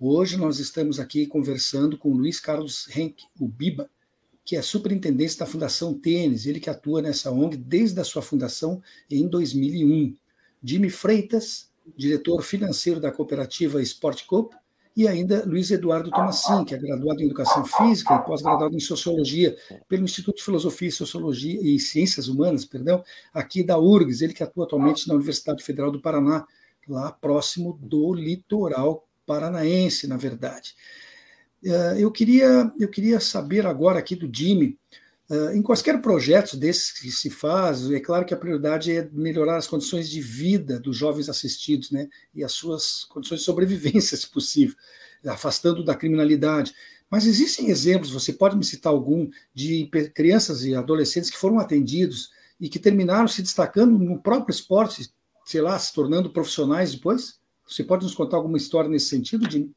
Hoje 0.00 0.36
nós 0.36 0.60
estamos 0.60 1.00
aqui 1.00 1.26
conversando 1.26 1.98
com 1.98 2.12
Luiz 2.12 2.38
Carlos 2.38 2.86
Henk, 2.96 3.24
o 3.36 3.48
Biba, 3.48 3.90
que 4.44 4.54
é 4.54 4.62
superintendente 4.62 5.36
da 5.36 5.44
Fundação 5.44 5.92
Tênis, 5.92 6.46
ele 6.46 6.60
que 6.60 6.70
atua 6.70 7.02
nessa 7.02 7.32
ONG 7.32 7.56
desde 7.56 7.98
a 7.98 8.04
sua 8.04 8.22
fundação 8.22 8.80
em 9.10 9.26
2001. 9.26 10.14
Jimmy 10.62 10.88
Freitas, 10.88 11.72
diretor 11.96 12.44
financeiro 12.44 13.00
da 13.00 13.10
cooperativa 13.10 13.82
Sport 13.82 14.24
Coop, 14.26 14.54
e 14.96 15.08
ainda 15.08 15.44
Luiz 15.44 15.68
Eduardo 15.72 16.10
Tomassin, 16.10 16.64
que 16.64 16.76
é 16.76 16.78
graduado 16.78 17.20
em 17.20 17.26
Educação 17.26 17.64
Física 17.64 18.14
e 18.14 18.24
pós-graduado 18.24 18.76
em 18.76 18.80
Sociologia 18.80 19.56
pelo 19.88 20.04
Instituto 20.04 20.36
de 20.36 20.44
Filosofia 20.44 20.88
e 20.88 20.92
Sociologia 20.92 21.60
e 21.60 21.76
Ciências 21.80 22.28
Humanas, 22.28 22.64
perdão, 22.64 23.02
aqui 23.34 23.64
da 23.64 23.76
URGS, 23.76 24.22
ele 24.22 24.32
que 24.32 24.44
atua 24.44 24.64
atualmente 24.64 25.08
na 25.08 25.14
Universidade 25.14 25.64
Federal 25.64 25.90
do 25.90 26.00
Paraná, 26.00 26.46
lá 26.86 27.10
próximo 27.10 27.76
do 27.82 28.14
litoral 28.14 29.07
paranaense, 29.28 30.08
na 30.08 30.16
verdade. 30.16 30.74
Eh, 31.62 31.96
eu 31.98 32.10
queria, 32.10 32.72
eu 32.80 32.88
queria 32.88 33.20
saber 33.20 33.66
agora 33.66 33.98
aqui 33.98 34.16
do 34.16 34.30
Jimmy, 34.32 34.78
eh, 35.30 35.56
em 35.56 35.62
quaisquer 35.62 36.00
projetos 36.00 36.54
desses 36.54 36.90
que 36.90 37.10
se 37.10 37.28
faz, 37.28 37.90
é 37.90 38.00
claro 38.00 38.24
que 38.24 38.32
a 38.32 38.36
prioridade 38.36 38.90
é 38.90 39.08
melhorar 39.12 39.58
as 39.58 39.66
condições 39.66 40.08
de 40.08 40.20
vida 40.20 40.80
dos 40.80 40.96
jovens 40.96 41.28
assistidos, 41.28 41.90
né, 41.90 42.08
e 42.34 42.42
as 42.42 42.52
suas 42.52 43.04
condições 43.04 43.40
de 43.40 43.44
sobrevivência, 43.44 44.16
se 44.16 44.28
possível, 44.28 44.76
afastando 45.26 45.84
da 45.84 45.94
criminalidade. 45.94 46.74
Mas 47.10 47.26
existem 47.26 47.68
exemplos, 47.70 48.10
você 48.10 48.32
pode 48.32 48.56
me 48.56 48.64
citar 48.64 48.92
algum, 48.92 49.28
de 49.54 49.90
crianças 50.14 50.64
e 50.64 50.74
adolescentes 50.74 51.30
que 51.30 51.38
foram 51.38 51.58
atendidos 51.58 52.30
e 52.60 52.68
que 52.68 52.78
terminaram 52.78 53.28
se 53.28 53.42
destacando 53.42 53.98
no 53.98 54.20
próprio 54.20 54.52
esporte, 54.52 55.10
sei 55.44 55.60
lá, 55.60 55.78
se 55.78 55.92
tornando 55.92 56.30
profissionais 56.30 56.92
depois? 56.92 57.38
Você 57.68 57.84
pode 57.84 58.04
nos 58.04 58.14
contar 58.14 58.38
alguma 58.38 58.56
história 58.56 58.88
nesse 58.88 59.08
sentido, 59.08 59.48
Jimmy? 59.48 59.70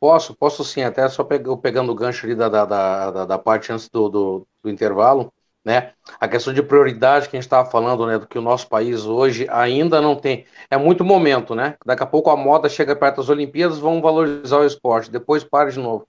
Posso, 0.00 0.34
posso 0.34 0.64
sim, 0.64 0.82
até 0.82 1.08
só 1.08 1.22
pegando 1.22 1.92
o 1.92 1.94
gancho 1.94 2.26
ali 2.26 2.34
da, 2.34 2.48
da, 2.48 2.64
da, 2.64 3.24
da 3.26 3.38
parte 3.38 3.70
antes 3.72 3.88
do, 3.88 4.08
do, 4.08 4.46
do, 4.62 4.70
intervalo, 4.70 5.32
né? 5.64 5.92
A 6.18 6.26
questão 6.26 6.52
de 6.52 6.62
prioridade 6.62 7.28
que 7.28 7.36
a 7.36 7.38
gente 7.38 7.46
estava 7.46 7.70
falando, 7.70 8.06
né? 8.06 8.18
Do 8.18 8.26
que 8.26 8.38
o 8.38 8.42
nosso 8.42 8.66
país 8.68 9.04
hoje 9.04 9.46
ainda 9.50 10.00
não 10.00 10.16
tem. 10.16 10.44
É 10.70 10.76
muito 10.76 11.04
momento, 11.04 11.54
né? 11.54 11.76
Daqui 11.84 12.02
a 12.02 12.06
pouco 12.06 12.30
a 12.30 12.36
moda 12.36 12.68
chega 12.68 12.96
perto 12.96 13.18
das 13.18 13.28
Olimpíadas, 13.28 13.78
vão 13.78 14.00
valorizar 14.00 14.58
o 14.58 14.66
esporte, 14.66 15.10
depois 15.10 15.44
para 15.44 15.70
de 15.70 15.78
novo. 15.78 16.08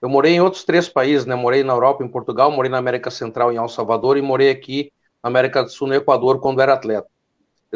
Eu 0.00 0.08
morei 0.08 0.34
em 0.34 0.40
outros 0.40 0.62
três 0.62 0.88
países, 0.88 1.26
né? 1.26 1.34
Morei 1.34 1.64
na 1.64 1.72
Europa, 1.72 2.04
em 2.04 2.08
Portugal, 2.08 2.52
morei 2.52 2.70
na 2.70 2.78
América 2.78 3.10
Central, 3.10 3.52
em 3.52 3.56
El 3.56 3.68
Salvador, 3.68 4.18
e 4.18 4.22
morei 4.22 4.50
aqui 4.50 4.92
na 5.22 5.28
América 5.30 5.64
do 5.64 5.70
Sul, 5.70 5.88
no 5.88 5.94
Equador, 5.94 6.40
quando 6.40 6.60
era 6.60 6.74
atleta 6.74 7.08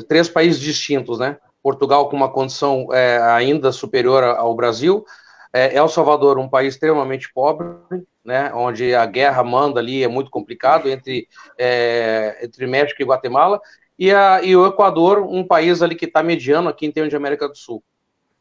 três 0.02 0.28
países 0.28 0.60
distintos, 0.60 1.18
né? 1.18 1.38
Portugal 1.62 2.08
com 2.08 2.16
uma 2.16 2.30
condição 2.30 2.88
é, 2.92 3.18
ainda 3.22 3.72
superior 3.72 4.22
ao 4.22 4.54
Brasil, 4.54 5.04
é, 5.52 5.76
El 5.76 5.88
Salvador, 5.88 6.38
um 6.38 6.48
país 6.48 6.74
extremamente 6.74 7.32
pobre, 7.32 7.68
né? 8.24 8.52
Onde 8.54 8.94
a 8.94 9.06
guerra 9.06 9.44
manda 9.44 9.80
ali, 9.80 10.02
é 10.02 10.08
muito 10.08 10.30
complicado 10.30 10.88
entre, 10.88 11.28
é, 11.56 12.40
entre 12.42 12.66
México 12.66 13.00
e 13.00 13.04
Guatemala, 13.04 13.60
e, 13.98 14.12
a, 14.12 14.42
e 14.42 14.56
o 14.56 14.66
Equador, 14.66 15.20
um 15.20 15.46
país 15.46 15.80
ali 15.80 15.94
que 15.94 16.06
está 16.06 16.22
mediano 16.22 16.68
aqui 16.68 16.86
em 16.86 16.90
termos 16.90 17.10
de 17.10 17.16
América 17.16 17.48
do 17.48 17.56
Sul. 17.56 17.82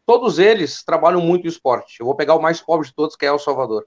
Todos 0.05 0.39
eles 0.39 0.83
trabalham 0.83 1.21
muito 1.21 1.47
esporte. 1.47 1.99
Eu 1.99 2.05
vou 2.05 2.15
pegar 2.15 2.35
o 2.35 2.41
mais 2.41 2.59
pobre 2.59 2.87
de 2.87 2.93
todos, 2.93 3.15
que 3.15 3.25
é 3.25 3.29
El 3.29 3.39
Salvador. 3.39 3.85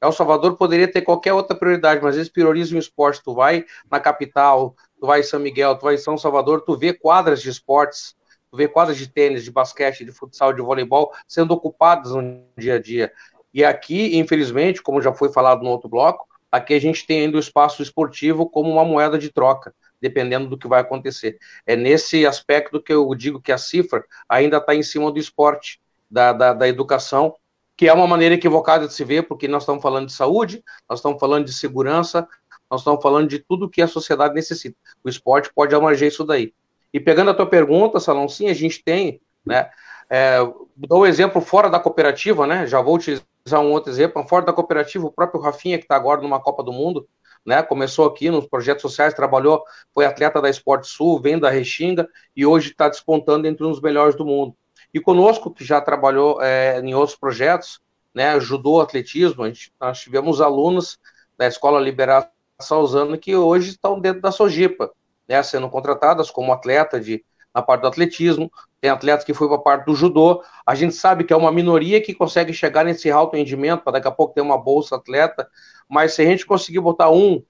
El 0.00 0.12
Salvador 0.12 0.56
poderia 0.56 0.86
ter 0.86 1.00
qualquer 1.00 1.32
outra 1.32 1.56
prioridade, 1.56 2.02
mas 2.02 2.14
eles 2.14 2.28
priorizam 2.28 2.76
o 2.76 2.78
esporte. 2.78 3.22
Tu 3.24 3.34
vai 3.34 3.64
na 3.90 3.98
capital, 3.98 4.76
tu 5.06 5.08
vai 5.08 5.20
em 5.20 5.22
São 5.22 5.38
Miguel, 5.38 5.76
tu 5.76 5.84
vai 5.84 5.94
em 5.94 5.98
São 5.98 6.18
Salvador, 6.18 6.62
tu 6.62 6.76
vê 6.76 6.92
quadras 6.92 7.40
de 7.40 7.48
esportes, 7.48 8.16
tu 8.50 8.56
vê 8.56 8.66
quadras 8.66 8.96
de 8.96 9.06
tênis, 9.06 9.44
de 9.44 9.52
basquete, 9.52 10.04
de 10.04 10.10
futsal, 10.10 10.52
de 10.52 10.60
voleibol 10.60 11.12
sendo 11.28 11.54
ocupadas 11.54 12.10
no 12.12 12.42
dia 12.58 12.74
a 12.74 12.80
dia. 12.80 13.12
E 13.54 13.64
aqui, 13.64 14.18
infelizmente, 14.18 14.82
como 14.82 15.00
já 15.00 15.12
foi 15.12 15.32
falado 15.32 15.62
no 15.62 15.70
outro 15.70 15.88
bloco, 15.88 16.26
aqui 16.50 16.74
a 16.74 16.80
gente 16.80 17.06
tem 17.06 17.20
ainda 17.20 17.36
o 17.36 17.40
espaço 17.40 17.82
esportivo 17.82 18.50
como 18.50 18.68
uma 18.68 18.84
moeda 18.84 19.16
de 19.16 19.30
troca, 19.30 19.72
dependendo 20.00 20.48
do 20.48 20.58
que 20.58 20.66
vai 20.66 20.80
acontecer. 20.80 21.38
É 21.64 21.76
nesse 21.76 22.26
aspecto 22.26 22.82
que 22.82 22.92
eu 22.92 23.14
digo 23.14 23.40
que 23.40 23.52
a 23.52 23.58
cifra 23.58 24.04
ainda 24.28 24.56
está 24.56 24.74
em 24.74 24.82
cima 24.82 25.12
do 25.12 25.20
esporte, 25.20 25.80
da, 26.10 26.32
da, 26.32 26.52
da 26.52 26.68
educação, 26.68 27.32
que 27.76 27.88
é 27.88 27.92
uma 27.92 28.06
maneira 28.06 28.34
equivocada 28.34 28.88
de 28.88 28.94
se 28.94 29.04
ver, 29.04 29.28
porque 29.28 29.46
nós 29.46 29.62
estamos 29.62 29.82
falando 29.82 30.06
de 30.06 30.12
saúde, 30.14 30.64
nós 30.88 30.98
estamos 30.98 31.20
falando 31.20 31.44
de 31.44 31.52
segurança, 31.52 32.26
nós 32.70 32.80
estamos 32.80 33.02
falando 33.02 33.28
de 33.28 33.38
tudo 33.38 33.68
que 33.68 33.80
a 33.80 33.88
sociedade 33.88 34.34
necessita. 34.34 34.76
O 35.02 35.08
esporte 35.08 35.50
pode 35.54 35.74
abranger 35.74 36.08
isso 36.08 36.24
daí. 36.24 36.52
E 36.92 37.00
pegando 37.00 37.30
a 37.30 37.34
tua 37.34 37.46
pergunta, 37.46 38.00
Salão, 38.00 38.28
sim, 38.28 38.48
a 38.48 38.54
gente 38.54 38.82
tem, 38.82 39.20
né? 39.44 39.70
É, 40.08 40.38
dou 40.76 41.02
um 41.02 41.06
exemplo 41.06 41.40
fora 41.40 41.68
da 41.68 41.80
cooperativa, 41.80 42.46
né? 42.46 42.66
Já 42.66 42.80
vou 42.80 42.94
utilizar 42.94 43.60
um 43.60 43.72
outro 43.72 43.90
exemplo. 43.90 44.26
Fora 44.26 44.46
da 44.46 44.52
cooperativa, 44.52 45.06
o 45.06 45.12
próprio 45.12 45.40
Rafinha, 45.40 45.78
que 45.78 45.84
está 45.84 45.96
agora 45.96 46.20
numa 46.20 46.40
Copa 46.40 46.62
do 46.62 46.72
Mundo, 46.72 47.08
né? 47.44 47.62
Começou 47.62 48.06
aqui 48.06 48.30
nos 48.30 48.46
projetos 48.46 48.82
sociais, 48.82 49.14
trabalhou, 49.14 49.62
foi 49.92 50.06
atleta 50.06 50.40
da 50.40 50.48
Esporte 50.50 50.88
Sul, 50.88 51.20
vem 51.20 51.38
da 51.38 51.50
Restinga 51.50 52.08
e 52.34 52.46
hoje 52.46 52.70
está 52.70 52.88
despontando 52.88 53.46
entre 53.46 53.64
os 53.64 53.80
melhores 53.80 54.16
do 54.16 54.24
mundo. 54.24 54.56
E 54.92 55.00
conosco, 55.00 55.50
que 55.50 55.64
já 55.64 55.80
trabalhou 55.80 56.40
é, 56.42 56.80
em 56.80 56.94
outros 56.94 57.16
projetos, 57.16 57.80
né, 58.14 58.30
ajudou 58.30 58.78
o 58.78 58.80
atletismo, 58.80 59.42
a 59.42 59.48
gente, 59.48 59.70
nós 59.78 60.00
tivemos 60.00 60.40
alunos 60.40 60.98
da 61.36 61.46
Escola 61.46 61.78
Liberação 61.78 62.30
usando 62.72 63.18
que 63.18 63.36
hoje 63.36 63.70
estão 63.70 64.00
dentro 64.00 64.20
da 64.20 64.32
Sojipa, 64.32 64.90
né, 65.28 65.42
sendo 65.42 65.68
contratadas 65.68 66.30
como 66.30 66.52
atleta 66.52 67.00
de, 67.00 67.24
na 67.54 67.60
parte 67.60 67.82
do 67.82 67.88
atletismo, 67.88 68.50
tem 68.80 68.90
atletas 68.90 69.24
que 69.24 69.34
foi 69.34 69.48
para 69.48 69.56
a 69.56 69.60
parte 69.60 69.86
do 69.86 69.94
judô. 69.94 70.42
A 70.64 70.74
gente 70.74 70.94
sabe 70.94 71.24
que 71.24 71.32
é 71.32 71.36
uma 71.36 71.52
minoria 71.52 72.00
que 72.00 72.14
consegue 72.14 72.52
chegar 72.52 72.84
nesse 72.84 73.10
alto 73.10 73.36
rendimento, 73.36 73.82
para 73.82 73.94
daqui 73.94 74.08
a 74.08 74.12
pouco 74.12 74.34
ter 74.34 74.40
uma 74.40 74.56
bolsa 74.56 74.96
atleta, 74.96 75.48
mas 75.88 76.14
se 76.14 76.22
a 76.22 76.24
gente 76.24 76.46
conseguir 76.46 76.80
botar 76.80 77.10
um 77.10 77.42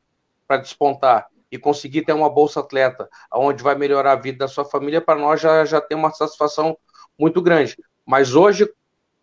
para 0.47 0.59
despontar 0.59 1.27
e 1.51 1.59
conseguir 1.59 2.03
ter 2.03 2.13
uma 2.13 2.29
bolsa 2.29 2.61
atleta, 2.61 3.09
onde 3.33 3.63
vai 3.63 3.75
melhorar 3.75 4.13
a 4.13 4.17
vida 4.17 4.39
da 4.39 4.49
sua 4.49 4.65
família, 4.65 5.01
para 5.01 5.19
nós 5.19 5.41
já, 5.41 5.65
já 5.65 5.81
tem 5.81 5.97
uma 5.97 6.11
satisfação 6.13 6.77
muito 7.19 7.41
grande. 7.41 7.77
Mas 8.05 8.35
hoje, 8.35 8.69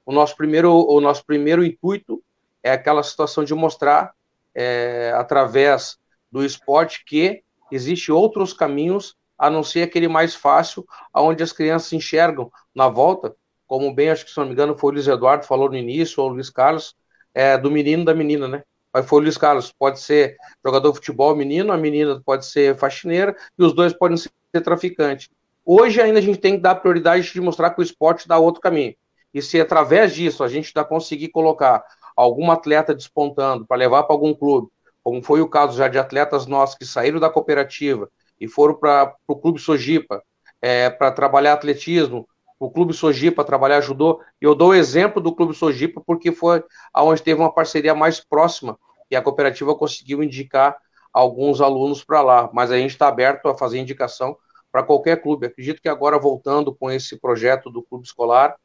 o 0.06 0.12
nosso 0.12 0.36
primeiro, 0.36 0.72
o 0.74 1.02
nosso 1.02 1.26
primeiro 1.26 1.64
intuito 1.64 2.24
é 2.62 2.72
aquela 2.72 3.04
situação 3.04 3.44
de 3.44 3.54
mostrar, 3.54 4.14
é, 4.56 5.14
através 5.16 5.98
do 6.32 6.44
esporte, 6.44 7.04
que 7.06 7.44
existe 7.72 8.12
outros 8.12 8.54
caminhos 8.54 9.16
a 9.38 9.50
não 9.50 9.64
ser 9.64 9.84
aquele 9.84 10.08
mais 10.08 10.36
fácil, 10.36 10.86
aonde 11.12 11.44
as 11.44 11.52
crianças 11.52 11.92
enxergam 11.94 12.52
na 12.74 12.88
volta, 12.88 13.36
como 13.68 13.94
bem, 13.94 14.10
acho 14.10 14.26
que 14.26 14.32
se 14.32 14.38
não 14.38 14.46
me 14.46 14.54
engano, 14.54 14.78
foi 14.78 14.92
o 14.92 14.94
Luiz 14.94 15.08
Eduardo 15.08 15.46
falou 15.46 15.70
no 15.70 15.76
início, 15.76 16.22
ou 16.22 16.30
o 16.30 16.34
Luiz 16.34 16.50
Carlos, 16.50 16.96
é, 17.34 17.58
do 17.58 17.72
menino 17.72 18.06
da 18.06 18.14
menina, 18.14 18.48
né? 18.48 18.64
Mas 18.94 19.08
foi 19.08 19.20
o 19.20 19.24
Luiz 19.24 19.38
Carlos, 19.38 19.72
pode 19.72 20.00
ser 20.00 20.38
jogador 20.64 20.92
de 20.92 20.98
futebol 20.98 21.36
menino, 21.36 21.74
a 21.74 21.78
menina 21.78 22.22
pode 22.24 22.46
ser 22.46 22.78
faxineira, 22.78 23.36
e 23.58 23.64
os 23.64 23.74
dois 23.74 23.92
podem 23.92 24.18
ser 24.18 24.30
traficantes. 24.64 25.30
Hoje 25.66 26.00
ainda 26.00 26.20
a 26.20 26.22
gente 26.22 26.38
tem 26.38 26.56
que 26.56 26.62
dar 26.62 26.76
prioridade 26.76 27.32
de 27.32 27.42
mostrar 27.42 27.72
que 27.72 27.82
o 27.82 27.84
esporte 27.84 28.28
dá 28.28 28.38
outro 28.38 28.62
caminho. 28.62 28.94
E 29.34 29.42
se 29.42 29.60
através 29.60 30.14
disso 30.14 30.44
a 30.44 30.48
gente 30.48 30.72
ainda 30.76 30.88
conseguir 30.88 31.30
colocar 31.30 31.84
algum 32.16 32.52
atleta 32.52 32.94
despontando 32.94 33.66
para 33.66 33.78
levar 33.78 34.04
para 34.04 34.16
algum 34.16 34.34
clube, 34.34 34.70
como 35.04 35.22
foi 35.22 35.42
o 35.42 35.50
caso 35.50 35.78
já 35.78 35.88
de 35.88 35.98
atletas 35.98 36.46
nossos 36.46 36.76
que 36.76 36.86
saíram 36.86 37.20
da 37.20 37.30
cooperativa 37.30 38.10
e 38.40 38.48
foram 38.48 38.76
para 38.76 39.16
o 39.28 39.36
Clube 39.36 39.60
Sojipa 39.60 40.24
é, 40.62 40.90
para 40.90 41.12
trabalhar 41.12 41.54
atletismo, 41.54 42.28
o 42.60 42.72
Clube 42.72 42.94
Sojipa 42.94 43.44
trabalhar 43.44 43.82
judô. 43.82 44.22
Eu 44.40 44.56
dou 44.56 44.70
o 44.70 44.74
exemplo 44.74 45.22
do 45.22 45.36
Clube 45.36 45.54
Sojipa 45.54 46.02
porque 46.06 46.32
foi 46.32 46.64
aonde 46.94 47.22
teve 47.22 47.40
uma 47.40 47.54
parceria 47.54 47.94
mais 47.94 48.22
próxima 48.22 48.80
e 49.12 49.16
a 49.16 49.22
cooperativa 49.22 49.76
conseguiu 49.76 50.24
indicar 50.24 50.78
alguns 51.12 51.60
alunos 51.60 52.04
para 52.04 52.22
lá. 52.22 52.50
Mas 52.54 52.72
a 52.72 52.78
gente 52.78 52.92
está 52.92 53.08
aberto 53.08 53.48
a 53.48 53.58
fazer 53.58 53.80
indicação 53.80 54.38
para 54.72 54.82
qualquer 54.82 55.22
clube. 55.22 55.48
Acredito 55.48 55.82
que 55.82 55.90
agora 55.90 56.18
voltando 56.18 56.74
com 56.74 56.90
esse 56.90 57.20
projeto 57.20 57.70
do 57.70 57.84
clube 57.84 58.06
escolar, 58.06 58.56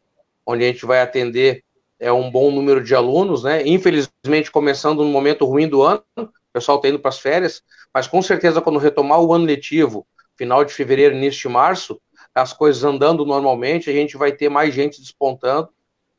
onde 0.46 0.64
a 0.64 0.66
gente 0.68 0.86
vai 0.86 1.00
atender 1.00 1.64
é 1.98 2.12
um 2.12 2.30
bom 2.30 2.50
número 2.50 2.82
de 2.82 2.94
alunos, 2.94 3.42
né? 3.42 3.66
Infelizmente 3.66 4.50
começando 4.50 5.04
no 5.04 5.10
momento 5.10 5.44
ruim 5.44 5.68
do 5.68 5.82
ano, 5.82 6.02
o 6.16 6.28
pessoal 6.52 6.78
está 6.78 6.88
indo 6.88 6.98
para 6.98 7.08
as 7.08 7.18
férias, 7.18 7.62
mas 7.92 8.06
com 8.06 8.22
certeza 8.22 8.60
quando 8.60 8.78
retomar 8.78 9.20
o 9.20 9.32
ano 9.32 9.44
letivo, 9.44 10.06
final 10.36 10.64
de 10.64 10.72
fevereiro, 10.72 11.14
início 11.14 11.48
de 11.48 11.48
março, 11.48 12.00
as 12.34 12.52
coisas 12.52 12.84
andando 12.84 13.24
normalmente, 13.24 13.90
a 13.90 13.92
gente 13.92 14.16
vai 14.16 14.32
ter 14.32 14.48
mais 14.48 14.72
gente 14.72 15.00
despontando 15.00 15.68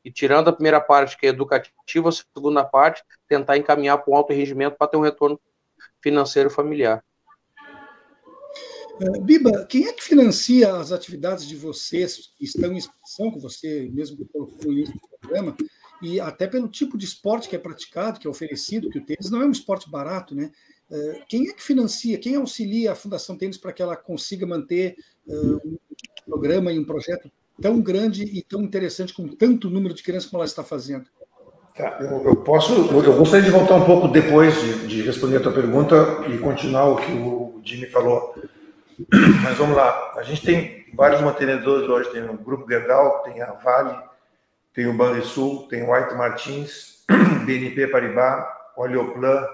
e 0.03 0.11
tirando 0.11 0.49
a 0.49 0.53
primeira 0.53 0.81
parte, 0.81 1.17
que 1.17 1.27
é 1.27 1.29
educativa, 1.29 2.09
a 2.09 2.11
segunda 2.11 2.63
parte, 2.63 3.03
tentar 3.27 3.57
encaminhar 3.57 3.97
para 3.97 4.13
um 4.13 4.17
alto 4.17 4.33
rendimento 4.33 4.75
para 4.77 4.87
ter 4.87 4.97
um 4.97 5.01
retorno 5.01 5.39
financeiro 6.01 6.49
familiar. 6.49 7.03
É, 9.01 9.19
Biba, 9.21 9.65
quem 9.65 9.87
é 9.87 9.93
que 9.93 10.03
financia 10.03 10.75
as 10.75 10.91
atividades 10.91 11.47
de 11.47 11.55
vocês 11.55 12.31
que 12.37 12.43
estão 12.43 12.73
em 12.73 12.77
expansão, 12.77 13.31
que 13.31 13.39
você 13.39 13.89
mesmo 13.93 14.25
colocou 14.25 14.65
no 14.65 14.73
início 14.73 14.93
do 14.93 15.19
programa, 15.19 15.55
e 16.01 16.19
até 16.19 16.47
pelo 16.47 16.67
tipo 16.67 16.97
de 16.97 17.05
esporte 17.05 17.47
que 17.47 17.55
é 17.55 17.59
praticado, 17.59 18.19
que 18.19 18.27
é 18.27 18.29
oferecido, 18.29 18.89
que 18.89 18.99
o 18.99 19.05
tênis 19.05 19.29
não 19.29 19.41
é 19.41 19.45
um 19.45 19.51
esporte 19.51 19.89
barato, 19.89 20.35
né? 20.35 20.51
É, 20.91 21.21
quem 21.27 21.47
é 21.47 21.53
que 21.53 21.61
financia, 21.61 22.17
quem 22.17 22.35
auxilia 22.35 22.91
a 22.91 22.95
Fundação 22.95 23.37
Tênis 23.37 23.57
para 23.57 23.71
que 23.71 23.81
ela 23.81 23.95
consiga 23.95 24.45
manter 24.45 24.95
uh, 25.27 25.55
um 25.63 25.77
programa 26.25 26.71
e 26.71 26.79
um 26.79 26.85
projeto 26.85 27.31
tão 27.61 27.79
grande 27.79 28.23
e 28.23 28.41
tão 28.41 28.63
interessante 28.63 29.13
com 29.13 29.27
tanto 29.27 29.69
número 29.69 29.93
de 29.93 30.01
crianças 30.01 30.29
como 30.29 30.41
ela 30.41 30.47
está 30.47 30.63
fazendo? 30.63 31.05
Tá, 31.75 31.97
eu, 32.01 32.23
eu, 32.25 32.35
posso, 32.37 32.73
eu 32.73 33.17
gostaria 33.17 33.45
de 33.45 33.51
voltar 33.51 33.75
um 33.75 33.85
pouco 33.85 34.07
depois 34.07 34.53
de, 34.59 34.87
de, 34.87 35.01
responder 35.01 35.37
a 35.37 35.41
tua 35.41 35.53
pergunta 35.53 36.25
e 36.27 36.37
continuar 36.39 36.89
o 36.89 36.95
que 36.97 37.11
o 37.11 37.61
Jimmy 37.63 37.85
falou. 37.85 38.35
Mas 39.43 39.57
vamos 39.57 39.77
lá, 39.77 40.13
a 40.17 40.23
gente 40.23 40.45
tem 40.45 40.85
vários 40.93 41.21
mantenedores 41.21 41.87
hoje, 41.87 42.11
tem 42.11 42.23
o 42.23 42.33
Grupo 42.33 42.67
Gerdau, 42.67 43.23
tem 43.23 43.41
a 43.41 43.53
Vale, 43.53 43.97
tem 44.73 44.87
o 44.87 44.93
Banrisul, 44.93 45.67
tem 45.69 45.83
o 45.83 45.93
White 45.93 46.15
Martins, 46.15 47.05
BNP 47.45 47.87
Paribas, 47.87 48.45
Oleoplan, 48.75 49.47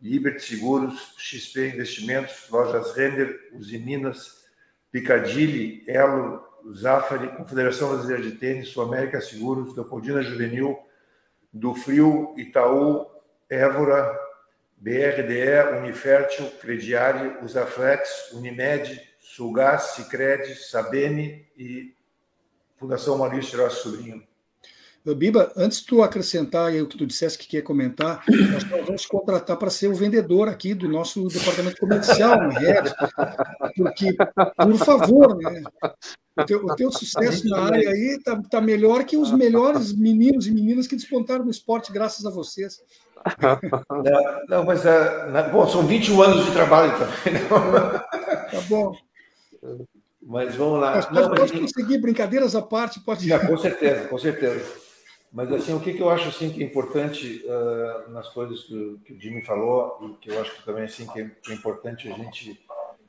Liberty 0.00 0.42
Seguros, 0.42 1.14
XP 1.18 1.68
Investimentos, 1.68 2.48
Lojas 2.48 2.94
Render, 2.94 3.50
Usiminas, 3.52 4.44
Picadilly, 4.92 5.82
Elo, 5.88 6.40
Zafari, 6.72 7.28
Confederação 7.36 7.88
Brasileira 7.90 8.22
de 8.22 8.32
Tênis, 8.32 8.68
Sul 8.68 8.84
América 8.84 9.20
Seguros, 9.20 9.74
Leopoldina 9.74 10.22
Juvenil, 10.22 10.78
do 11.52 11.74
Frio, 11.74 12.34
Itaú, 12.36 13.06
Évora, 13.50 14.16
BRDE, 14.82 15.78
Unifértil, 15.78 16.50
Crediário, 16.60 17.44
Usaflex, 17.44 18.32
Unimed, 18.32 19.00
Sulgás, 19.20 19.94
Sicredi, 19.94 20.56
Sabene 20.56 21.48
e 21.56 21.94
Fundação 22.76 23.16
Maurício 23.16 23.62
Rossi 23.62 23.80
Sobrinho. 23.80 24.26
Biba, 25.04 25.52
antes 25.56 25.80
de 25.80 25.86
tu 25.86 26.00
acrescentar 26.00 26.68
aí 26.68 26.80
o 26.80 26.86
que 26.86 26.96
tu 26.96 27.04
dissesse 27.04 27.36
que 27.36 27.48
quer 27.48 27.62
comentar, 27.62 28.22
nós 28.28 28.62
vamos 28.86 29.04
contratar 29.04 29.56
para 29.56 29.68
ser 29.68 29.88
o 29.88 29.94
vendedor 29.94 30.48
aqui 30.48 30.74
do 30.74 30.88
nosso 30.88 31.26
departamento 31.26 31.76
comercial, 31.80 32.40
no 32.40 32.50
Red, 32.50 32.84
porque, 33.76 34.14
por 34.56 34.76
favor, 34.78 35.36
né? 35.36 35.62
O 36.38 36.44
teu, 36.44 36.64
o 36.64 36.74
teu 36.76 36.90
sucesso 36.92 37.48
na 37.48 37.62
área 37.62 37.90
aí 37.90 38.16
está 38.16 38.40
tá 38.48 38.60
melhor 38.60 39.04
que 39.04 39.16
os 39.16 39.32
melhores 39.32 39.92
meninos 39.92 40.46
e 40.46 40.52
meninas 40.52 40.86
que 40.86 40.96
despontaram 40.96 41.44
no 41.44 41.50
esporte 41.50 41.92
graças 41.92 42.24
a 42.24 42.30
vocês. 42.30 42.80
Não, 43.40 43.60
não 44.48 44.64
mas 44.64 44.84
uh, 44.84 45.50
bom, 45.52 45.68
são 45.68 45.86
21 45.86 46.22
anos 46.22 46.46
de 46.46 46.52
trabalho 46.52 46.92
também. 46.92 47.42
Não? 47.42 47.90
Tá 47.90 48.60
bom. 48.68 48.96
Mas 50.22 50.54
vamos 50.54 50.80
lá. 50.80 50.94
Mas 50.94 51.06
pode, 51.06 51.20
não, 51.20 51.34
pode 51.34 51.60
conseguir, 51.60 51.98
brincadeiras 51.98 52.54
à 52.54 52.62
parte, 52.62 53.00
pode. 53.00 53.28
Com 53.46 53.58
certeza, 53.58 54.08
com 54.08 54.18
certeza. 54.18 54.81
Mas 55.32 55.50
assim, 55.50 55.72
o 55.72 55.80
que, 55.80 55.94
que 55.94 56.02
eu 56.02 56.10
acho 56.10 56.28
assim 56.28 56.50
que 56.50 56.62
é 56.62 56.66
importante 56.66 57.42
uh, 57.46 58.10
nas 58.10 58.28
coisas 58.28 58.64
que, 58.64 59.00
que, 59.06 59.12
o 59.14 59.20
Jimmy 59.20 59.42
falou 59.42 59.98
e 60.02 60.14
que 60.20 60.30
eu 60.30 60.40
acho 60.40 60.54
que 60.56 60.64
também 60.64 60.84
assim 60.84 61.06
que 61.06 61.20
é, 61.20 61.30
é 61.48 61.54
importante 61.54 62.12
a 62.12 62.14
gente 62.14 62.62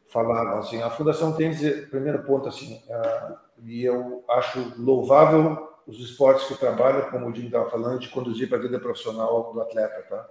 falar, 0.07 0.59
assim, 0.59 0.81
a 0.81 0.89
Fundação 0.89 1.35
tem 1.35 1.51
primeiro 1.89 2.23
ponto 2.23 2.47
assim, 2.47 2.81
uh, 2.87 3.35
e 3.65 3.83
eu 3.83 4.23
acho 4.29 4.73
louvável 4.77 5.73
os 5.85 5.99
esportes 5.99 6.47
que 6.47 6.55
trabalham, 6.55 7.09
como 7.09 7.27
o 7.27 7.35
Jimmy 7.35 7.47
estava 7.47 7.69
falando, 7.69 7.99
de 7.99 8.07
conduzir 8.07 8.47
para 8.47 8.57
a 8.57 8.61
vida 8.61 8.79
profissional 8.79 9.51
do 9.51 9.61
atleta, 9.61 10.01
tá? 10.09 10.29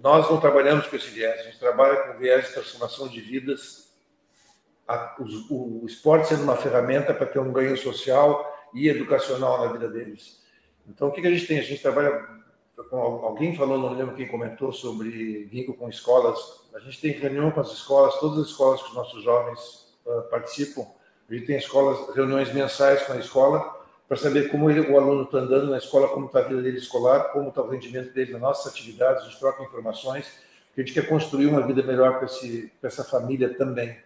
Nós 0.00 0.30
não 0.30 0.38
trabalhamos 0.38 0.86
com 0.86 0.94
esse 0.94 1.08
viés, 1.08 1.40
a 1.40 1.42
gente 1.44 1.58
trabalha 1.58 1.96
com 1.96 2.18
viés 2.18 2.46
de 2.46 2.52
transformação 2.52 3.08
de 3.08 3.20
vidas, 3.20 3.92
a, 4.86 5.16
o, 5.18 5.82
o 5.82 5.86
esporte 5.86 6.28
sendo 6.28 6.42
uma 6.42 6.56
ferramenta 6.56 7.14
para 7.14 7.26
ter 7.26 7.38
um 7.40 7.52
ganho 7.52 7.76
social 7.76 8.46
e 8.74 8.88
educacional 8.88 9.64
na 9.64 9.72
vida 9.72 9.88
deles. 9.88 10.43
Então, 10.88 11.08
o 11.08 11.12
que, 11.12 11.26
a 11.26 11.30
gente 11.30 11.46
tem? 11.46 11.58
A 11.58 11.62
gente 11.62 11.80
trabalha 11.80 12.26
com 12.90 12.96
alguém 12.96 13.56
falou, 13.56 13.78
não 13.78 13.94
lembro 13.94 14.16
quem 14.16 14.26
comentou 14.26 14.72
sobre 14.72 15.44
vínculo 15.44 15.76
com 15.76 15.88
escolas. 15.88 16.38
A 16.74 16.80
gente 16.80 17.00
tem 17.00 17.12
reunião 17.12 17.50
com 17.50 17.60
as 17.60 17.72
escolas, 17.72 18.18
todas 18.18 18.38
as 18.38 18.48
escolas 18.48 18.82
que 18.82 18.88
os 18.88 18.94
nossos 18.94 19.22
jovens 19.22 19.94
uh, 20.06 20.22
participam. 20.30 20.86
A 21.28 21.34
gente 21.34 21.46
tem 21.46 21.56
escolas, 21.56 22.14
reuniões 22.14 22.52
mensais 22.52 23.02
com 23.04 23.12
a 23.12 23.18
escola 23.18 23.84
para 24.06 24.16
saber 24.16 24.50
como 24.50 24.70
ele, 24.70 24.80
o 24.80 24.98
aluno 24.98 25.22
está 25.22 25.38
andando 25.38 25.70
na 25.70 25.78
escola, 25.78 26.08
como 26.08 26.26
está 26.26 26.40
a 26.40 26.42
vida 26.42 26.60
dele 26.60 26.78
escolar, 26.78 27.32
como 27.32 27.48
está 27.48 27.62
o 27.62 27.68
rendimento 27.68 28.12
dele 28.12 28.32
nas 28.32 28.40
nossas 28.40 28.72
atividades. 28.72 29.22
A 29.22 29.26
gente 29.26 29.38
troca 29.38 29.62
informações. 29.62 30.26
A 30.76 30.80
gente 30.80 30.92
quer 30.92 31.08
construir 31.08 31.46
uma 31.46 31.66
vida 31.66 31.82
melhor 31.82 32.18
para 32.18 32.28
essa 32.82 33.04
família 33.04 33.54
também. 33.54 33.96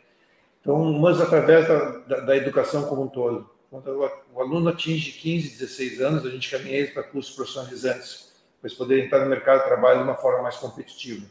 Então, 0.61 0.93
mas 0.99 1.20
através 1.20 1.66
da, 1.66 1.99
da, 1.99 2.20
da 2.20 2.37
educação 2.37 2.85
como 2.85 3.05
um 3.05 3.09
todo. 3.09 3.51
Quando 3.71 4.11
o 4.33 4.41
aluno 4.41 4.71
atinge 4.71 5.12
15, 5.12 5.59
16 5.59 6.01
anos, 6.01 6.25
a 6.25 6.31
gente 6.31 6.51
caminha 6.51 6.79
ele 6.79 6.89
para 6.89 7.03
cursos 7.03 7.35
profissionalizantes, 7.35 8.33
para 8.61 8.69
eles 8.69 8.79
poderem 8.79 9.05
entrar 9.05 9.21
no 9.21 9.27
mercado 9.31 9.61
de 9.61 9.66
trabalho 9.66 9.99
de 9.99 10.05
uma 10.05 10.14
forma 10.14 10.43
mais 10.43 10.57
competitiva. 10.57 11.27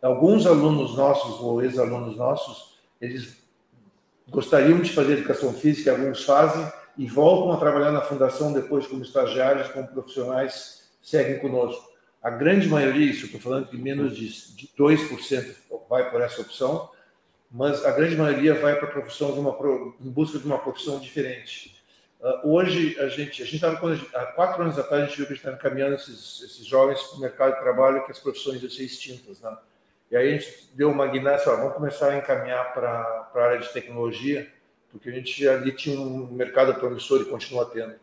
Alguns 0.00 0.46
alunos 0.46 0.96
nossos, 0.96 1.40
ou 1.40 1.62
ex-alunos 1.62 2.16
nossos, 2.16 2.78
eles 3.00 3.36
gostariam 4.28 4.80
de 4.80 4.90
fazer 4.90 5.18
educação 5.18 5.52
física, 5.52 5.90
alguns 5.90 6.24
fazem, 6.24 6.66
e 6.96 7.06
voltam 7.06 7.52
a 7.52 7.56
trabalhar 7.58 7.92
na 7.92 8.00
fundação 8.00 8.52
depois 8.52 8.86
como 8.86 9.02
estagiários, 9.02 9.68
como 9.68 9.86
profissionais, 9.88 10.90
seguem 11.00 11.38
conosco. 11.38 11.90
A 12.22 12.30
grande 12.30 12.68
maioria, 12.68 13.10
isso 13.10 13.26
estou 13.26 13.40
falando 13.40 13.68
que 13.68 13.76
menos 13.76 14.16
de 14.16 14.28
2% 14.78 15.54
vai 15.88 16.10
por 16.10 16.20
essa 16.20 16.40
opção, 16.40 16.90
mas 17.50 17.84
a 17.84 17.90
grande 17.90 18.16
maioria 18.16 18.54
vai 18.54 18.76
para 18.76 18.88
a 18.88 18.90
profissão 18.90 19.32
de 19.32 19.40
uma, 19.40 19.56
em 20.00 20.10
busca 20.10 20.38
de 20.38 20.46
uma 20.46 20.58
profissão 20.58 20.98
diferente. 20.98 21.71
Uh, 22.22 22.54
hoje, 22.54 22.96
a 23.00 23.08
gente, 23.08 23.42
a 23.42 23.44
gente 23.44 23.56
estava, 23.56 23.76
há 24.14 24.26
quatro 24.26 24.62
anos 24.62 24.78
atrás, 24.78 25.02
a 25.02 25.06
gente 25.06 25.16
viu 25.16 25.26
que 25.26 25.32
a 25.32 25.34
gente 25.34 25.44
estava 25.44 25.56
encaminhando 25.56 25.96
esses, 25.96 26.40
esses 26.42 26.64
jovens 26.64 27.02
para 27.02 27.16
o 27.16 27.20
mercado 27.20 27.54
de 27.54 27.60
trabalho, 27.60 28.04
que 28.04 28.12
as 28.12 28.20
profissões 28.20 28.62
iam 28.62 28.70
ser 28.70 28.84
extintas. 28.84 29.40
Né? 29.40 29.56
E 30.08 30.16
aí 30.16 30.28
a 30.28 30.38
gente 30.38 30.70
deu 30.72 30.88
uma 30.88 31.08
guinada, 31.08 31.42
vamos 31.44 31.74
começar 31.74 32.10
a 32.10 32.16
encaminhar 32.16 32.72
para 32.72 33.28
a 33.34 33.42
área 33.42 33.58
de 33.58 33.72
tecnologia, 33.72 34.48
porque 34.92 35.08
a 35.08 35.12
gente 35.12 35.48
ali 35.48 35.72
tinha 35.72 35.98
um 35.98 36.28
mercado 36.30 36.72
promissor 36.76 37.22
e 37.22 37.24
continua 37.24 37.66
tendo, 37.66 37.96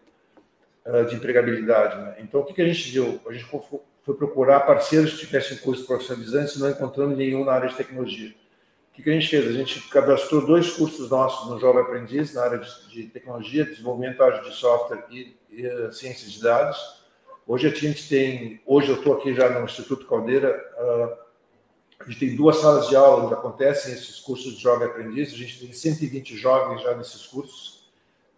uh, 0.86 1.06
de 1.06 1.16
empregabilidade. 1.16 2.02
Né? 2.02 2.16
Então, 2.20 2.42
o 2.42 2.44
que, 2.44 2.54
que 2.54 2.62
a 2.62 2.68
gente 2.68 2.92
viu? 2.92 3.22
A 3.26 3.32
gente 3.32 3.46
foi 3.46 4.16
procurar 4.16 4.62
parceiros 4.62 5.14
que 5.14 5.20
tivessem 5.20 5.60
cursos 5.60 5.88
profissionalizantes, 5.88 6.58
não 6.58 6.70
encontrando 6.70 7.16
nenhum 7.16 7.46
na 7.46 7.54
área 7.54 7.70
de 7.70 7.76
tecnologia. 7.76 8.34
O 9.00 9.02
que, 9.02 9.10
a 9.10 9.14
gente 9.14 9.30
fez? 9.30 9.47
A 9.47 9.54
gente 9.54 9.80
cadastrou 9.88 10.45
dois 10.45 10.74
cursos 10.74 11.10
nossos 11.10 11.50
no 11.50 11.58
Jovem 11.58 11.84
Aprendiz, 11.84 12.34
na 12.34 12.43
área 12.43 12.62
de, 12.89 13.04
tecnologia, 13.04 13.64
desenvolvimento 13.64 14.22
de 14.41 14.54
software 14.54 15.06
e, 15.10 15.38
e 15.50 15.91
ciências 15.93 16.34
de 16.34 16.41
dados. 16.41 16.78
Hoje 17.47 17.68
a 17.68 17.70
gente 17.70 18.10
tem, 18.10 18.62
hoje 18.66 18.89
eu 18.89 18.95
estou 18.95 19.14
aqui 19.14 19.34
já 19.34 19.58
no 19.58 19.64
Instituto 19.64 20.06
Caldeira, 20.06 20.54
uh, 20.78 21.18
a 22.02 22.10
gente 22.10 22.20
tem 22.20 22.36
duas 22.36 22.58
salas 22.58 22.89
de 22.89 22.95
aula 22.97 23.24
onde 23.24 23.34
acontecem 23.36 23.93
esses 23.93 24.20
cursos 24.20 24.58
de 24.58 24.62
jovem 24.62 24.89
aprendiz. 24.89 25.32
A 25.32 25.38
gente 25.38 25.60
tem 25.62 25.72
120 25.72 26.36
jovens 26.36 26.82
já 26.82 26.93
nesses 26.93 27.26
cursos. 27.26 27.89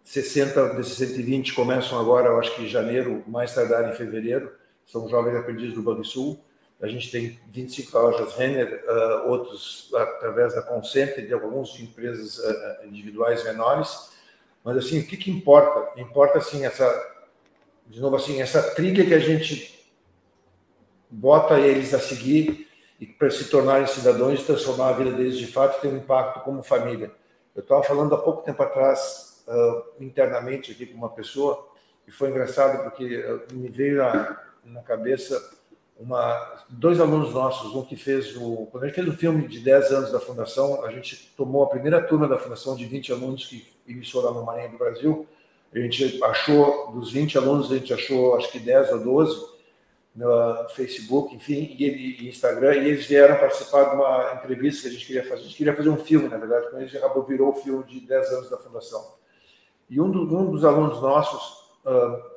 60 0.04 0.74
desses 0.74 0.94
120 0.94 1.54
começam 1.54 1.98
agora, 1.98 2.28
eu 2.28 2.38
acho 2.38 2.54
que 2.54 2.62
em 2.62 2.68
janeiro, 2.68 3.24
mais 3.26 3.52
tardar 3.52 3.92
em 3.92 3.96
fevereiro. 3.96 4.52
São 4.86 5.08
jovens 5.08 5.36
aprendizes 5.36 5.74
do 5.74 5.82
Banrisul. 5.82 6.38
A 6.82 6.88
gente 6.88 7.12
tem 7.12 7.38
25 7.48 7.96
lojas 7.96 8.34
Renner, 8.34 8.84
uh, 8.88 9.30
outros 9.30 9.88
através 9.94 10.52
da 10.52 10.62
Concenter, 10.62 11.24
de 11.24 11.32
algumas 11.32 11.78
empresas 11.78 12.38
uh, 12.38 12.84
individuais 12.84 13.44
menores. 13.44 14.10
Mas 14.64 14.76
assim, 14.76 14.98
o 14.98 15.06
que, 15.06 15.16
que 15.16 15.30
importa? 15.30 16.00
Importa 16.00 16.38
assim 16.38 16.66
essa, 16.66 16.84
de 17.86 18.00
novo 18.00 18.16
assim, 18.16 18.42
essa 18.42 18.60
trilha 18.74 19.06
que 19.06 19.14
a 19.14 19.20
gente 19.20 19.88
bota 21.08 21.60
eles 21.60 21.94
a 21.94 22.00
seguir 22.00 22.68
e 22.98 23.06
para 23.06 23.30
se 23.30 23.44
tornarem 23.44 23.86
cidadãos 23.86 24.40
e 24.40 24.44
transformar 24.44 24.88
a 24.88 24.92
vida 24.92 25.12
deles 25.12 25.38
de 25.38 25.46
fato 25.46 25.80
ter 25.80 25.86
um 25.86 25.98
impacto 25.98 26.40
como 26.40 26.64
família. 26.64 27.12
Eu 27.54 27.62
estava 27.62 27.84
falando 27.84 28.12
há 28.12 28.18
pouco 28.18 28.42
tempo 28.42 28.60
atrás 28.60 29.44
uh, 29.46 30.02
internamente 30.02 30.72
aqui 30.72 30.86
com 30.86 30.98
uma 30.98 31.10
pessoa 31.10 31.68
e 32.08 32.10
foi 32.10 32.30
engraçado 32.30 32.82
porque 32.82 33.24
me 33.52 33.68
veio 33.68 33.98
na, 33.98 34.42
na 34.64 34.82
cabeça 34.82 35.61
uma, 35.98 36.64
dois 36.68 37.00
alunos 37.00 37.32
nossos, 37.32 37.74
um 37.74 37.84
que 37.84 37.96
fez 37.96 38.36
o 38.36 38.66
quando 38.70 38.84
a 38.84 38.86
gente 38.86 38.96
fez 38.96 39.08
o 39.08 39.16
filme 39.16 39.46
de 39.46 39.60
10 39.60 39.92
anos 39.92 40.12
da 40.12 40.18
fundação, 40.18 40.84
a 40.84 40.90
gente 40.90 41.32
tomou 41.36 41.62
a 41.62 41.68
primeira 41.68 42.02
turma 42.02 42.26
da 42.26 42.38
fundação 42.38 42.74
de 42.74 42.84
20 42.86 43.12
alunos 43.12 43.46
que 43.46 43.66
iniciou 43.86 44.24
lá 44.24 44.32
no 44.32 44.44
Maranhão 44.44 44.72
do 44.72 44.78
Brasil. 44.78 45.26
A 45.72 45.78
gente 45.78 46.22
achou 46.22 46.92
dos 46.92 47.12
20 47.12 47.38
alunos, 47.38 47.70
a 47.70 47.76
gente 47.76 47.94
achou 47.94 48.36
acho 48.36 48.50
que 48.50 48.58
10 48.58 48.92
ou 48.92 49.00
12 49.00 49.52
no 50.14 50.68
Facebook, 50.70 51.34
enfim, 51.34 51.74
e, 51.78 52.28
Instagram, 52.28 52.74
e 52.74 52.88
eles 52.90 53.06
vieram 53.06 53.38
participar 53.38 53.84
de 53.84 53.96
uma 53.96 54.34
entrevista 54.34 54.82
que 54.82 54.88
a 54.88 54.92
gente 54.92 55.06
queria 55.06 55.22
fazer. 55.22 55.40
A 55.40 55.44
gente 55.44 55.56
queria 55.56 55.74
fazer 55.74 55.88
um 55.88 55.96
filme, 55.96 56.28
na 56.28 56.36
verdade, 56.36 56.70
com 56.70 56.78
eles 56.78 56.94
acabou 56.94 57.22
virou 57.22 57.50
o 57.50 57.54
filme 57.54 57.82
de 57.84 58.00
10 58.00 58.28
anos 58.32 58.50
da 58.50 58.58
fundação. 58.58 59.14
E 59.88 60.00
um, 60.00 60.10
do, 60.10 60.22
um 60.36 60.50
dos 60.50 60.64
alunos 60.64 61.00
nossos 61.00 61.64
uh, 61.86 62.31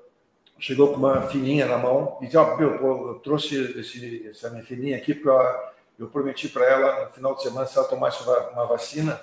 chegou 0.66 0.88
com 0.88 0.96
uma 0.96 1.22
filhinha 1.28 1.68
na 1.68 1.78
mão 1.78 2.18
e 2.20 2.26
disse: 2.26 2.38
oh, 2.38 2.58
meu, 2.58 2.72
eu 2.74 3.22
trouxe 3.24 3.80
esse, 3.80 4.28
essa 4.28 4.50
minha 4.50 4.64
filhinha 4.64 4.98
aqui 4.98 5.14
para 5.14 5.74
eu 5.98 6.08
prometi 6.08 6.50
para 6.50 6.66
ela 6.66 7.06
no 7.06 7.12
final 7.14 7.36
de 7.36 7.44
semana 7.44 7.68
se 7.68 7.78
ela 7.78 7.88
tomasse 7.88 8.22
uma, 8.24 8.66
vacina, 8.66 9.22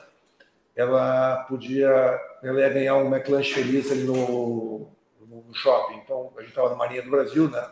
ela 0.74 1.44
podia, 1.48 1.90
ela 2.42 2.60
ia 2.60 2.68
ganhar 2.70 2.96
um 2.96 3.14
McLanche 3.14 3.52
feliz 3.52 3.90
ali 3.90 4.04
no, 4.04 4.88
no 5.20 5.52
shopping. 5.52 5.96
Então 5.96 6.32
a 6.36 6.40
gente 6.40 6.50
estava 6.50 6.70
na 6.70 6.76
Marinha 6.76 7.02
do 7.02 7.10
Brasil, 7.10 7.50
né? 7.50 7.68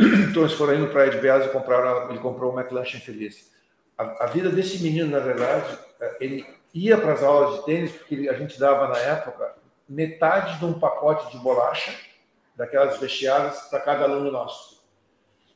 Então 0.30 0.42
eles 0.42 0.54
foram 0.54 0.74
indo 0.74 0.88
para 0.88 1.08
de 1.08 1.18
Beas 1.18 1.44
e 1.44 1.50
compraram, 1.50 2.08
ele 2.10 2.18
comprou 2.18 2.50
uma 2.50 2.62
McLanche 2.62 2.98
feliz. 2.98 3.52
A, 3.98 4.24
a, 4.24 4.26
vida 4.26 4.48
desse 4.48 4.82
menino, 4.82 5.10
na 5.10 5.18
verdade, 5.18 5.78
é, 6.00 6.16
ele 6.18 6.46
ia 6.72 6.96
para 6.96 7.12
as 7.12 7.22
aulas 7.22 7.60
de 7.60 7.66
tênis 7.66 7.92
porque 7.92 8.28
a 8.28 8.32
gente 8.32 8.58
dava 8.58 8.88
na 8.88 8.98
época 8.98 9.54
metade 9.86 10.58
de 10.58 10.64
um 10.64 10.80
pacote 10.80 11.30
de 11.30 11.38
bolacha, 11.38 11.92
daquelas 12.60 13.00
recheadas, 13.00 13.58
para 13.70 13.80
cada 13.80 14.04
aluno 14.04 14.30
nosso. 14.30 14.82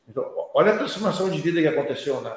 Então, 0.09 0.25
olha 0.55 0.73
a 0.73 0.77
transformação 0.77 1.29
de 1.29 1.39
vida 1.39 1.61
que 1.61 1.67
aconteceu, 1.67 2.19
né? 2.19 2.35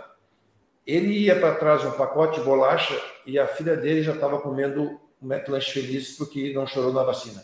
Ele 0.86 1.20
ia 1.20 1.40
para 1.40 1.54
trás 1.54 1.86
um 1.86 1.92
pacote 1.92 2.38
de 2.38 2.44
bolacha 2.44 2.94
e 3.24 3.38
a 3.38 3.46
filha 3.46 3.74
dele 3.74 4.02
já 4.02 4.12
estava 4.12 4.38
comendo 4.38 5.00
um 5.22 5.32
McLanche 5.32 5.72
feliz 5.72 6.18
porque 6.18 6.52
não 6.52 6.66
chorou 6.66 6.92
na 6.92 7.02
vacina. 7.02 7.42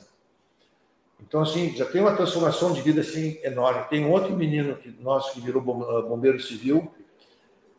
Então, 1.18 1.40
assim, 1.40 1.74
já 1.74 1.86
tem 1.86 2.02
uma 2.02 2.14
transformação 2.14 2.74
de 2.74 2.82
vida 2.82 3.00
assim 3.00 3.38
enorme. 3.42 3.88
Tem 3.88 4.06
outro 4.06 4.36
menino 4.36 4.76
que, 4.76 4.90
nosso 5.00 5.32
que 5.32 5.40
virou 5.40 5.62
ah, 5.62 6.02
bombeiro 6.02 6.38
civil, 6.38 6.94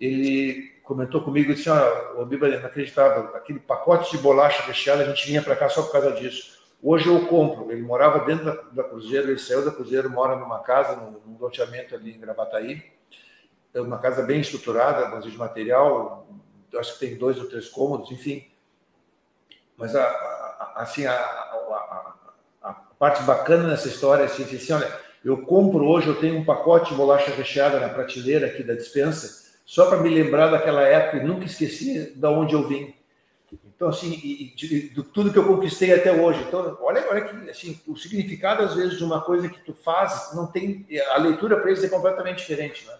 ele 0.02 0.72
comentou 0.84 1.22
comigo 1.22 1.52
e 1.52 1.56
disse: 1.56 1.70
Ah, 1.70 2.16
o 2.18 2.26
Biba 2.26 2.48
inacreditável, 2.48 3.36
aquele 3.36 3.60
pacote 3.60 4.10
de 4.10 4.18
bolacha 4.18 4.64
recheada, 4.64 5.04
a 5.04 5.06
gente 5.06 5.28
vinha 5.28 5.44
para 5.44 5.56
cá 5.56 5.70
só 5.70 5.84
por 5.84 5.92
causa 5.92 6.14
disso. 6.14 6.55
Hoje 6.88 7.08
eu 7.08 7.26
compro. 7.26 7.72
Ele 7.72 7.82
morava 7.82 8.24
dentro 8.26 8.46
da, 8.46 8.54
da 8.72 8.84
Cruzeiro, 8.84 9.32
ele 9.32 9.40
saiu 9.40 9.66
da 9.66 9.72
Cruzeiro, 9.72 10.08
mora 10.08 10.36
numa 10.36 10.60
casa, 10.60 10.96
num, 10.96 11.20
num 11.26 11.38
loteamento 11.40 11.96
ali 11.96 12.14
em 12.14 12.20
Gravataí, 12.20 12.84
é 13.74 13.82
uma 13.82 13.98
casa 13.98 14.22
bem 14.22 14.40
estruturada, 14.40 15.20
de 15.20 15.36
material, 15.36 16.28
acho 16.78 16.94
que 16.94 17.00
tem 17.00 17.18
dois 17.18 17.40
ou 17.40 17.50
três 17.50 17.68
cômodos, 17.70 18.12
enfim. 18.12 18.48
Mas, 19.76 19.96
a, 19.96 20.04
a, 20.04 20.74
assim, 20.78 21.08
a, 21.08 21.16
a 22.62 22.74
parte 23.00 23.24
bacana 23.24 23.68
nessa 23.68 23.88
história 23.88 24.22
é 24.22 24.26
assim, 24.28 24.44
assim, 24.44 24.72
olha, 24.72 25.00
eu 25.24 25.42
compro 25.42 25.86
hoje, 25.86 26.08
eu 26.08 26.20
tenho 26.20 26.38
um 26.38 26.46
pacote 26.46 26.92
de 26.92 26.96
bolacha 26.96 27.32
recheada 27.32 27.80
na 27.80 27.90
prateleira 27.90 28.46
aqui 28.46 28.64
da 28.64 28.76
dispensa, 28.76 29.52
só 29.66 29.90
para 29.90 30.02
me 30.02 30.10
lembrar 30.10 30.50
daquela 30.50 30.84
época 30.84 31.18
e 31.18 31.26
nunca 31.26 31.46
esqueci 31.46 32.12
de 32.16 32.28
onde 32.28 32.54
eu 32.54 32.68
vim. 32.68 32.95
Então, 33.76 33.90
assim, 33.90 34.14
e, 34.24 34.54
de, 34.56 34.90
de, 34.90 35.04
tudo 35.04 35.32
que 35.34 35.38
eu 35.38 35.46
conquistei 35.46 35.94
até 35.94 36.12
hoje. 36.12 36.42
Então, 36.48 36.78
olha, 36.82 37.06
olha 37.10 37.22
que 37.26 37.50
assim, 37.50 37.80
o 37.86 37.96
significado, 37.98 38.64
às 38.64 38.74
vezes, 38.74 38.98
de 38.98 39.04
uma 39.04 39.22
coisa 39.22 39.50
que 39.50 39.60
tu 39.60 39.74
faz, 39.74 40.34
não 40.34 40.48
tem. 40.48 40.88
A 41.10 41.18
leitura 41.18 41.60
para 41.60 41.70
eles 41.70 41.84
é 41.84 41.90
completamente 41.90 42.38
diferente. 42.38 42.88
Né? 42.88 42.98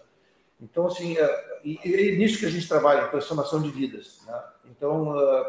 Então, 0.60 0.86
assim, 0.86 1.16
é, 1.16 1.60
e, 1.64 1.78
é 1.82 2.16
nisso 2.16 2.38
que 2.38 2.46
a 2.46 2.50
gente 2.50 2.68
trabalha, 2.68 3.08
transformação 3.08 3.62
de 3.62 3.70
vidas. 3.70 4.20
Né? 4.26 4.42
Então, 4.66 5.16
uh, 5.16 5.44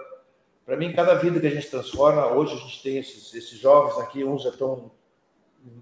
para 0.65 0.77
mim, 0.77 0.93
cada 0.93 1.15
vida 1.15 1.41
que 1.41 1.47
a 1.47 1.51
gente 1.51 1.69
transforma, 1.69 2.27
hoje 2.27 2.53
a 2.53 2.57
gente 2.57 2.81
tem 2.81 2.97
esses, 2.97 3.33
esses 3.33 3.59
jovens 3.59 4.01
aqui, 4.01 4.23
uns 4.23 4.43
já 4.43 4.49
estão 4.49 4.91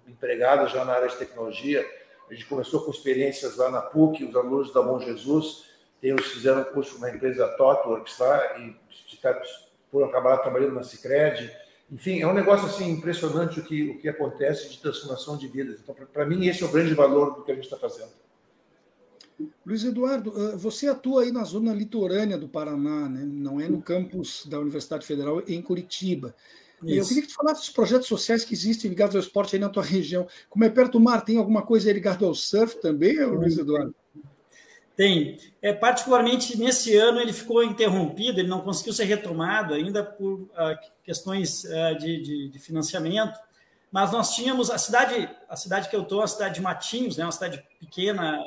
empregados 0.08 0.72
já 0.72 0.84
na 0.84 0.94
área 0.94 1.08
de 1.08 1.18
tecnologia. 1.18 1.86
A 2.30 2.34
gente 2.34 2.48
começou 2.48 2.82
com 2.82 2.90
experiências 2.90 3.58
lá 3.58 3.70
na 3.70 3.82
PUC, 3.82 4.24
os 4.24 4.36
alunos 4.36 4.74
da 4.74 4.82
Bom 4.82 5.00
Jesus, 5.00 5.65
os 6.04 6.28
fizeram 6.28 6.62
um 6.62 6.66
curso 6.66 7.00
na 7.00 7.10
empresa 7.10 7.48
TOTWorks 7.58 8.20
lá 8.20 8.60
e 8.60 8.76
foram 9.92 10.08
acabar 10.08 10.38
trabalhando 10.38 10.76
na 10.76 10.84
Cicred. 10.84 11.52
Enfim, 11.92 12.22
é 12.22 12.28
um 12.28 12.34
negócio 12.34 12.68
assim 12.68 12.92
impressionante 12.92 13.60
o 13.60 13.64
que, 13.64 13.90
o 13.92 14.00
que 14.00 14.10
acontece 14.10 14.70
de 14.70 14.80
transformação 14.80 15.38
de 15.38 15.48
vidas. 15.48 15.80
Então, 15.82 15.96
para 16.12 16.26
mim, 16.26 16.46
esse 16.48 16.64
é 16.64 16.66
o 16.66 16.72
grande 16.72 16.94
valor 16.94 17.36
do 17.36 17.44
que 17.44 17.52
a 17.52 17.56
gente 17.56 17.66
está 17.66 17.78
fazendo. 17.78 18.12
Luiz 19.66 19.84
Eduardo, 19.84 20.58
você 20.58 20.88
atua 20.88 21.24
aí 21.24 21.32
na 21.32 21.44
zona 21.44 21.74
litorânea 21.74 22.38
do 22.38 22.48
Paraná, 22.48 23.10
né? 23.10 23.24
não 23.26 23.60
é 23.60 23.68
no 23.68 23.82
campus 23.82 24.46
da 24.46 24.60
Universidade 24.60 25.06
Federal 25.06 25.42
em 25.48 25.62
Curitiba. 25.62 26.34
Isso. 26.84 27.00
Eu 27.00 27.06
queria 27.06 27.22
que 27.24 27.30
tu 27.30 27.36
falasse 27.36 27.62
dos 27.62 27.70
projetos 27.70 28.08
sociais 28.08 28.46
que 28.46 28.54
existem 28.54 28.90
ligados 28.90 29.16
ao 29.16 29.22
esporte 29.22 29.56
aí 29.56 29.60
na 29.60 29.70
tua 29.70 29.84
região. 29.84 30.28
Como 30.50 30.64
é 30.64 30.70
perto 30.70 30.94
do 30.94 31.00
mar, 31.00 31.24
tem 31.24 31.38
alguma 31.38 31.62
coisa 31.62 31.92
ligada 31.92 32.26
ao 32.26 32.36
surf 32.36 32.80
também, 32.80 33.24
Luiz 33.26 33.58
Eduardo? 33.58 33.94
Tem. 34.96 35.38
É, 35.62 35.74
particularmente 35.74 36.58
nesse 36.58 36.96
ano 36.96 37.20
ele 37.20 37.34
ficou 37.34 37.64
interrompido, 37.64 38.40
ele 38.40 38.48
não 38.48 38.62
conseguiu 38.62 38.94
ser 38.94 39.04
retomado 39.04 39.74
ainda 39.74 40.04
por 40.04 40.42
uh, 40.42 40.50
questões 41.04 41.66
uh, 41.66 41.98
de, 42.00 42.22
de, 42.22 42.50
de, 42.50 42.60
financiamento. 42.60 43.38
Mas 43.92 44.12
nós 44.12 44.34
tínhamos 44.36 44.72
a 44.72 44.78
cidade, 44.78 45.30
a 45.50 45.56
cidade 45.56 45.90
que 45.90 45.96
eu 45.96 46.04
estou, 46.04 46.22
a 46.22 46.28
cidade 46.28 46.56
de 46.56 46.62
Matinhos, 46.62 47.18
né, 47.18 47.26
uma 47.26 47.32
cidade 47.32 47.64
pequena, 47.80 48.40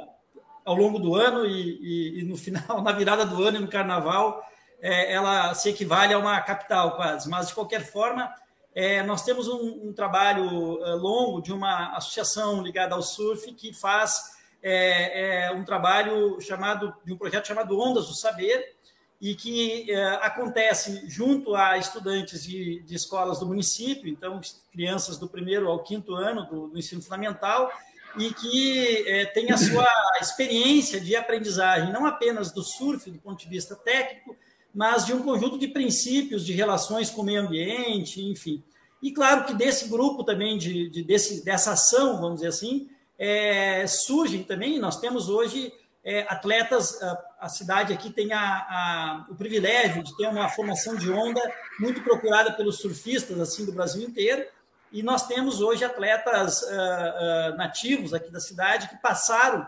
ao 0.69 0.75
longo 0.75 0.99
do 0.99 1.15
ano 1.15 1.47
e, 1.47 1.79
e, 1.81 2.21
e, 2.21 2.23
no 2.25 2.37
final, 2.37 2.81
na 2.85 2.93
virada 2.93 3.25
do 3.25 3.43
ano 3.43 3.57
e 3.57 3.61
no 3.61 3.69
carnaval, 3.69 4.43
é, 4.83 5.13
ela 5.13 5.55
se 5.55 5.71
equivale 5.71 6.13
a 6.13 6.19
uma 6.19 6.39
capital 6.43 6.95
quase. 6.95 7.29
Mas, 7.29 7.49
de 7.49 7.55
qualquer 7.55 7.85
forma, 7.85 8.31
é, 8.75 9.03
nós 9.03 9.23
temos 9.23 9.49
um, 9.49 9.89
um 9.89 9.93
trabalho 9.95 10.85
é, 10.85 10.91
longo 10.95 11.41
de 11.41 11.53
uma 11.53 11.97
associação 11.97 12.63
ligada 12.63 12.95
ao 12.95 13.03
surf 13.03 13.51
que 13.55 13.73
faz 13.73 14.37
é, 14.63 15.47
é, 15.47 15.53
um 15.53 15.65
trabalho 15.65 16.41
chamado, 16.41 16.95
de 17.05 17.13
um 17.13 17.17
projeto 17.17 17.47
chamado 17.47 17.79
Ondas 17.79 18.07
do 18.07 18.15
Saber, 18.15 18.75
e 19.21 19.35
que 19.35 19.91
é, 19.91 20.05
acontece 20.23 21.09
junto 21.09 21.55
a 21.55 21.77
estudantes 21.77 22.45
de, 22.45 22.81
de, 22.83 22.95
escolas 22.95 23.41
do 23.41 23.47
município, 23.47 24.09
então 24.09 24.41
crianças 24.71 25.19
do 25.19 25.29
primeiro 25.29 25.69
ao 25.69 25.83
quinto 25.83 26.15
ano 26.15 26.47
do, 26.47 26.69
do 26.69 26.79
ensino 26.79 27.03
fundamental, 27.03 27.71
e 28.17 28.33
que 28.33 29.09
é, 29.09 29.27
tem 29.27 29.51
a 29.51 29.59
sua 29.59 29.87
experiência 30.21 31.01
de 31.01 31.17
aprendizagem, 31.17 31.93
não 31.93 32.07
apenas 32.07 32.53
do 32.53 32.63
surf, 32.63 33.11
do 33.11 33.19
ponto 33.19 33.43
de 33.43 33.49
vista 33.49 33.75
técnico, 33.75 34.37
mas 34.75 35.07
de 35.07 35.13
um 35.13 35.23
conjunto 35.23 35.59
de 35.59 35.69
princípios 35.69 36.45
de 36.45 36.53
relações 36.53 37.11
com 37.11 37.23
o 37.23 37.25
meio 37.25 37.43
ambiente, 37.43 38.23
enfim. 38.23 38.63
E 39.03 39.13
claro 39.13 39.45
que 39.45 39.55
desse 39.55 39.89
grupo 39.89 40.25
também, 40.25 40.59
de, 40.59 40.89
de 40.91 41.03
desse, 41.03 41.45
dessa 41.45 41.73
ação, 41.73 42.21
vamos 42.21 42.37
dizer 42.37 42.49
assim, 42.49 42.89
é, 43.19 43.87
surgem 43.87 44.45
também, 44.45 44.79
nós 44.79 45.01
temos 45.01 45.29
hoje 45.29 45.73
é, 46.05 46.21
atletas, 46.29 47.03
a, 47.03 47.25
a, 47.41 47.49
cidade 47.49 47.93
aqui 47.93 48.11
tem 48.11 48.33
a, 48.33 48.41
a, 48.41 49.27
o 49.29 49.35
privilégio 49.35 50.03
de 50.03 50.17
ter 50.17 50.29
uma 50.29 50.49
formação 50.49 50.95
de 50.95 51.11
onda 51.11 51.41
muito 51.79 52.01
procurada 52.03 52.53
pelos 52.53 52.79
surfistas 52.79 53.39
assim 53.41 53.67
do 53.67 53.73
Brasil 53.73 54.03
inteiro, 54.03 54.47
e 54.91 55.03
nós 55.03 55.27
temos 55.27 55.61
hoje 55.61 55.85
atletas 55.85 56.63
uh, 56.63 56.67
uh, 56.67 57.57
nativos 57.57 58.15
aqui 58.15 58.31
da 58.31 58.41
cidade 58.41 58.89
que 58.89 58.97
passaram 58.97 59.67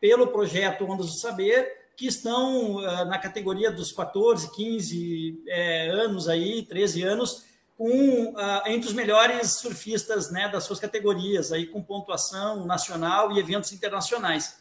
pelo 0.00 0.28
projeto 0.28 0.84
Ondas 0.84 1.06
do 1.06 1.12
Saber, 1.12 1.80
que 1.96 2.06
estão 2.06 2.76
uh, 2.76 3.04
na 3.06 3.18
categoria 3.18 3.70
dos 3.70 3.90
14, 3.90 4.54
15 4.54 5.42
é, 5.48 5.88
anos 5.88 6.28
aí, 6.28 6.62
13 6.62 7.02
anos, 7.02 7.44
com 7.80 8.34
entre 8.66 8.88
os 8.88 8.92
melhores 8.92 9.52
surfistas 9.52 10.30
né, 10.30 10.50
das 10.50 10.64
suas 10.64 10.78
categorias, 10.78 11.50
aí 11.50 11.66
com 11.66 11.82
pontuação 11.82 12.66
nacional 12.66 13.32
e 13.32 13.38
eventos 13.38 13.72
internacionais. 13.72 14.56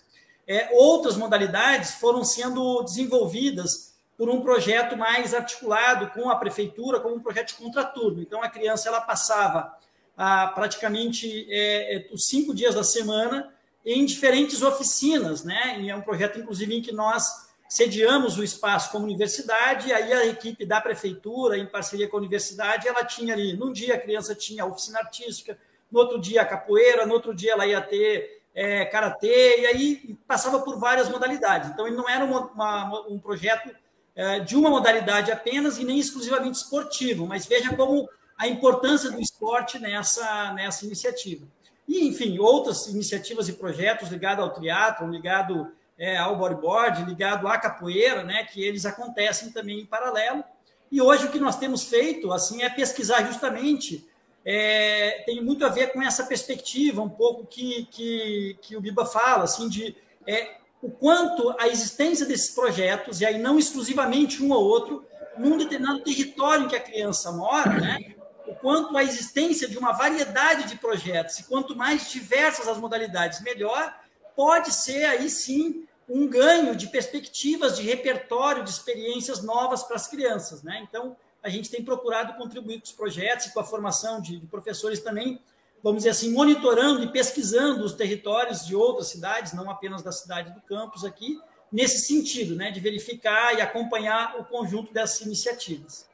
É, 0.47 0.69
outras 0.71 1.17
modalidades 1.17 1.95
foram 1.95 2.23
sendo 2.23 2.81
desenvolvidas 2.81 3.93
por 4.17 4.29
um 4.29 4.39
projeto 4.39 4.95
mais 4.95 5.33
articulado 5.33 6.07
com 6.11 6.29
a 6.29 6.37
prefeitura, 6.37 7.01
como 7.01 7.15
um 7.15 7.19
projeto 7.19 7.49
de 7.49 7.55
contraturno. 7.55 8.21
Então, 8.21 8.41
a 8.41 8.47
criança 8.47 8.87
ela 8.87 9.01
passava 9.01 9.77
a, 10.15 10.47
praticamente 10.47 11.45
é, 11.49 11.97
é, 11.97 12.07
os 12.13 12.25
cinco 12.25 12.55
dias 12.55 12.73
da 12.73 12.85
semana 12.85 13.53
em 13.85 14.05
diferentes 14.05 14.61
oficinas, 14.61 15.43
né? 15.43 15.77
E 15.81 15.89
é 15.89 15.95
um 15.95 16.01
projeto, 16.01 16.39
inclusive, 16.39 16.73
em 16.73 16.81
que 16.81 16.93
nós 16.93 17.48
sediamos 17.69 18.39
o 18.39 18.43
espaço 18.43 18.91
como 18.91 19.05
universidade, 19.05 19.89
e 19.89 19.93
aí 19.93 20.11
a 20.11 20.25
equipe 20.25 20.65
da 20.65 20.81
prefeitura, 20.81 21.55
em 21.55 21.67
parceria 21.67 22.07
com 22.07 22.17
a 22.17 22.19
universidade, 22.19 22.87
ela 22.87 23.05
tinha 23.05 23.35
ali, 23.35 23.53
num 23.53 23.71
dia 23.71 23.93
a 23.93 23.99
criança 23.99 24.33
tinha 24.33 24.65
oficina 24.65 24.97
artística, 24.97 25.55
no 25.91 25.99
outro 25.99 26.19
dia 26.19 26.41
a 26.41 26.45
capoeira, 26.45 27.05
no 27.05 27.13
outro 27.13 27.33
dia 27.33 27.53
ela 27.53 27.67
ia 27.67 27.79
ter 27.79 28.41
é, 28.55 28.85
karatê, 28.85 29.61
e 29.61 29.65
aí 29.67 30.17
passava 30.27 30.59
por 30.59 30.79
várias 30.79 31.09
modalidades. 31.09 31.69
Então, 31.69 31.85
ele 31.85 31.95
não 31.95 32.09
era 32.09 32.25
uma, 32.25 32.47
uma, 32.47 33.07
um 33.07 33.19
projeto 33.19 33.69
é, 34.15 34.39
de 34.39 34.55
uma 34.55 34.71
modalidade 34.71 35.31
apenas 35.31 35.77
e 35.77 35.83
nem 35.83 35.99
exclusivamente 35.99 36.57
esportivo, 36.57 37.27
mas 37.27 37.45
veja 37.45 37.75
como 37.75 38.09
a 38.35 38.47
importância 38.47 39.11
do 39.11 39.21
esporte 39.21 39.77
nessa, 39.77 40.53
nessa 40.53 40.85
iniciativa. 40.85 41.45
E, 41.87 42.07
enfim, 42.07 42.39
outras 42.39 42.87
iniciativas 42.87 43.47
e 43.47 43.53
projetos 43.53 44.09
ligados 44.09 44.43
ao 44.43 44.51
triatlo, 44.51 45.09
ligado 45.09 45.71
é, 45.99 46.17
ao 46.17 46.37
bodyboard, 46.37 47.03
ligado 47.03 47.45
à 47.47 47.57
capoeira, 47.57 48.23
né, 48.23 48.45
que 48.45 48.63
eles 48.63 48.85
acontecem 48.85 49.51
também 49.51 49.81
em 49.81 49.85
paralelo. 49.85 50.43
E 50.89 51.01
hoje 51.01 51.25
o 51.25 51.29
que 51.29 51.39
nós 51.39 51.57
temos 51.57 51.83
feito 51.83 52.31
assim 52.31 52.63
é 52.63 52.69
pesquisar 52.69 53.23
justamente, 53.25 54.07
é, 54.45 55.21
tem 55.25 55.43
muito 55.43 55.65
a 55.65 55.69
ver 55.69 55.91
com 55.91 56.01
essa 56.01 56.25
perspectiva, 56.25 57.01
um 57.01 57.09
pouco 57.09 57.45
que, 57.45 57.85
que, 57.91 58.57
que 58.61 58.77
o 58.77 58.81
Biba 58.81 59.05
fala, 59.05 59.43
assim, 59.43 59.67
de 59.67 59.95
é, 60.25 60.55
o 60.81 60.89
quanto 60.89 61.53
a 61.59 61.67
existência 61.67 62.25
desses 62.25 62.55
projetos, 62.55 63.19
e 63.19 63.25
aí 63.25 63.37
não 63.37 63.59
exclusivamente 63.59 64.41
um 64.41 64.51
ou 64.51 64.63
outro, 64.63 65.05
num 65.37 65.57
determinado 65.57 65.99
território 65.99 66.65
em 66.65 66.67
que 66.69 66.75
a 66.77 66.79
criança 66.79 67.31
mora, 67.33 67.73
né, 67.73 68.15
o 68.47 68.55
quanto 68.55 68.97
a 68.97 69.03
existência 69.03 69.67
de 69.67 69.77
uma 69.77 69.91
variedade 69.91 70.67
de 70.69 70.77
projetos, 70.77 71.39
e 71.39 71.43
quanto 71.43 71.75
mais 71.75 72.09
diversas 72.09 72.67
as 72.69 72.77
modalidades, 72.77 73.41
melhor, 73.41 73.93
pode 74.35 74.73
ser 74.73 75.03
aí 75.03 75.29
sim 75.29 75.85
um 76.09 76.27
ganho 76.27 76.75
de 76.75 76.87
perspectivas, 76.87 77.77
de 77.77 77.83
repertório, 77.83 78.63
de 78.63 78.69
experiências 78.69 79.43
novas 79.43 79.83
para 79.83 79.95
as 79.95 80.07
crianças. 80.07 80.63
Né? 80.63 80.85
Então, 80.87 81.15
a 81.43 81.49
gente 81.49 81.69
tem 81.69 81.83
procurado 81.83 82.33
contribuir 82.33 82.79
com 82.79 82.85
os 82.85 82.91
projetos 82.91 83.45
e 83.45 83.53
com 83.53 83.59
a 83.59 83.63
formação 83.63 84.19
de, 84.19 84.37
de 84.39 84.47
professores 84.47 84.99
também, 84.99 85.39
vamos 85.83 85.99
dizer 85.99 86.09
assim, 86.09 86.31
monitorando 86.31 87.03
e 87.03 87.11
pesquisando 87.11 87.83
os 87.83 87.93
territórios 87.93 88.65
de 88.65 88.75
outras 88.75 89.07
cidades, 89.07 89.53
não 89.53 89.69
apenas 89.69 90.01
da 90.01 90.11
cidade 90.11 90.51
do 90.51 90.61
campus 90.61 91.05
aqui, 91.05 91.39
nesse 91.71 91.99
sentido, 91.99 92.55
né, 92.55 92.71
de 92.71 92.79
verificar 92.79 93.55
e 93.55 93.61
acompanhar 93.61 94.39
o 94.39 94.43
conjunto 94.43 94.91
dessas 94.91 95.21
iniciativas. 95.21 96.07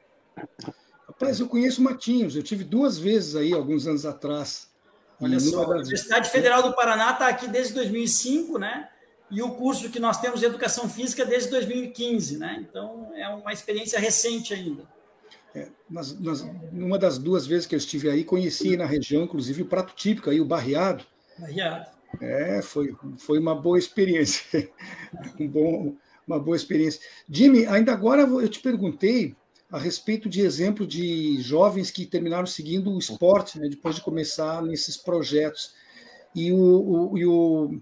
Rapaz, 1.08 1.40
eu 1.40 1.48
conheço 1.48 1.82
Matinhos, 1.82 2.36
eu 2.36 2.42
tive 2.42 2.62
duas 2.62 2.98
vezes 2.98 3.34
aí, 3.34 3.54
alguns 3.54 3.86
anos 3.86 4.04
atrás. 4.04 4.68
Olha 5.18 5.40
só, 5.40 5.64
a 5.64 5.68
Universidade 5.68 6.28
Federal 6.28 6.62
do 6.62 6.74
Paraná 6.74 7.12
está 7.12 7.28
aqui 7.28 7.48
desde 7.48 7.72
2005, 7.72 8.58
né? 8.58 8.90
E 9.30 9.42
o 9.42 9.50
curso 9.50 9.90
que 9.90 9.98
nós 9.98 10.20
temos 10.20 10.40
de 10.40 10.46
Educação 10.46 10.88
Física 10.88 11.24
desde 11.24 11.50
2015, 11.50 12.38
né? 12.38 12.64
Então, 12.68 13.10
é 13.14 13.28
uma 13.28 13.52
experiência 13.52 13.98
recente 13.98 14.54
ainda. 14.54 14.84
É, 15.54 15.68
numa 16.70 16.98
das 16.98 17.18
duas 17.18 17.46
vezes 17.46 17.66
que 17.66 17.74
eu 17.74 17.78
estive 17.78 18.10
aí, 18.10 18.24
conheci 18.24 18.76
na 18.76 18.84
região, 18.84 19.24
inclusive, 19.24 19.62
o 19.62 19.66
prato 19.66 19.94
típico 19.94 20.30
aí, 20.30 20.40
o 20.40 20.44
barreado. 20.44 21.04
Barreado. 21.38 21.90
É, 22.20 22.62
foi, 22.62 22.94
foi 23.18 23.38
uma 23.38 23.54
boa 23.54 23.78
experiência. 23.78 24.70
um 25.40 25.48
bom, 25.48 25.96
uma 26.26 26.38
boa 26.38 26.56
experiência. 26.56 27.00
Jimmy, 27.28 27.66
ainda 27.66 27.92
agora 27.92 28.22
eu 28.22 28.48
te 28.48 28.60
perguntei 28.60 29.34
a 29.70 29.78
respeito 29.78 30.28
de 30.28 30.40
exemplo 30.42 30.86
de 30.86 31.40
jovens 31.40 31.90
que 31.90 32.06
terminaram 32.06 32.46
seguindo 32.46 32.92
o 32.92 32.98
esporte, 32.98 33.58
né, 33.58 33.68
depois 33.68 33.96
de 33.96 34.02
começar 34.02 34.62
nesses 34.62 34.96
projetos. 34.96 35.74
E 36.34 36.52
o, 36.52 36.58
o, 36.58 37.18
e 37.18 37.26
o, 37.26 37.80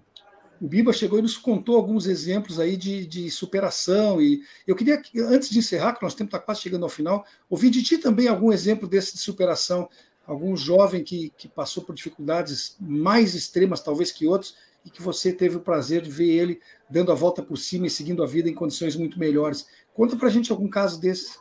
o 0.61 0.67
Biba 0.67 0.93
chegou 0.93 1.19
e 1.19 1.21
nos 1.21 1.37
contou 1.37 1.75
alguns 1.75 2.07
exemplos 2.07 2.59
aí 2.59 2.77
de, 2.77 3.05
de 3.05 3.29
superação. 3.29 4.21
E 4.21 4.41
eu 4.65 4.75
queria, 4.75 5.01
antes 5.27 5.49
de 5.49 5.59
encerrar, 5.59 5.93
que 5.93 6.03
nosso 6.03 6.17
tempo 6.17 6.29
está 6.29 6.39
quase 6.39 6.61
chegando 6.61 6.83
ao 6.83 6.89
final, 6.89 7.25
ouvir 7.49 7.69
de 7.69 7.83
ti 7.83 7.97
também 7.97 8.27
algum 8.27 8.51
exemplo 8.51 8.87
desse 8.87 9.13
de 9.13 9.19
superação, 9.19 9.89
algum 10.25 10.55
jovem 10.55 11.03
que, 11.03 11.31
que 11.37 11.47
passou 11.47 11.83
por 11.83 11.93
dificuldades 11.93 12.75
mais 12.79 13.35
extremas, 13.35 13.81
talvez 13.81 14.11
que 14.11 14.25
outros, 14.25 14.55
e 14.85 14.89
que 14.89 15.01
você 15.01 15.33
teve 15.33 15.57
o 15.57 15.61
prazer 15.61 16.01
de 16.01 16.11
ver 16.11 16.29
ele 16.29 16.61
dando 16.89 17.11
a 17.11 17.15
volta 17.15 17.41
por 17.41 17.57
cima 17.57 17.87
e 17.87 17.89
seguindo 17.89 18.23
a 18.23 18.27
vida 18.27 18.49
em 18.49 18.53
condições 18.53 18.95
muito 18.95 19.19
melhores. 19.19 19.67
Conta 19.93 20.15
para 20.15 20.27
a 20.27 20.31
gente 20.31 20.51
algum 20.51 20.67
caso 20.67 20.99
desses. 21.01 21.39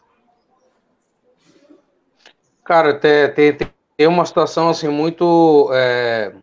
Cara, 2.64 2.98
tem, 2.98 3.32
tem, 3.34 3.70
tem 3.96 4.06
uma 4.06 4.24
situação 4.24 4.70
assim 4.70 4.88
muito 4.88 5.68
é, 5.74 6.34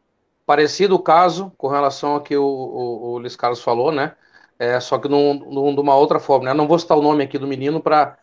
parecida 0.52 0.94
o 0.94 1.00
caso 1.00 1.50
com 1.58 1.70
relação 1.70 2.16
ao 2.16 2.20
que 2.20 2.36
o, 2.36 2.44
o, 2.44 3.12
o 3.12 3.18
Luiz 3.20 3.38
Carlos 3.38 3.64
falou, 3.64 3.90
né? 3.90 4.12
É, 4.60 4.78
só 4.82 4.98
que 4.98 5.08
num, 5.08 5.34
num, 5.34 5.74
de 5.74 5.80
uma 5.80 5.96
outra 5.96 6.20
forma. 6.20 6.48
Né? 6.48 6.54
Não 6.54 6.68
vou 6.68 6.78
citar 6.78 6.98
o 6.98 7.02
nome 7.02 7.24
aqui 7.24 7.38
do 7.38 7.48
menino 7.48 7.80
para 7.80 8.18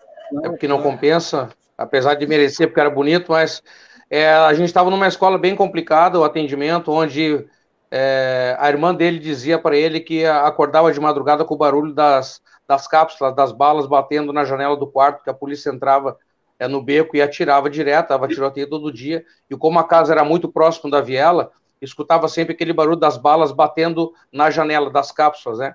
é 0.44 0.48
porque 0.50 0.68
não 0.68 0.82
compensa, 0.82 1.48
apesar 1.78 2.16
de 2.16 2.26
merecer 2.26 2.66
porque 2.66 2.80
era 2.80 2.90
bonito, 2.90 3.32
mas 3.32 3.62
é, 4.10 4.30
a 4.30 4.52
gente 4.52 4.66
estava 4.66 4.90
numa 4.90 5.08
escola 5.08 5.38
bem 5.38 5.56
complicada, 5.56 6.20
o 6.20 6.24
atendimento, 6.24 6.92
onde 6.92 7.46
é, 7.90 8.54
a 8.58 8.68
irmã 8.68 8.94
dele 8.94 9.18
dizia 9.18 9.58
para 9.58 9.74
ele 9.74 9.98
que 9.98 10.26
acordava 10.26 10.92
de 10.92 11.00
madrugada 11.00 11.46
com 11.46 11.54
o 11.54 11.58
barulho 11.58 11.94
das, 11.94 12.42
das 12.68 12.86
cápsulas, 12.86 13.34
das 13.34 13.52
balas 13.52 13.86
batendo 13.86 14.34
na 14.34 14.44
janela 14.44 14.76
do 14.76 14.86
quarto, 14.86 15.24
que 15.24 15.30
a 15.30 15.34
polícia 15.34 15.70
entrava 15.70 16.18
é, 16.58 16.68
no 16.68 16.82
beco 16.82 17.16
e 17.16 17.22
atirava 17.22 17.70
direto, 17.70 18.10
dava 18.10 18.28
tiroteio 18.28 18.68
todo 18.68 18.92
dia. 18.92 19.24
E 19.48 19.56
como 19.56 19.78
a 19.78 19.84
casa 19.84 20.12
era 20.12 20.24
muito 20.24 20.46
próximo 20.52 20.90
da 20.90 21.00
viela, 21.00 21.50
escutava 21.80 22.28
sempre 22.28 22.54
aquele 22.54 22.72
barulho 22.72 22.96
das 22.96 23.16
balas 23.16 23.52
batendo 23.52 24.12
na 24.32 24.50
janela 24.50 24.90
das 24.90 25.12
cápsulas, 25.12 25.58
né? 25.58 25.74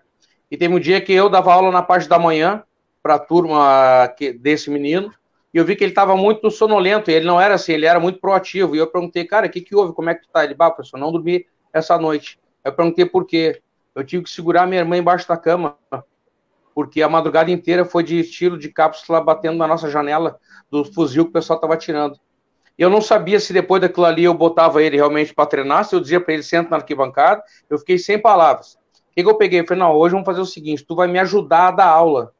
E 0.49 0.57
teve 0.57 0.73
um 0.73 0.79
dia 0.79 1.01
que 1.01 1.13
eu 1.13 1.29
dava 1.29 1.53
aula 1.53 1.71
na 1.71 1.81
parte 1.81 2.07
da 2.07 2.19
manhã 2.19 2.63
para 3.01 3.15
a 3.15 3.19
turma 3.19 4.07
que, 4.17 4.31
desse 4.31 4.69
menino, 4.69 5.11
e 5.53 5.57
eu 5.57 5.65
vi 5.65 5.75
que 5.75 5.83
ele 5.83 5.91
estava 5.91 6.15
muito 6.15 6.49
sonolento, 6.49 7.11
e 7.11 7.13
ele 7.13 7.25
não 7.25 7.39
era 7.39 7.55
assim, 7.55 7.73
ele 7.73 7.85
era 7.85 7.99
muito 7.99 8.19
proativo. 8.19 8.75
E 8.75 8.79
eu 8.79 8.87
perguntei, 8.87 9.23
cara, 9.23 9.45
o 9.45 9.49
que, 9.49 9.61
que 9.61 9.75
houve? 9.75 9.93
Como 9.93 10.09
é 10.09 10.15
que 10.15 10.23
tu 10.23 10.29
tá? 10.31 10.43
Ele, 10.43 10.55
bah, 10.55 10.71
professor, 10.71 10.97
não 10.97 11.11
dormi 11.11 11.45
essa 11.71 11.97
noite. 11.97 12.39
Eu 12.63 12.73
perguntei 12.73 13.05
por 13.05 13.25
quê. 13.25 13.61
Eu 13.93 14.03
tive 14.03 14.23
que 14.23 14.29
segurar 14.31 14.65
minha 14.65 14.81
irmã 14.81 14.97
embaixo 14.97 15.27
da 15.27 15.37
cama, 15.37 15.77
porque 16.73 17.03
a 17.03 17.09
madrugada 17.09 17.51
inteira 17.51 17.85
foi 17.85 18.03
de 18.03 18.19
estilo 18.19 18.57
de 18.57 18.69
cápsula 18.69 19.21
batendo 19.21 19.57
na 19.57 19.67
nossa 19.67 19.87
janela 19.87 20.39
do 20.71 20.83
fuzil 20.83 21.25
que 21.25 21.29
o 21.29 21.33
pessoal 21.33 21.57
estava 21.57 21.77
tirando. 21.77 22.19
Eu 22.77 22.89
não 22.89 23.01
sabia 23.01 23.39
se 23.39 23.53
depois 23.53 23.81
daquilo 23.81 24.05
ali 24.05 24.23
eu 24.23 24.33
botava 24.33 24.81
ele 24.81 24.97
realmente 24.97 25.33
para 25.33 25.45
treinar, 25.45 25.85
se 25.85 25.95
eu 25.95 25.99
dizia 25.99 26.19
para 26.19 26.33
ele 26.33 26.43
senta 26.43 26.71
na 26.71 26.77
arquibancada, 26.77 27.43
eu 27.69 27.77
fiquei 27.77 27.97
sem 27.97 28.19
palavras. 28.19 28.73
O 28.73 29.15
que, 29.15 29.23
que 29.23 29.29
eu 29.29 29.37
peguei? 29.37 29.59
Eu 29.59 29.67
falei, 29.67 29.83
não, 29.83 29.93
hoje 29.93 30.13
vamos 30.13 30.25
fazer 30.25 30.41
o 30.41 30.45
seguinte, 30.45 30.83
tu 30.83 30.95
vai 30.95 31.07
me 31.07 31.19
ajudar 31.19 31.67
a 31.67 31.71
dar 31.71 31.87
aula. 31.87 32.33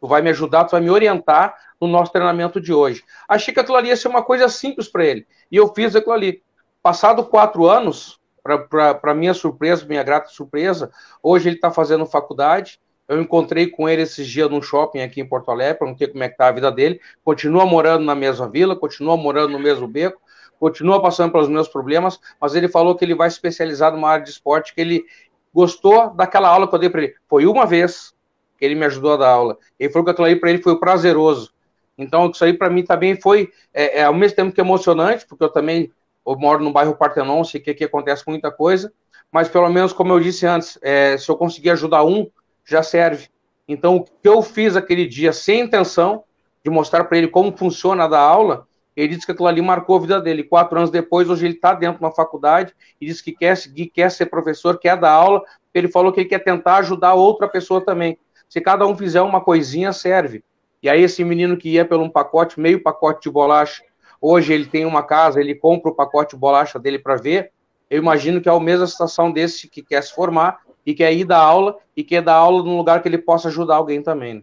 Tu 0.00 0.08
vai 0.08 0.20
me 0.20 0.30
ajudar, 0.30 0.64
tu 0.64 0.72
vai 0.72 0.80
me 0.80 0.90
orientar 0.90 1.54
no 1.80 1.86
nosso 1.86 2.10
treinamento 2.10 2.60
de 2.60 2.72
hoje. 2.72 3.04
Achei 3.28 3.54
que 3.54 3.60
aquilo 3.60 3.76
ali 3.76 3.88
ia 3.88 3.96
ser 3.96 4.08
uma 4.08 4.22
coisa 4.22 4.48
simples 4.48 4.88
para 4.88 5.04
ele. 5.04 5.26
E 5.50 5.56
eu 5.56 5.72
fiz 5.72 5.94
aquilo 5.94 6.12
ali. 6.12 6.42
Passado 6.82 7.24
quatro 7.24 7.66
anos, 7.66 8.20
para 8.42 9.14
minha 9.14 9.32
surpresa, 9.32 9.86
minha 9.86 10.02
grata 10.02 10.28
surpresa, 10.28 10.90
hoje 11.22 11.48
ele 11.48 11.56
está 11.56 11.70
fazendo 11.70 12.04
faculdade, 12.04 12.78
eu 13.08 13.20
encontrei 13.20 13.66
com 13.66 13.88
ele 13.88 14.02
esses 14.02 14.26
dias 14.26 14.50
num 14.50 14.62
shopping 14.62 15.00
aqui 15.00 15.20
em 15.20 15.26
Porto 15.26 15.50
Alegre, 15.50 15.78
perguntei 15.78 16.08
como 16.08 16.22
é 16.22 16.28
que 16.28 16.36
tá 16.36 16.48
a 16.48 16.52
vida 16.52 16.70
dele. 16.72 17.00
Continua 17.22 17.66
morando 17.66 18.04
na 18.04 18.14
mesma 18.14 18.48
vila, 18.48 18.74
continua 18.74 19.16
morando 19.16 19.52
no 19.52 19.58
mesmo 19.58 19.86
beco, 19.86 20.20
continua 20.58 21.02
passando 21.02 21.32
pelos 21.32 21.48
meus 21.48 21.68
problemas, 21.68 22.18
mas 22.40 22.54
ele 22.54 22.68
falou 22.68 22.94
que 22.94 23.04
ele 23.04 23.14
vai 23.14 23.28
especializar 23.28 23.92
numa 23.92 24.08
área 24.08 24.24
de 24.24 24.30
esporte, 24.30 24.74
que 24.74 24.80
ele 24.80 25.04
gostou 25.52 26.10
daquela 26.10 26.48
aula 26.48 26.66
que 26.66 26.74
eu 26.74 26.78
dei 26.78 26.88
para 26.88 27.02
ele. 27.02 27.14
Foi 27.28 27.46
uma 27.46 27.66
vez 27.66 28.14
que 28.58 28.64
ele 28.64 28.74
me 28.74 28.86
ajudou 28.86 29.14
a 29.14 29.16
dar 29.16 29.28
aula. 29.28 29.58
Ele 29.78 29.92
falou 29.92 30.04
que 30.04 30.10
aquilo 30.10 30.26
aí 30.26 30.36
para 30.36 30.50
ele 30.50 30.62
foi 30.62 30.78
prazeroso. 30.78 31.52
Então, 31.96 32.30
isso 32.30 32.44
aí 32.44 32.52
para 32.52 32.70
mim 32.70 32.82
também 32.82 33.20
foi, 33.20 33.52
é, 33.72 34.00
é, 34.00 34.04
ao 34.04 34.14
mesmo 34.14 34.36
tempo 34.36 34.52
que 34.52 34.60
emocionante, 34.60 35.26
porque 35.26 35.44
eu 35.44 35.48
também 35.48 35.92
eu 36.26 36.36
moro 36.36 36.64
no 36.64 36.72
bairro 36.72 36.96
Partenon, 36.96 37.44
sei 37.44 37.60
que 37.60 37.70
aqui 37.70 37.84
acontece 37.84 38.24
muita 38.26 38.50
coisa, 38.50 38.92
mas 39.30 39.48
pelo 39.48 39.68
menos, 39.68 39.92
como 39.92 40.12
eu 40.12 40.20
disse 40.20 40.46
antes, 40.46 40.78
é, 40.80 41.18
se 41.18 41.28
eu 41.28 41.36
conseguir 41.36 41.70
ajudar 41.70 42.02
um, 42.04 42.30
já 42.64 42.82
serve. 42.82 43.28
Então, 43.66 43.96
o 43.96 44.04
que 44.04 44.10
eu 44.24 44.42
fiz 44.42 44.76
aquele 44.76 45.06
dia 45.06 45.32
sem 45.32 45.60
intenção 45.60 46.24
de 46.62 46.70
mostrar 46.70 47.04
para 47.04 47.18
ele 47.18 47.28
como 47.28 47.56
funciona 47.56 48.08
da 48.08 48.18
aula, 48.18 48.66
ele 48.96 49.08
disse 49.08 49.26
que 49.26 49.32
aquilo 49.32 49.48
ali 49.48 49.60
marcou 49.60 49.96
a 49.96 50.00
vida 50.00 50.20
dele. 50.20 50.44
Quatro 50.44 50.78
anos 50.78 50.90
depois, 50.90 51.28
hoje 51.28 51.46
ele 51.46 51.54
está 51.54 51.74
dentro 51.74 51.98
de 51.98 52.04
uma 52.04 52.14
faculdade 52.14 52.74
e 53.00 53.06
disse 53.06 53.22
que 53.22 53.32
quer 53.32 53.56
seguir, 53.56 53.86
quer 53.86 54.10
ser 54.10 54.26
professor, 54.26 54.78
quer 54.78 54.96
dar 54.96 55.10
aula. 55.10 55.42
Ele 55.72 55.88
falou 55.88 56.12
que 56.12 56.20
ele 56.20 56.28
quer 56.28 56.38
tentar 56.38 56.76
ajudar 56.76 57.14
outra 57.14 57.48
pessoa 57.48 57.84
também. 57.84 58.16
Se 58.48 58.60
cada 58.60 58.86
um 58.86 58.96
fizer 58.96 59.20
uma 59.22 59.40
coisinha, 59.40 59.92
serve. 59.92 60.44
E 60.82 60.88
aí, 60.88 61.02
esse 61.02 61.24
menino 61.24 61.56
que 61.56 61.70
ia 61.70 61.84
pelo 61.84 62.04
um 62.04 62.10
pacote, 62.10 62.60
meio 62.60 62.82
pacote 62.82 63.22
de 63.22 63.30
bolacha, 63.30 63.82
hoje 64.20 64.52
ele 64.52 64.66
tem 64.66 64.84
uma 64.84 65.02
casa, 65.02 65.40
ele 65.40 65.54
compra 65.54 65.90
o 65.90 65.94
pacote 65.94 66.36
de 66.36 66.40
bolacha 66.40 66.78
dele 66.78 66.98
para 66.98 67.16
ver. 67.16 67.50
Eu 67.90 67.98
imagino 67.98 68.40
que 68.40 68.48
é 68.48 68.52
a 68.52 68.60
mesma 68.60 68.86
situação 68.86 69.32
desse 69.32 69.68
que 69.68 69.82
quer 69.82 70.02
se 70.02 70.14
formar 70.14 70.60
e 70.84 70.94
quer 70.94 71.12
ir 71.12 71.24
dar 71.24 71.38
aula 71.38 71.76
e 71.96 72.02
quer 72.02 72.22
dar 72.22 72.34
aula 72.34 72.62
num 72.62 72.76
lugar 72.76 73.02
que 73.02 73.08
ele 73.08 73.18
possa 73.18 73.48
ajudar 73.48 73.76
alguém 73.76 74.02
também. 74.02 74.34
Né? 74.34 74.42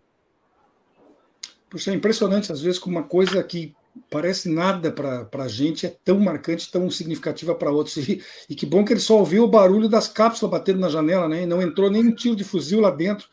Puxa, 1.69 1.91
é 1.91 1.93
impressionante, 1.93 2.51
às 2.51 2.61
vezes, 2.61 2.79
como 2.79 2.97
uma 2.97 3.03
coisa 3.03 3.41
que 3.43 3.73
parece 4.09 4.49
nada 4.49 4.91
para 4.91 5.43
a 5.43 5.47
gente, 5.47 5.85
é 5.85 5.95
tão 6.03 6.19
marcante, 6.19 6.71
tão 6.71 6.89
significativa 6.89 7.55
para 7.55 7.71
outros. 7.71 7.97
E, 7.97 8.21
e, 8.49 8.55
que 8.55 8.65
bom 8.65 8.83
que 8.83 8.93
ele 8.93 8.99
só 8.99 9.17
ouviu 9.17 9.43
o 9.43 9.47
barulho 9.47 9.87
das 9.87 10.07
cápsulas 10.07 10.51
batendo 10.51 10.79
na 10.79 10.89
janela, 10.89 11.27
né? 11.27 11.43
E 11.43 11.45
não 11.45 11.61
entrou 11.61 11.89
nem 11.89 12.05
um 12.05 12.13
tiro 12.13 12.35
de 12.35 12.43
fuzil 12.43 12.81
lá 12.81 12.89
dentro, 12.89 13.27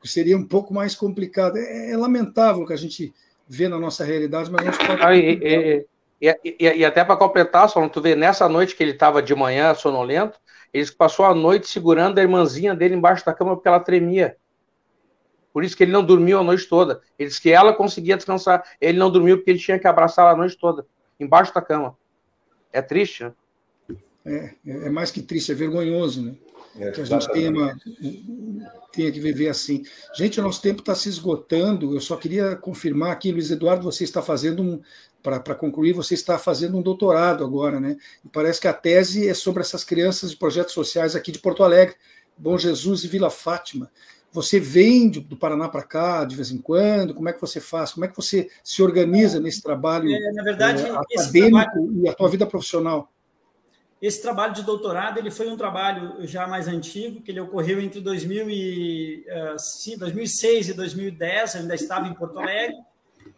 que 0.00 0.08
seria 0.08 0.36
um 0.36 0.44
pouco 0.44 0.74
mais 0.74 0.94
complicado. 0.94 1.56
É, 1.56 1.92
é 1.92 1.96
lamentável 1.96 2.62
o 2.62 2.66
que 2.66 2.72
a 2.72 2.76
gente 2.76 3.12
vê 3.48 3.68
na 3.68 3.78
nossa 3.78 4.04
realidade, 4.04 4.50
mas 4.50 4.66
a 4.66 4.70
gente 4.70 4.86
pode. 4.86 5.02
Ah, 5.02 5.16
e, 5.16 5.86
e, 6.20 6.78
e, 6.78 6.84
até 6.84 7.04
para 7.04 7.16
completar, 7.16 7.68
só 7.68 7.86
tu 7.88 8.00
vê, 8.00 8.14
nessa 8.14 8.48
noite 8.48 8.74
que 8.74 8.82
ele 8.82 8.92
estava 8.92 9.22
de 9.22 9.34
manhã 9.34 9.74
sonolento, 9.74 10.38
ele 10.74 10.90
passou 10.90 11.24
a 11.24 11.32
noite 11.32 11.68
segurando 11.68 12.18
a 12.18 12.22
irmãzinha 12.22 12.74
dele 12.74 12.96
embaixo 12.96 13.24
da 13.24 13.32
cama 13.32 13.54
porque 13.54 13.68
ela 13.68 13.78
tremia. 13.78 14.36
Por 15.52 15.62
isso 15.62 15.76
que 15.76 15.84
ele 15.84 15.92
não 15.92 16.04
dormiu 16.04 16.40
a 16.40 16.42
noite 16.42 16.68
toda. 16.68 17.00
Ele 17.16 17.28
disse 17.28 17.40
que 17.40 17.50
ela 17.50 17.72
conseguia 17.72 18.16
descansar. 18.16 18.64
Ele 18.80 18.98
não 18.98 19.08
dormiu 19.08 19.36
porque 19.36 19.52
ele 19.52 19.60
tinha 19.60 19.78
que 19.78 19.86
abraçar 19.86 20.24
ela 20.24 20.34
a 20.34 20.36
noite 20.36 20.58
toda, 20.58 20.84
embaixo 21.18 21.54
da 21.54 21.62
cama. 21.62 21.96
É 22.72 22.82
triste, 22.82 23.22
né? 23.22 23.32
É, 24.26 24.54
é 24.66 24.90
mais 24.90 25.12
que 25.12 25.22
triste, 25.22 25.52
é 25.52 25.54
vergonhoso, 25.54 26.22
né? 26.22 26.34
É, 26.76 26.90
que 26.90 27.02
a 27.02 27.04
gente 27.04 27.30
tenha, 27.30 27.50
uma, 27.50 27.76
tenha 28.90 29.12
que 29.12 29.20
viver 29.20 29.48
assim. 29.48 29.84
Gente, 30.16 30.40
o 30.40 30.42
nosso 30.42 30.60
tempo 30.60 30.80
está 30.80 30.92
se 30.92 31.08
esgotando. 31.08 31.94
Eu 31.94 32.00
só 32.00 32.16
queria 32.16 32.56
confirmar 32.56 33.12
aqui, 33.12 33.30
Luiz 33.30 33.48
Eduardo, 33.48 33.84
você 33.84 34.02
está 34.02 34.20
fazendo 34.20 34.60
um. 34.60 34.82
Para 35.24 35.54
concluir, 35.54 35.94
você 35.94 36.12
está 36.12 36.38
fazendo 36.38 36.76
um 36.76 36.82
doutorado 36.82 37.42
agora, 37.42 37.80
né? 37.80 37.96
E 38.22 38.28
parece 38.28 38.60
que 38.60 38.68
a 38.68 38.74
tese 38.74 39.26
é 39.26 39.32
sobre 39.32 39.62
essas 39.62 39.82
crianças 39.82 40.32
de 40.32 40.36
projetos 40.36 40.74
sociais 40.74 41.16
aqui 41.16 41.32
de 41.32 41.38
Porto 41.38 41.64
Alegre, 41.64 41.96
Bom 42.36 42.58
Jesus 42.58 43.04
e 43.04 43.08
Vila 43.08 43.30
Fátima. 43.30 43.90
Você 44.30 44.60
vem 44.60 45.08
do 45.08 45.34
Paraná 45.34 45.66
para 45.66 45.82
cá 45.82 46.26
de 46.26 46.36
vez 46.36 46.50
em 46.50 46.58
quando? 46.58 47.14
Como 47.14 47.26
é 47.26 47.32
que 47.32 47.40
você 47.40 47.58
faz? 47.58 47.92
Como 47.92 48.04
é 48.04 48.08
que 48.08 48.16
você 48.16 48.50
se 48.62 48.82
organiza 48.82 49.40
nesse 49.40 49.62
trabalho 49.62 50.12
é, 50.12 50.32
na 50.32 50.42
verdade, 50.42 50.82
é, 50.82 50.90
acadêmico 50.90 51.58
trabalho, 51.58 52.02
e 52.02 52.08
a 52.08 52.12
tua 52.12 52.28
vida 52.28 52.46
profissional? 52.46 53.10
Esse 54.02 54.20
trabalho 54.20 54.52
de 54.52 54.62
doutorado 54.62 55.16
ele 55.16 55.30
foi 55.30 55.48
um 55.48 55.56
trabalho 55.56 56.26
já 56.26 56.46
mais 56.46 56.68
antigo, 56.68 57.22
que 57.22 57.30
ele 57.30 57.40
ocorreu 57.40 57.80
entre 57.80 58.02
2000 58.02 58.50
e, 58.50 59.24
uh, 59.26 59.98
2006 59.98 60.68
e 60.68 60.74
2010, 60.74 61.54
eu 61.54 61.60
ainda 61.62 61.74
estava 61.74 62.06
em 62.08 62.12
Porto 62.12 62.38
Alegre. 62.38 62.76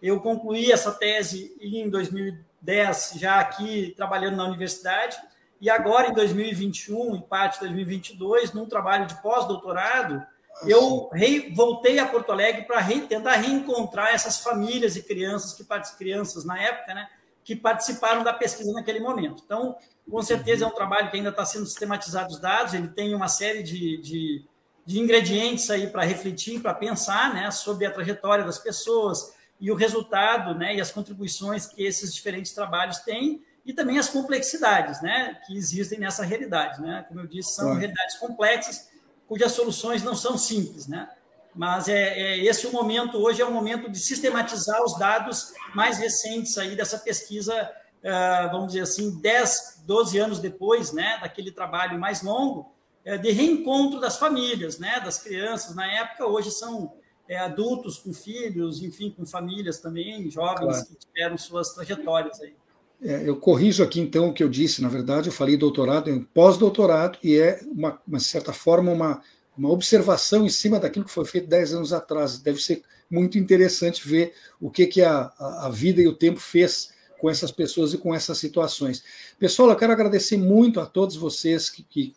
Eu 0.01 0.21
concluí 0.21 0.71
essa 0.71 0.93
tese 0.93 1.57
em 1.61 1.89
2010, 1.89 3.15
já 3.17 3.41
aqui 3.41 3.95
trabalhando 3.97 4.37
na 4.37 4.45
universidade, 4.45 5.17
e 5.61 5.71
agora 5.71 6.09
em 6.09 6.15
2021, 6.15 7.17
em 7.17 7.21
parte 7.21 7.55
de 7.55 7.61
2022, 7.61 8.53
num 8.53 8.67
trabalho 8.67 9.07
de 9.07 9.21
pós-doutorado, 9.23 10.25
eu 10.65 11.09
rei, 11.13 11.53
voltei 11.53 11.99
a 11.99 12.07
Porto 12.07 12.33
Alegre 12.33 12.63
para 12.63 12.81
re, 12.81 13.03
tentar 13.03 13.35
reencontrar 13.37 14.15
essas 14.15 14.39
famílias 14.39 14.97
e 14.97 15.03
crianças 15.03 15.53
que 15.53 15.97
crianças 15.97 16.45
na 16.45 16.61
época, 16.61 16.95
né, 16.95 17.09
que 17.45 17.55
participaram 17.55 18.25
da 18.25 18.33
pesquisa 18.33 18.73
naquele 18.73 19.01
momento. 19.01 19.43
Então, 19.45 19.77
com 20.11 20.23
certeza 20.23 20.65
é 20.65 20.69
um 20.69 20.75
trabalho 20.75 21.11
que 21.11 21.17
ainda 21.17 21.29
está 21.29 21.45
sendo 21.45 21.67
sistematizado 21.67 22.33
os 22.33 22.41
dados. 22.41 22.75
Ele 22.75 22.89
tem 22.89 23.15
uma 23.15 23.29
série 23.29 23.63
de, 23.63 23.99
de, 23.99 24.45
de 24.85 24.99
ingredientes 24.99 25.71
aí 25.71 25.87
para 25.87 26.03
refletir, 26.03 26.61
para 26.61 26.75
pensar, 26.75 27.35
né, 27.35 27.51
sobre 27.51 27.87
a 27.87 27.91
trajetória 27.91 28.45
das 28.45 28.59
pessoas 28.59 29.36
e 29.61 29.71
o 29.71 29.75
resultado, 29.75 30.55
né, 30.55 30.77
e 30.77 30.81
as 30.81 30.91
contribuições 30.91 31.67
que 31.67 31.83
esses 31.83 32.15
diferentes 32.15 32.53
trabalhos 32.53 32.99
têm 32.99 33.43
e 33.65 33.73
também 33.73 33.99
as 33.99 34.09
complexidades, 34.09 35.01
né, 35.03 35.39
que 35.47 35.57
existem 35.57 35.99
nessa 35.99 36.25
realidade, 36.25 36.81
né. 36.81 37.05
Como 37.09 37.21
eu 37.21 37.27
disse, 37.27 37.55
são 37.55 37.75
realidades 37.75 38.17
complexas 38.17 38.89
cujas 39.27 39.53
soluções 39.53 40.03
não 40.03 40.15
são 40.15 40.39
simples, 40.39 40.87
né? 40.87 41.09
Mas 41.55 41.89
é, 41.89 42.19
é 42.19 42.45
esse 42.45 42.67
o 42.67 42.73
momento 42.73 43.19
hoje 43.19 43.41
é 43.41 43.45
o 43.45 43.51
momento 43.51 43.91
de 43.91 43.99
sistematizar 43.99 44.83
os 44.85 44.99
dados 44.99 45.53
mais 45.75 45.99
recentes 45.99 46.57
aí 46.59 46.77
dessa 46.77 46.99
pesquisa, 46.99 47.71
uh, 48.03 48.51
vamos 48.53 48.69
dizer 48.69 48.83
assim, 48.83 49.19
10, 49.21 49.83
12 49.87 50.19
anos 50.19 50.39
depois, 50.39 50.93
né, 50.93 51.19
daquele 51.21 51.51
trabalho 51.51 51.99
mais 51.99 52.23
longo, 52.23 52.73
uh, 53.07 53.19
de 53.19 53.31
reencontro 53.33 53.99
das 53.99 54.19
famílias, 54.19 54.79
né, 54.79 55.01
das 55.01 55.19
crianças 55.19 55.75
na 55.75 55.91
época, 55.91 56.27
hoje 56.27 56.51
são 56.51 56.93
é, 57.29 57.39
adultos 57.39 57.99
com 57.99 58.13
filhos, 58.13 58.83
enfim, 58.83 59.11
com 59.11 59.27
famílias 59.27 59.81
também, 59.81 60.31
jovens 60.31 60.59
claro. 60.59 60.87
que 60.87 60.97
tiveram 61.07 61.39
suas 61.39 61.73
trajetórias 61.73 62.41
aí. 62.41 62.55
É, 63.03 63.29
eu 63.29 63.37
corrijo 63.37 63.83
aqui 63.83 64.01
então 64.01 64.29
o 64.29 64.33
que 64.33 64.43
eu 64.43 64.49
disse, 64.49 64.81
na 64.81 64.89
verdade, 64.89 65.29
eu 65.29 65.33
falei 65.33 65.57
doutorado, 65.57 66.11
é 66.11 66.19
pós-doutorado, 66.33 67.19
e 67.23 67.39
é, 67.39 67.61
uma, 67.67 68.01
uma 68.07 68.19
certa 68.19 68.53
forma, 68.53 68.91
uma, 68.91 69.23
uma 69.57 69.71
observação 69.71 70.47
em 70.47 70.49
cima 70.49 70.81
daquilo 70.81 71.05
que 71.05 71.11
foi 71.11 71.25
feito 71.25 71.49
10 71.49 71.75
anos 71.75 71.93
atrás. 71.93 72.39
Deve 72.39 72.61
ser 72.61 72.83
muito 73.11 73.39
interessante 73.39 74.07
ver 74.07 74.33
o 74.61 74.71
que, 74.71 74.87
que 74.87 75.03
a, 75.03 75.33
a 75.39 75.71
vida 75.71 76.01
e 76.01 76.09
o 76.09 76.15
tempo 76.15 76.41
fez 76.41 76.95
com 77.19 77.31
essas 77.31 77.51
pessoas 77.51 77.93
e 77.93 77.99
com 77.99 78.15
essas 78.15 78.39
situações. 78.39 79.03
Pessoal, 79.39 79.71
eu 79.71 79.77
quero 79.77 79.93
agradecer 79.93 80.37
muito 80.37 80.81
a 80.81 80.87
todos 80.87 81.17
vocês 81.17 81.71
que, 81.71 81.83
que 81.83 82.15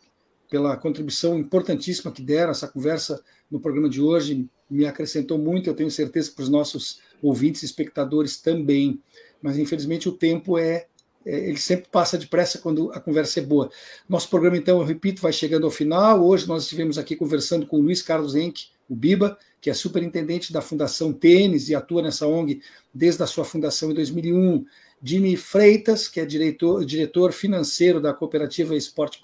pela 0.50 0.76
contribuição 0.76 1.38
importantíssima 1.38 2.12
que 2.12 2.22
deram 2.22 2.50
essa 2.50 2.68
conversa 2.68 3.22
no 3.50 3.60
programa 3.60 3.88
de 3.88 4.00
hoje, 4.00 4.48
me 4.70 4.86
acrescentou 4.86 5.38
muito, 5.38 5.68
eu 5.68 5.74
tenho 5.74 5.90
certeza 5.90 6.30
que 6.30 6.36
para 6.36 6.44
os 6.44 6.48
nossos 6.48 7.00
ouvintes 7.22 7.62
e 7.62 7.66
espectadores 7.66 8.36
também 8.36 9.00
mas 9.42 9.58
infelizmente 9.58 10.08
o 10.08 10.12
tempo 10.12 10.58
é, 10.58 10.86
é, 11.24 11.48
ele 11.48 11.58
sempre 11.58 11.88
passa 11.90 12.18
depressa 12.18 12.58
quando 12.58 12.90
a 12.92 13.00
conversa 13.00 13.40
é 13.40 13.42
boa. 13.42 13.70
Nosso 14.08 14.28
programa, 14.28 14.56
então, 14.56 14.80
eu 14.80 14.84
repito, 14.84 15.22
vai 15.22 15.32
chegando 15.32 15.64
ao 15.64 15.70
final. 15.70 16.24
Hoje 16.24 16.46
nós 16.46 16.64
estivemos 16.64 16.98
aqui 16.98 17.16
conversando 17.16 17.66
com 17.66 17.78
o 17.78 17.82
Luiz 17.82 18.02
Carlos 18.02 18.34
Henck, 18.34 18.68
o 18.88 18.94
Biba, 18.94 19.38
que 19.60 19.70
é 19.70 19.74
superintendente 19.74 20.52
da 20.52 20.60
Fundação 20.60 21.12
Tênis 21.12 21.68
e 21.68 21.74
atua 21.74 22.02
nessa 22.02 22.26
ONG 22.26 22.60
desde 22.92 23.22
a 23.22 23.26
sua 23.26 23.44
fundação 23.44 23.90
em 23.90 23.94
2001. 23.94 24.64
Jimmy 25.02 25.36
Freitas, 25.36 26.08
que 26.08 26.20
é 26.20 26.26
diretor, 26.26 26.84
diretor 26.84 27.32
financeiro 27.32 28.00
da 28.00 28.12
cooperativa 28.12 28.76
Sport 28.76 29.20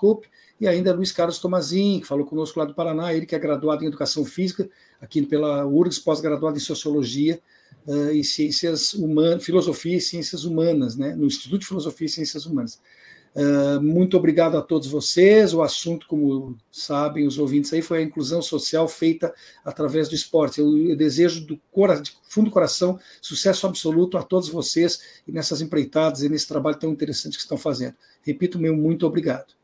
e 0.61 0.67
ainda 0.67 0.95
Luiz 0.95 1.13
Carlos 1.13 1.39
Tomazin, 1.39 2.01
que 2.01 2.07
falou 2.07 2.25
conosco 2.25 2.59
lá 2.59 2.65
do 2.65 2.75
Paraná, 2.75 3.13
ele 3.13 3.27
que 3.27 3.35
é 3.35 3.39
graduado 3.39 3.85
em 3.85 3.89
Educação 3.89 4.25
Física, 4.25 4.69
aqui 5.01 5.23
pela 5.23 5.67
URGS, 5.67 5.99
pós-graduado 5.99 6.57
em 6.57 6.61
Sociologia, 6.61 7.41
uh, 7.87 8.11
e 8.11 8.25
ciências 8.25 8.93
humanas, 8.95 9.45
filosofia 9.45 9.97
e 9.97 10.01
ciências 10.01 10.45
humanas, 10.45 10.97
né, 10.97 11.15
no 11.15 11.27
Instituto 11.27 11.61
de 11.61 11.67
Filosofia 11.67 12.07
e 12.07 12.11
Ciências 12.11 12.47
Humanas. 12.47 12.81
Uh, 13.35 13.83
muito 13.83 14.17
obrigado 14.17 14.57
a 14.57 14.63
todos 14.63 14.89
vocês. 14.89 15.53
O 15.53 15.61
assunto, 15.61 16.07
como 16.07 16.57
sabem 16.73 17.27
os 17.27 17.39
ouvintes 17.39 17.71
aí, 17.71 17.83
foi 17.83 17.99
a 17.99 18.03
inclusão 18.03 18.41
social 18.41 18.89
feita 18.89 19.35
através 19.63 20.09
do 20.09 20.15
esporte. 20.15 20.59
Eu, 20.59 20.75
eu 20.89 20.97
desejo 20.97 21.45
do 21.45 21.61
cora, 21.71 22.01
de 22.01 22.17
fundo 22.31 22.47
do 22.47 22.51
coração 22.51 22.99
sucesso 23.21 23.67
absoluto 23.67 24.17
a 24.17 24.23
todos 24.23 24.49
vocês 24.49 25.21
e 25.29 25.33
nessas 25.33 25.61
empreitadas 25.61 26.23
e 26.23 26.31
nesse 26.31 26.49
trabalho 26.49 26.79
tão 26.79 26.91
interessante 26.91 27.37
que 27.37 27.43
estão 27.43 27.59
fazendo. 27.59 27.95
Repito, 28.23 28.59
meu 28.59 28.75
muito 28.75 29.07
obrigado. 29.07 29.55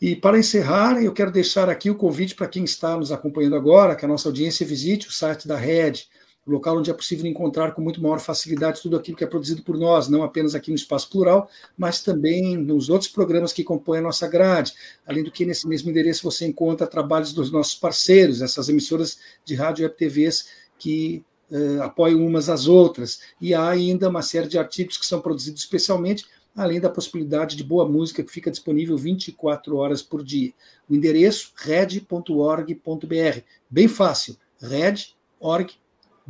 E 0.00 0.16
para 0.16 0.38
encerrar, 0.38 1.02
eu 1.02 1.12
quero 1.12 1.30
deixar 1.30 1.68
aqui 1.68 1.90
o 1.90 1.94
convite 1.94 2.34
para 2.34 2.48
quem 2.48 2.64
está 2.64 2.96
nos 2.96 3.12
acompanhando 3.12 3.54
agora, 3.54 3.94
que 3.94 4.04
a 4.04 4.08
nossa 4.08 4.28
audiência 4.28 4.66
visite 4.66 5.08
o 5.08 5.12
site 5.12 5.46
da 5.46 5.56
Rede, 5.56 6.08
local 6.46 6.78
onde 6.78 6.90
é 6.90 6.94
possível 6.94 7.26
encontrar 7.26 7.72
com 7.72 7.82
muito 7.82 8.02
maior 8.02 8.18
facilidade 8.18 8.80
tudo 8.80 8.96
aquilo 8.96 9.16
que 9.16 9.22
é 9.22 9.26
produzido 9.26 9.62
por 9.62 9.76
nós, 9.76 10.08
não 10.08 10.22
apenas 10.22 10.54
aqui 10.54 10.70
no 10.70 10.76
Espaço 10.76 11.10
Plural, 11.10 11.48
mas 11.76 12.02
também 12.02 12.56
nos 12.56 12.88
outros 12.88 13.10
programas 13.10 13.52
que 13.52 13.62
compõem 13.62 13.98
a 13.98 14.02
nossa 14.02 14.26
grade. 14.26 14.72
Além 15.06 15.22
do 15.22 15.30
que, 15.30 15.44
nesse 15.44 15.68
mesmo 15.68 15.90
endereço 15.90 16.24
você 16.24 16.46
encontra 16.46 16.86
trabalhos 16.86 17.32
dos 17.34 17.52
nossos 17.52 17.74
parceiros, 17.74 18.40
essas 18.40 18.68
emissoras 18.68 19.18
de 19.44 19.54
rádio 19.54 19.82
e 19.82 19.84
web 19.84 19.96
TVs 19.96 20.48
que 20.78 21.22
uh, 21.50 21.82
apoiam 21.82 22.24
umas 22.26 22.48
às 22.48 22.66
outras. 22.66 23.20
E 23.40 23.52
há 23.54 23.68
ainda 23.68 24.08
uma 24.08 24.22
série 24.22 24.48
de 24.48 24.58
artigos 24.58 24.96
que 24.96 25.04
são 25.06 25.20
produzidos 25.20 25.60
especialmente 25.60 26.24
além 26.56 26.80
da 26.80 26.90
possibilidade 26.90 27.56
de 27.56 27.64
boa 27.64 27.88
música 27.88 28.22
que 28.22 28.32
fica 28.32 28.50
disponível 28.50 28.96
24 28.96 29.76
horas 29.76 30.02
por 30.02 30.22
dia. 30.22 30.52
O 30.88 30.94
endereço 30.94 31.52
red.org.br, 31.56 33.40
bem 33.70 33.88
fácil, 33.88 34.36
red.org.br 34.60 35.80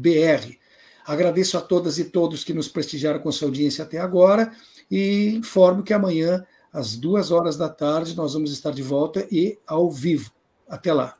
BR. 0.01 0.57
Agradeço 1.05 1.59
a 1.59 1.61
todas 1.61 1.99
e 1.99 2.05
todos 2.05 2.43
que 2.43 2.55
nos 2.55 2.69
prestigiaram 2.69 3.21
com 3.21 3.31
sua 3.31 3.49
audiência 3.49 3.85
até 3.85 3.99
agora 3.99 4.53
e 4.91 5.35
informo 5.35 5.83
que 5.83 5.93
amanhã, 5.93 6.45
às 6.73 6.97
duas 6.97 7.31
horas 7.31 7.57
da 7.57 7.69
tarde, 7.69 8.17
nós 8.17 8.33
vamos 8.33 8.53
estar 8.53 8.71
de 8.71 8.83
volta 8.83 9.27
e 9.31 9.59
ao 9.67 9.91
vivo. 9.91 10.33
Até 10.69 10.93
lá. 10.93 11.20